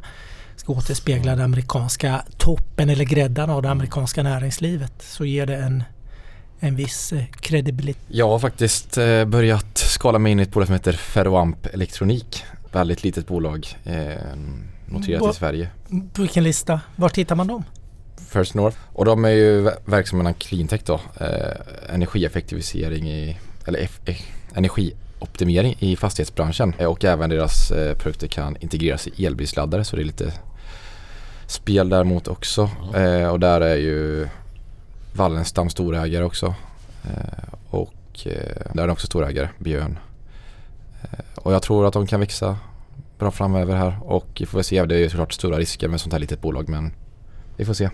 ska 0.56 0.74
återspegla 0.74 1.32
den 1.32 1.46
amerikanska 1.46 2.24
toppen 2.38 2.90
eller 2.90 3.06
gräddan 3.06 3.50
av 3.50 3.62
det 3.62 3.70
amerikanska 3.70 4.24
näringslivet 4.24 4.94
så 5.00 5.26
ger 5.26 5.46
det 5.46 5.56
en, 5.56 5.84
en 6.64 6.76
viss 6.76 7.14
eh, 7.14 7.24
kredibilitet. 7.40 8.04
Jag 8.08 8.30
har 8.30 8.40
faktiskt 8.40 8.98
eh, 8.98 9.26
börjat 9.26 9.78
skala 9.78 10.20
mig 10.20 10.32
in 10.32 10.40
i 10.40 10.44
ett 10.44 10.52
bolag 10.52 10.68
som 10.68 10.74
heter 10.74 10.94
Ferroamp 10.94 11.66
Elektronik. 11.66 12.44
Väldigt 12.72 13.04
litet 13.04 13.28
bolag. 13.28 13.68
Eh, 13.84 13.96
noterat 14.86 15.36
i 15.36 15.38
Sverige. 15.38 15.70
På 16.14 16.22
vilken 16.22 16.44
lista? 16.44 16.82
Var 16.96 17.10
tittar 17.10 17.36
man 17.36 17.48
dem? 17.48 17.64
First 18.30 18.54
North. 18.54 18.78
Och 18.94 19.06
de 19.06 19.26
är 19.26 19.30
ju 19.30 19.62
ver- 19.62 19.78
verksamma 19.86 20.22
inom 20.22 20.34
cleantech 20.34 20.82
då. 20.86 21.00
Eh, 21.20 21.94
energieffektivisering 21.94 23.10
i, 23.12 23.38
eller 23.68 23.80
eff, 23.80 24.00
eh, 24.06 24.16
energioptimering 24.56 25.76
i 25.80 25.96
fastighetsbranschen. 25.96 26.74
Eh, 26.78 26.86
och 26.88 27.06
även 27.06 27.30
deras 27.30 27.72
eh, 27.72 27.96
produkter 27.98 28.28
kan 28.28 28.58
integreras 28.60 29.08
i 29.08 29.26
elbilsladdare 29.26 29.84
så 29.84 29.96
det 29.96 30.02
är 30.02 30.06
lite 30.06 30.34
spel 31.48 31.90
däremot 31.90 32.28
också. 32.28 32.70
Eh, 32.96 33.28
och 33.28 33.40
där 33.40 33.62
är 33.62 33.76
ju 33.76 34.28
Wallenstam 35.16 35.70
storägare 35.70 36.24
också. 36.24 36.56
Eh, 37.04 37.54
och 37.70 37.94
eh, 38.26 38.74
där 38.74 38.84
är 38.84 38.88
de 38.88 38.94
också 38.94 39.08
storägare, 39.08 39.50
Björn. 39.58 40.00
Eh, 41.02 41.20
och 41.36 41.54
jag 41.54 41.62
tror 41.62 41.88
att 41.88 41.94
de 41.94 42.08
kan 42.08 42.20
växa 42.20 42.58
bra 43.20 43.32
framöver 43.32 43.76
här 43.76 43.98
och 44.02 44.28
vi 44.40 44.46
får 44.46 44.58
väl 44.58 44.64
se. 44.64 44.86
Det 44.86 44.96
är 44.96 45.00
ju 45.00 45.10
såklart 45.10 45.34
stora 45.34 45.58
risker 45.58 45.88
med 45.88 46.02
sånt 46.02 46.14
här 46.14 46.20
litet 46.20 46.42
bolag 46.42 46.70
men 46.70 46.94
vi 47.58 47.66
får 47.66 47.74
se. 47.74 47.90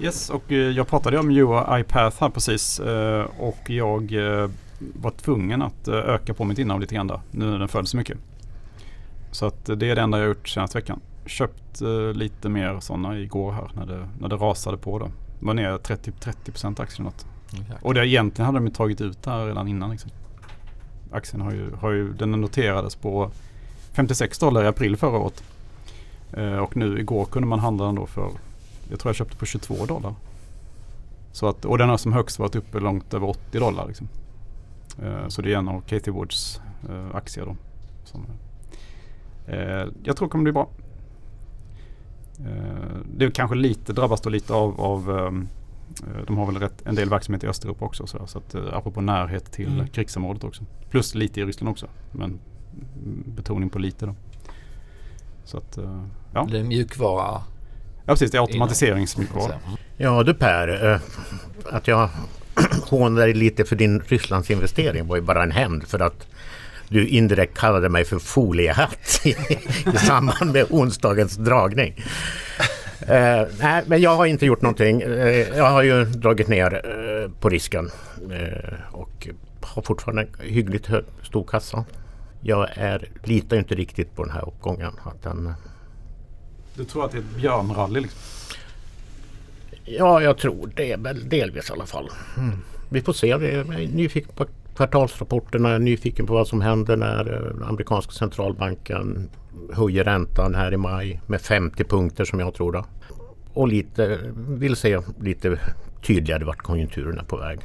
Yes, 0.00 0.30
och 0.30 0.52
eh, 0.52 0.58
jag 0.58 0.88
pratade 0.88 1.18
om 1.18 1.30
Euro 1.30 1.78
iPath 1.78 2.20
här 2.20 2.28
precis 2.28 2.80
eh, 2.80 3.26
och 3.38 3.70
jag 3.70 4.12
eh, 4.12 4.50
var 4.78 5.10
tvungen 5.10 5.62
att 5.62 5.88
öka 5.88 6.34
på 6.34 6.44
mitt 6.44 6.58
innehav 6.58 6.80
lite 6.80 6.94
grann 6.94 7.06
där 7.06 7.20
nu 7.30 7.44
när 7.44 7.58
den 7.58 7.68
föll 7.68 7.86
så 7.86 7.96
mycket. 7.96 8.18
Så 9.30 9.46
att 9.46 9.66
det 9.66 9.90
är 9.90 9.96
det 9.96 10.02
enda 10.02 10.18
jag 10.18 10.24
har 10.24 10.28
gjort 10.28 10.48
senaste 10.48 10.78
veckan. 10.78 11.00
Köpt 11.26 11.80
lite 12.14 12.48
mer 12.48 12.80
sådana 12.80 13.18
igår 13.18 13.52
här 13.52 13.70
när 13.74 13.86
det, 13.86 14.08
när 14.20 14.28
det 14.28 14.36
rasade 14.36 14.76
på 14.76 14.98
då. 14.98 15.08
Var 15.44 15.54
ner 15.54 15.78
30, 15.78 16.10
30% 16.10 16.82
aktien 16.82 17.04
något. 17.04 17.26
Och 17.82 17.94
det 17.94 18.06
egentligen 18.06 18.46
hade 18.46 18.58
de 18.58 18.70
tagit 18.70 19.00
ut 19.00 19.22
det 19.22 19.30
här 19.30 19.46
redan 19.46 19.68
innan. 19.68 19.90
Liksom. 19.90 20.10
Aktien 21.12 21.42
har 21.42 21.52
ju, 21.52 21.70
har 21.74 21.90
ju, 21.90 22.12
den 22.12 22.30
noterades 22.30 22.96
på 22.96 23.30
56 23.92 24.38
dollar 24.38 24.64
i 24.64 24.66
april 24.66 24.96
förra 24.96 25.18
året. 25.18 25.44
Eh, 26.32 26.56
och 26.56 26.76
nu 26.76 27.00
igår 27.00 27.24
kunde 27.24 27.48
man 27.48 27.58
handla 27.58 27.84
den 27.84 27.94
då 27.94 28.06
för, 28.06 28.30
jag 28.90 29.00
tror 29.00 29.08
jag 29.08 29.16
köpte 29.16 29.36
på 29.36 29.46
22 29.46 29.86
dollar. 29.86 30.14
Så 31.32 31.48
att, 31.48 31.64
och 31.64 31.78
den 31.78 31.88
har 31.88 31.96
som 31.96 32.12
högst 32.12 32.38
varit 32.38 32.56
uppe 32.56 32.80
långt 32.80 33.14
över 33.14 33.28
80 33.28 33.58
dollar. 33.58 33.86
Liksom. 33.86 34.08
Eh, 35.02 35.28
så 35.28 35.42
det 35.42 35.52
är 35.52 35.58
en 35.58 35.68
av 35.68 35.80
Katie 35.80 36.12
Woods 36.12 36.60
eh, 36.88 37.16
aktier 37.16 37.46
då. 37.46 37.56
Som, 38.04 38.26
eh, 39.46 39.86
jag 40.04 40.16
tror 40.16 40.26
det 40.26 40.30
kommer 40.30 40.44
bli 40.44 40.52
bra. 40.52 40.68
Eh, 42.40 42.96
det 43.16 43.24
är 43.24 43.30
kanske 43.30 43.56
lite, 43.56 43.92
drabbas 43.92 44.20
då 44.20 44.30
lite 44.30 44.52
av, 44.54 44.80
av 44.80 45.18
ehm, 45.18 45.48
eh, 46.06 46.24
de 46.26 46.36
har 46.38 46.46
väl 46.46 46.56
rätt, 46.56 46.82
en 46.86 46.94
del 46.94 47.10
verksamhet 47.10 47.44
i 47.44 47.46
Östeuropa 47.46 47.84
också. 47.84 48.06
Så, 48.06 48.26
så 48.26 48.38
att, 48.38 48.54
eh, 48.54 48.62
apropå 48.72 49.00
närhet 49.00 49.52
till 49.52 49.72
Mm. 49.72 49.86
krigsområdet 49.88 50.44
också. 50.44 50.62
Plus 50.90 51.14
lite 51.14 51.40
i 51.40 51.44
Ryssland 51.44 51.70
också. 51.70 51.86
Men 52.12 52.38
betoning 53.36 53.70
på 53.70 53.78
lite 53.78 54.06
då. 54.06 54.14
Så 55.44 55.58
att, 55.58 55.78
eh, 55.78 56.04
ja. 56.34 56.48
Det 56.50 56.58
är 56.58 56.64
mjukvara. 56.64 57.42
ja, 58.04 58.12
precis. 58.12 58.30
Det 58.30 58.38
är 58.38 58.42
automatiseringsmjukvara. 58.42 59.54
Ja 59.96 60.22
du 60.22 60.34
Per, 60.34 60.92
eh, 60.92 61.00
att 61.72 61.88
jag 61.88 62.08
hånade 62.90 63.26
dig 63.26 63.34
lite 63.34 63.64
för 63.64 63.76
din 63.76 64.00
Rysslandsinvestering 64.00 65.06
var 65.06 65.16
ju 65.16 65.22
bara 65.22 65.42
en 65.42 65.50
hämnd 65.50 65.84
för 65.84 66.00
att 66.00 66.26
du 66.88 67.08
indirekt 67.08 67.58
kallade 67.58 67.88
mig 67.88 68.04
för 68.04 68.18
foliehatt 68.18 69.20
i, 69.24 69.30
i 69.94 69.96
samband 69.96 70.52
med 70.52 70.66
onsdagens 70.70 71.36
dragning. 71.36 71.94
Eh, 73.00 73.46
nej, 73.60 73.82
men 73.86 74.00
jag 74.00 74.16
har 74.16 74.26
inte 74.26 74.46
gjort 74.46 74.62
någonting. 74.62 75.02
Eh, 75.02 75.48
jag 75.56 75.70
har 75.70 75.82
ju 75.82 76.04
dragit 76.04 76.48
ner 76.48 76.74
eh, 76.74 77.30
på 77.40 77.48
risken 77.48 77.90
eh, 78.30 78.94
och 78.94 79.28
har 79.60 79.82
fortfarande 79.82 80.26
hyggligt 80.40 80.86
hög, 80.86 81.04
stor 81.22 81.44
kassa. 81.44 81.84
Jag 82.40 82.68
är, 82.74 83.08
litar 83.22 83.56
inte 83.56 83.74
riktigt 83.74 84.16
på 84.16 84.24
den 84.24 84.32
här 84.32 84.48
uppgången. 84.48 84.92
Att 85.04 85.22
den, 85.22 85.54
Du 86.74 86.84
tror 86.84 87.04
att 87.04 87.12
det 87.12 87.18
är 87.18 87.20
ett 87.20 87.36
björnrally 87.36 88.00
liksom? 88.00 88.20
Ja, 89.84 90.22
jag 90.22 90.38
tror 90.38 90.70
det 90.76 90.96
väl 90.96 91.28
delvis 91.28 91.70
i 91.70 91.72
alla 91.72 91.86
fall. 91.86 92.10
Mm. 92.36 92.58
Vi 92.88 93.00
får 93.00 93.12
se. 93.12 93.26
Jag 93.26 93.44
är 93.44 93.64
nyfiken 93.94 94.32
på 94.34 94.46
kvartalsrapporterna. 94.76 95.68
Jag 95.68 95.76
är 95.76 95.80
nyfiken 95.80 96.26
på 96.26 96.32
vad 96.32 96.48
som 96.48 96.60
händer 96.60 96.96
när 96.96 97.32
eh, 97.32 97.68
amerikanska 97.68 98.12
centralbanken 98.12 99.30
höjer 99.72 100.04
räntan 100.04 100.54
här 100.54 100.74
i 100.74 100.76
maj 100.76 101.20
med 101.26 101.40
50 101.40 101.84
punkter 101.84 102.24
som 102.24 102.40
jag 102.40 102.54
tror. 102.54 102.72
Då. 102.72 102.84
Och 103.52 103.68
lite, 103.68 104.18
vill 104.34 104.76
se 104.76 105.00
lite 105.20 105.58
tydligare 106.06 106.44
vart 106.44 106.62
konjunkturen 106.62 107.18
är 107.18 107.24
på 107.24 107.36
väg. 107.36 107.60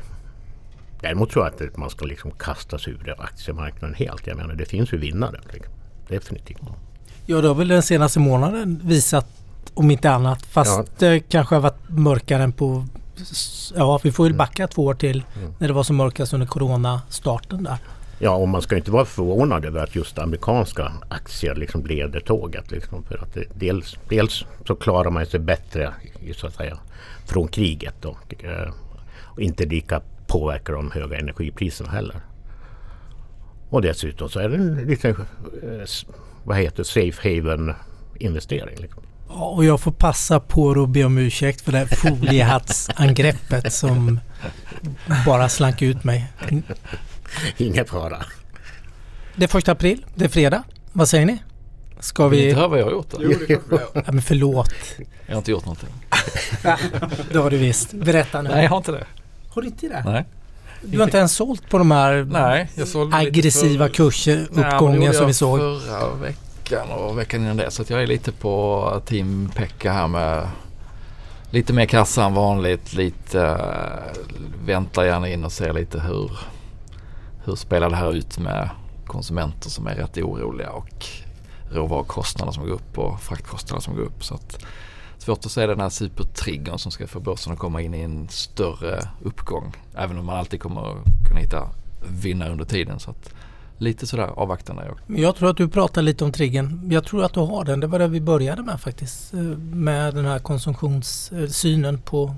Däremot 1.01 1.29
tror 1.29 1.45
jag 1.45 1.67
att 1.69 1.77
man 1.77 1.89
ska 1.89 2.05
liksom 2.05 2.31
kasta 2.31 2.77
sig 2.77 2.93
ur 2.93 3.15
aktiemarknaden 3.17 3.95
helt. 3.95 4.27
Jag 4.27 4.37
menar 4.37 4.55
det 4.55 4.65
finns 4.65 4.93
ju 4.93 4.97
vinnare. 4.97 5.39
Liksom. 5.53 5.73
Definitivt. 6.07 6.61
Ja, 7.25 7.41
det 7.41 7.47
har 7.47 7.55
väl 7.55 7.67
den 7.67 7.83
senaste 7.83 8.19
månaden 8.19 8.81
visat 8.83 9.27
om 9.73 9.91
inte 9.91 10.11
annat. 10.11 10.45
Fast 10.45 10.99
det 10.99 11.19
kanske 11.19 11.55
har 11.55 11.61
varit 11.61 11.89
mörkare 11.89 12.43
än 12.43 12.51
på... 12.51 12.85
Ja, 13.75 13.99
vi 14.03 14.11
får 14.11 14.23
väl 14.23 14.33
backa 14.33 14.67
två 14.67 14.85
år 14.85 14.93
till 14.93 15.23
Mm. 15.39 15.53
när 15.59 15.67
det 15.67 15.73
var 15.73 15.83
som 15.83 15.95
mörkast 15.95 16.33
under 16.33 16.47
Corona-starten 16.47 17.63
där. 17.63 17.77
Ja, 18.19 18.35
och 18.35 18.49
man 18.49 18.61
ska 18.61 18.77
inte 18.77 18.91
vara 18.91 19.05
förvånad 19.05 19.65
över 19.65 19.83
att 19.83 19.95
just 19.95 20.17
amerikanska 20.19 20.93
aktier 21.09 21.55
liksom 21.55 21.85
leder 21.85 22.19
tåget. 22.19 22.71
Liksom, 22.71 23.03
för 23.03 23.17
att 23.17 23.37
dels, 23.53 23.97
dels 24.09 24.45
så 24.67 24.75
klarar 24.75 25.09
man 25.09 25.25
sig 25.25 25.39
bättre 25.39 25.93
så 26.35 26.47
att 26.47 26.55
säga, 26.55 26.77
från 27.25 27.47
kriget 27.47 28.05
och, 28.05 28.43
eh, 28.43 28.73
och 29.23 29.39
inte 29.41 29.65
lika 29.65 30.01
påverkar 30.27 30.73
de 30.73 30.91
höga 30.91 31.17
energipriserna 31.17 31.89
heller. 31.89 32.21
Och 33.69 33.81
dessutom 33.81 34.29
så 34.29 34.39
är 34.39 34.49
det 34.49 34.55
en 34.55 34.75
lite, 34.75 35.09
eh, 35.09 35.15
vad 36.43 36.57
heter 36.57 36.83
safe 36.83 37.35
haven 37.35 37.73
investering. 38.19 38.77
Liksom. 38.79 39.03
Ja, 39.29 39.35
och 39.45 39.65
jag 39.65 39.79
får 39.81 39.91
passa 39.91 40.39
på 40.39 40.71
att 40.83 40.89
be 40.89 41.03
om 41.03 41.17
ursäkt 41.17 41.61
för 41.61 41.71
det 41.71 41.77
här 41.77 41.85
foliehattsangreppet 41.85 43.73
som 43.73 44.19
bara 45.25 45.49
slank 45.49 45.81
ut 45.81 46.03
mig. 46.03 46.27
Ingen 47.57 47.85
fara. 47.85 48.17
Det 49.35 49.43
är 49.43 49.47
första 49.47 49.71
april, 49.71 50.05
det 50.15 50.25
är 50.25 50.29
fredag. 50.29 50.63
Vad 50.91 51.09
säger 51.09 51.25
ni? 51.25 51.43
Ska 51.99 52.27
Vill 52.27 52.39
vi... 52.39 52.45
inte 52.49 52.59
höra 52.59 52.67
vad 52.67 52.79
jag 52.79 52.85
har 52.85 52.91
gjort 52.91 53.11
då? 53.11 53.79
Ja, 53.93 54.01
men 54.11 54.21
förlåt. 54.21 54.73
Jag 55.25 55.33
har 55.33 55.37
inte 55.37 55.51
gjort 55.51 55.65
någonting. 55.65 55.89
Det 57.31 57.37
har 57.39 57.49
du 57.49 57.57
visst. 57.57 57.91
Berätta 57.93 58.41
nu. 58.41 58.49
Nej, 58.49 58.63
jag 58.63 58.69
har 58.69 58.77
inte 58.77 58.91
det. 58.91 59.05
Har 59.49 59.61
du 59.61 59.67
inte 59.67 59.87
det? 59.87 60.03
Nej. 60.05 60.25
Du 60.81 60.97
har 60.97 61.05
inte 61.05 61.17
ens 61.17 61.31
sålt 61.33 61.69
på 61.69 61.77
de 61.77 61.91
här 61.91 62.27
Nej, 62.31 62.69
jag 62.75 62.87
sålde 62.87 63.17
lite 63.19 63.29
aggressiva 63.29 63.87
för- 63.87 63.93
kurser, 63.93 64.35
Nej, 64.35 64.47
men 64.51 64.61
det 64.63 64.69
uppgången 64.75 65.01
gjorde 65.01 65.13
som 65.13 65.25
vi 65.25 65.29
jag 65.29 65.35
såg. 65.35 65.59
Förra 65.59 66.13
veckan 66.15 66.43
och 66.77 67.17
veckan 67.17 67.41
innan 67.41 67.57
det. 67.57 67.71
Så 67.71 67.81
att 67.81 67.89
jag 67.89 68.03
är 68.03 68.07
lite 68.07 68.31
på 68.31 69.01
team 69.05 69.51
Pekka 69.55 69.93
här 69.93 70.07
med 70.07 70.47
lite 71.51 71.73
mer 71.73 71.85
kassa 71.85 72.25
än 72.25 72.33
vanligt. 72.33 72.93
Lite 72.93 73.41
äh, 73.41 74.65
väntar 74.65 75.03
gärna 75.03 75.29
in 75.29 75.45
och 75.45 75.51
ser 75.51 75.73
lite 75.73 75.99
hur, 75.99 76.31
hur 77.43 77.55
spelar 77.55 77.89
det 77.89 77.95
här 77.95 78.13
ut 78.13 78.39
med 78.39 78.69
konsumenter 79.05 79.69
som 79.69 79.87
är 79.87 79.95
rätt 79.95 80.17
oroliga 80.17 80.71
och 80.71 81.05
råvarukostnader 81.71 82.51
som 82.51 82.65
går 82.65 82.73
upp 82.73 82.97
och 82.97 83.21
fraktkostnader 83.21 83.81
som 83.81 83.95
går 83.95 84.03
upp. 84.03 84.23
Så 84.23 84.33
att, 84.33 84.65
svårt 85.17 85.45
att 85.45 85.51
se 85.51 85.67
den 85.67 85.79
här 85.79 85.89
supertriggern 85.89 86.77
som 86.77 86.91
ska 86.91 87.07
få 87.07 87.19
börsen 87.19 87.53
att 87.53 87.59
komma 87.59 87.81
in 87.81 87.93
i 87.93 88.01
en 88.01 88.29
större 88.29 89.07
uppgång. 89.23 89.75
Även 89.95 90.17
om 90.17 90.25
man 90.25 90.37
alltid 90.37 90.61
kommer 90.61 90.81
att 90.81 91.27
kunna 91.27 91.39
hitta 91.39 91.69
vinnare 92.09 92.51
under 92.51 92.65
tiden. 92.65 92.99
Så 92.99 93.11
att 93.11 93.33
lite 93.79 94.07
sådär 94.07 94.27
avvaktande. 94.35 94.83
jag. 94.85 94.97
Men 95.07 95.21
Jag 95.21 95.35
tror 95.35 95.49
att 95.49 95.57
du 95.57 95.67
pratar 95.69 96.01
lite 96.01 96.23
om 96.23 96.31
triggern. 96.31 96.91
Jag 96.91 97.05
tror 97.05 97.23
att 97.23 97.33
du 97.33 97.39
har 97.39 97.63
den. 97.65 97.79
Det 97.79 97.87
var 97.87 97.99
det 97.99 98.07
vi 98.07 98.21
började 98.21 98.63
med 98.63 98.79
faktiskt. 98.81 99.33
eh, 99.33 99.39
Med 99.59 100.15
den 100.15 100.25
här 100.25 100.39
konsumtionssynen 100.39 101.97
på 101.97 102.35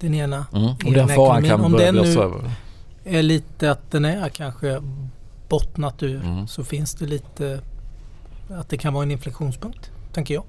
den 0.00 0.14
ena. 0.14 0.46
Mm. 0.52 0.64
Om 0.86 0.92
den 0.92 1.08
faran 1.08 1.42
kan 1.44 1.60
Om 1.60 1.72
börja 1.72 1.92
blåsa 1.92 2.10
nu- 2.20 2.24
över. 2.24 2.50
Är 3.04 3.22
lite 3.22 3.70
att 3.70 3.90
den 3.90 4.04
är 4.04 4.28
kanske 4.28 4.82
bottnat 5.48 6.02
ur. 6.02 6.24
Mm. 6.24 6.46
Så 6.48 6.64
finns 6.64 6.94
det 6.94 7.06
lite 7.06 7.60
att 8.50 8.68
det 8.68 8.76
kan 8.78 8.94
vara 8.94 9.02
en 9.02 9.10
inflektionspunkt. 9.10 9.90
tänker 10.12 10.34
jag. 10.34 10.44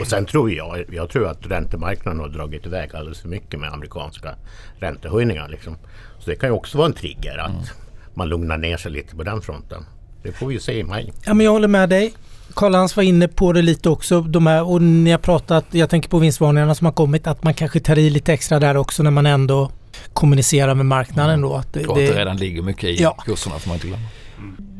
Och 0.00 0.06
sen 0.06 0.26
tror 0.26 0.52
jag, 0.52 0.84
jag 0.94 1.10
tror 1.10 1.28
att 1.28 1.46
räntemarknaden 1.46 2.20
har 2.20 2.28
dragit 2.28 2.66
iväg 2.66 2.94
alldeles 2.96 3.20
för 3.20 3.28
mycket 3.28 3.60
med 3.60 3.72
amerikanska 3.72 4.34
räntehöjningar. 4.78 5.48
Liksom. 5.48 5.76
Så 6.18 6.30
det 6.30 6.36
kan 6.36 6.48
ju 6.48 6.54
också 6.54 6.78
vara 6.78 6.86
en 6.88 6.92
trigger 6.94 7.38
att 7.38 7.72
man 8.18 8.28
lugnar 8.28 8.58
ner 8.58 8.76
sig 8.76 8.92
lite 8.92 9.16
på 9.16 9.22
den 9.22 9.40
fronten. 9.42 9.84
Det 10.22 10.32
får 10.32 10.46
vi 10.46 10.54
ju 10.54 10.60
se 10.60 10.78
i 10.78 10.84
maj. 10.84 11.12
Ja, 11.26 11.34
men 11.34 11.44
jag 11.44 11.52
håller 11.52 11.68
med 11.68 11.88
dig. 11.88 12.14
Karl-Hans 12.54 12.96
var 12.96 13.02
inne 13.02 13.28
på 13.28 13.52
det 13.52 13.62
lite 13.62 13.88
också. 13.88 14.20
De 14.20 14.46
här, 14.46 14.62
och 14.68 14.82
ni 14.82 15.10
har 15.10 15.18
pratat, 15.18 15.64
jag 15.70 15.90
tänker 15.90 16.08
på 16.08 16.18
vinstvarningarna 16.18 16.74
som 16.74 16.84
har 16.84 16.92
kommit, 16.92 17.26
att 17.26 17.44
man 17.44 17.54
kanske 17.54 17.80
tar 17.80 17.98
i 17.98 18.10
lite 18.10 18.32
extra 18.32 18.60
där 18.60 18.76
också 18.76 19.02
när 19.02 19.10
man 19.10 19.26
ändå 19.26 19.70
kommunicerar 20.12 20.74
med 20.74 20.86
marknaden 20.86 21.40
då. 21.40 21.54
Att 21.54 21.72
det, 21.72 21.86
Och 21.86 21.92
att 21.92 21.98
det 21.98 22.12
det, 22.12 22.18
redan 22.20 22.36
ligger 22.36 22.62
mycket 22.62 22.84
i 22.84 23.02
Ja. 23.02 23.16
kurserna 23.24 23.58
får 23.58 23.68
man 23.68 23.74
inte 23.76 23.86
glömma. 23.86 24.02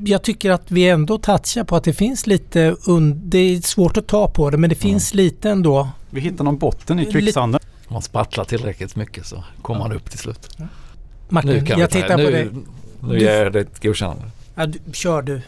jag 0.04 0.22
tycker 0.22 0.50
att 0.50 0.70
vi 0.70 0.88
ändå 0.88 1.18
touchar 1.18 1.64
på 1.64 1.76
att 1.76 1.84
det 1.84 1.92
finns 1.92 2.26
lite, 2.26 2.76
det 3.14 3.38
är 3.38 3.60
svårt 3.60 3.96
att 3.96 4.06
ta 4.06 4.28
på 4.28 4.50
det, 4.50 4.56
men 4.58 4.70
det 4.70 4.76
finns 4.76 5.14
lite 5.14 5.50
ändå. 5.50 5.88
Vi 6.10 6.20
hittar 6.20 6.44
någon 6.44 6.58
botten 6.58 6.98
i 7.00 7.04
kvicksanden. 7.12 7.60
Om 7.88 7.92
man 7.94 8.02
sprattlar 8.02 8.44
tillräckligt 8.44 8.96
mycket 8.96 9.26
så 9.26 9.44
kommer 9.62 9.80
man 9.80 9.92
upp 9.92 10.10
till 10.10 10.18
slut. 10.18 10.56
Martin, 11.28 11.50
Nu 11.50 11.64
kan 11.66 11.80
jag 11.80 11.86
vi 11.88 11.92
ta, 11.94 12.00
tittar 12.00 12.16
nu, 12.16 12.24
på 12.24 12.30
dig. 12.30 12.48
Nu 13.00 13.14
Du- 13.14 13.20
ger 13.20 13.42
jag 13.42 13.52
dig 13.52 13.62
ett 13.62 13.82
godkännande. 13.82 14.22
Ja, 14.54 14.66
du, 14.66 14.78
kör 14.92 15.22
du. 15.22 15.40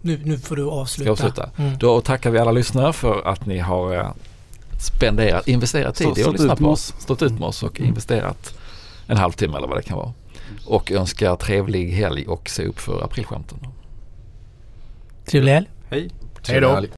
Nu, 0.00 0.20
nu 0.24 0.38
får 0.38 0.56
du 0.56 0.68
avsluta. 0.70 1.10
avsluta? 1.10 1.50
Mm. 1.56 1.78
Då 1.78 2.00
tackar 2.00 2.30
vi 2.30 2.38
alla 2.38 2.52
lyssnare 2.52 2.92
för 2.92 3.22
att 3.28 3.46
ni 3.46 3.58
har 3.58 3.94
eh, 3.94 4.10
spenderat, 4.80 5.48
investerat 5.48 5.94
tid 5.94 6.06
i 6.06 6.10
att 6.10 6.18
stått 6.18 6.32
lyssna 6.32 6.52
ut 6.52 6.58
på 6.58 6.68
oss. 6.68 6.94
Stått 6.98 7.22
ut 7.22 7.32
med 7.32 7.42
oss 7.42 7.62
och 7.62 7.80
investerat 7.80 8.54
en 9.06 9.16
halvtimme 9.16 9.56
eller 9.56 9.66
vad 9.68 9.78
det 9.78 9.82
kan 9.82 9.96
vara. 9.96 10.12
Och 10.66 10.92
önskar 10.92 11.36
trevlig 11.36 11.92
helg 11.92 12.26
och 12.26 12.48
se 12.50 12.64
upp 12.66 12.80
för 12.80 13.04
aprilskämten. 13.04 13.58
Trevlig 15.26 15.52
helg. 15.52 15.66
Hej! 15.90 16.10
Hej 16.48 16.60
då! 16.60 16.84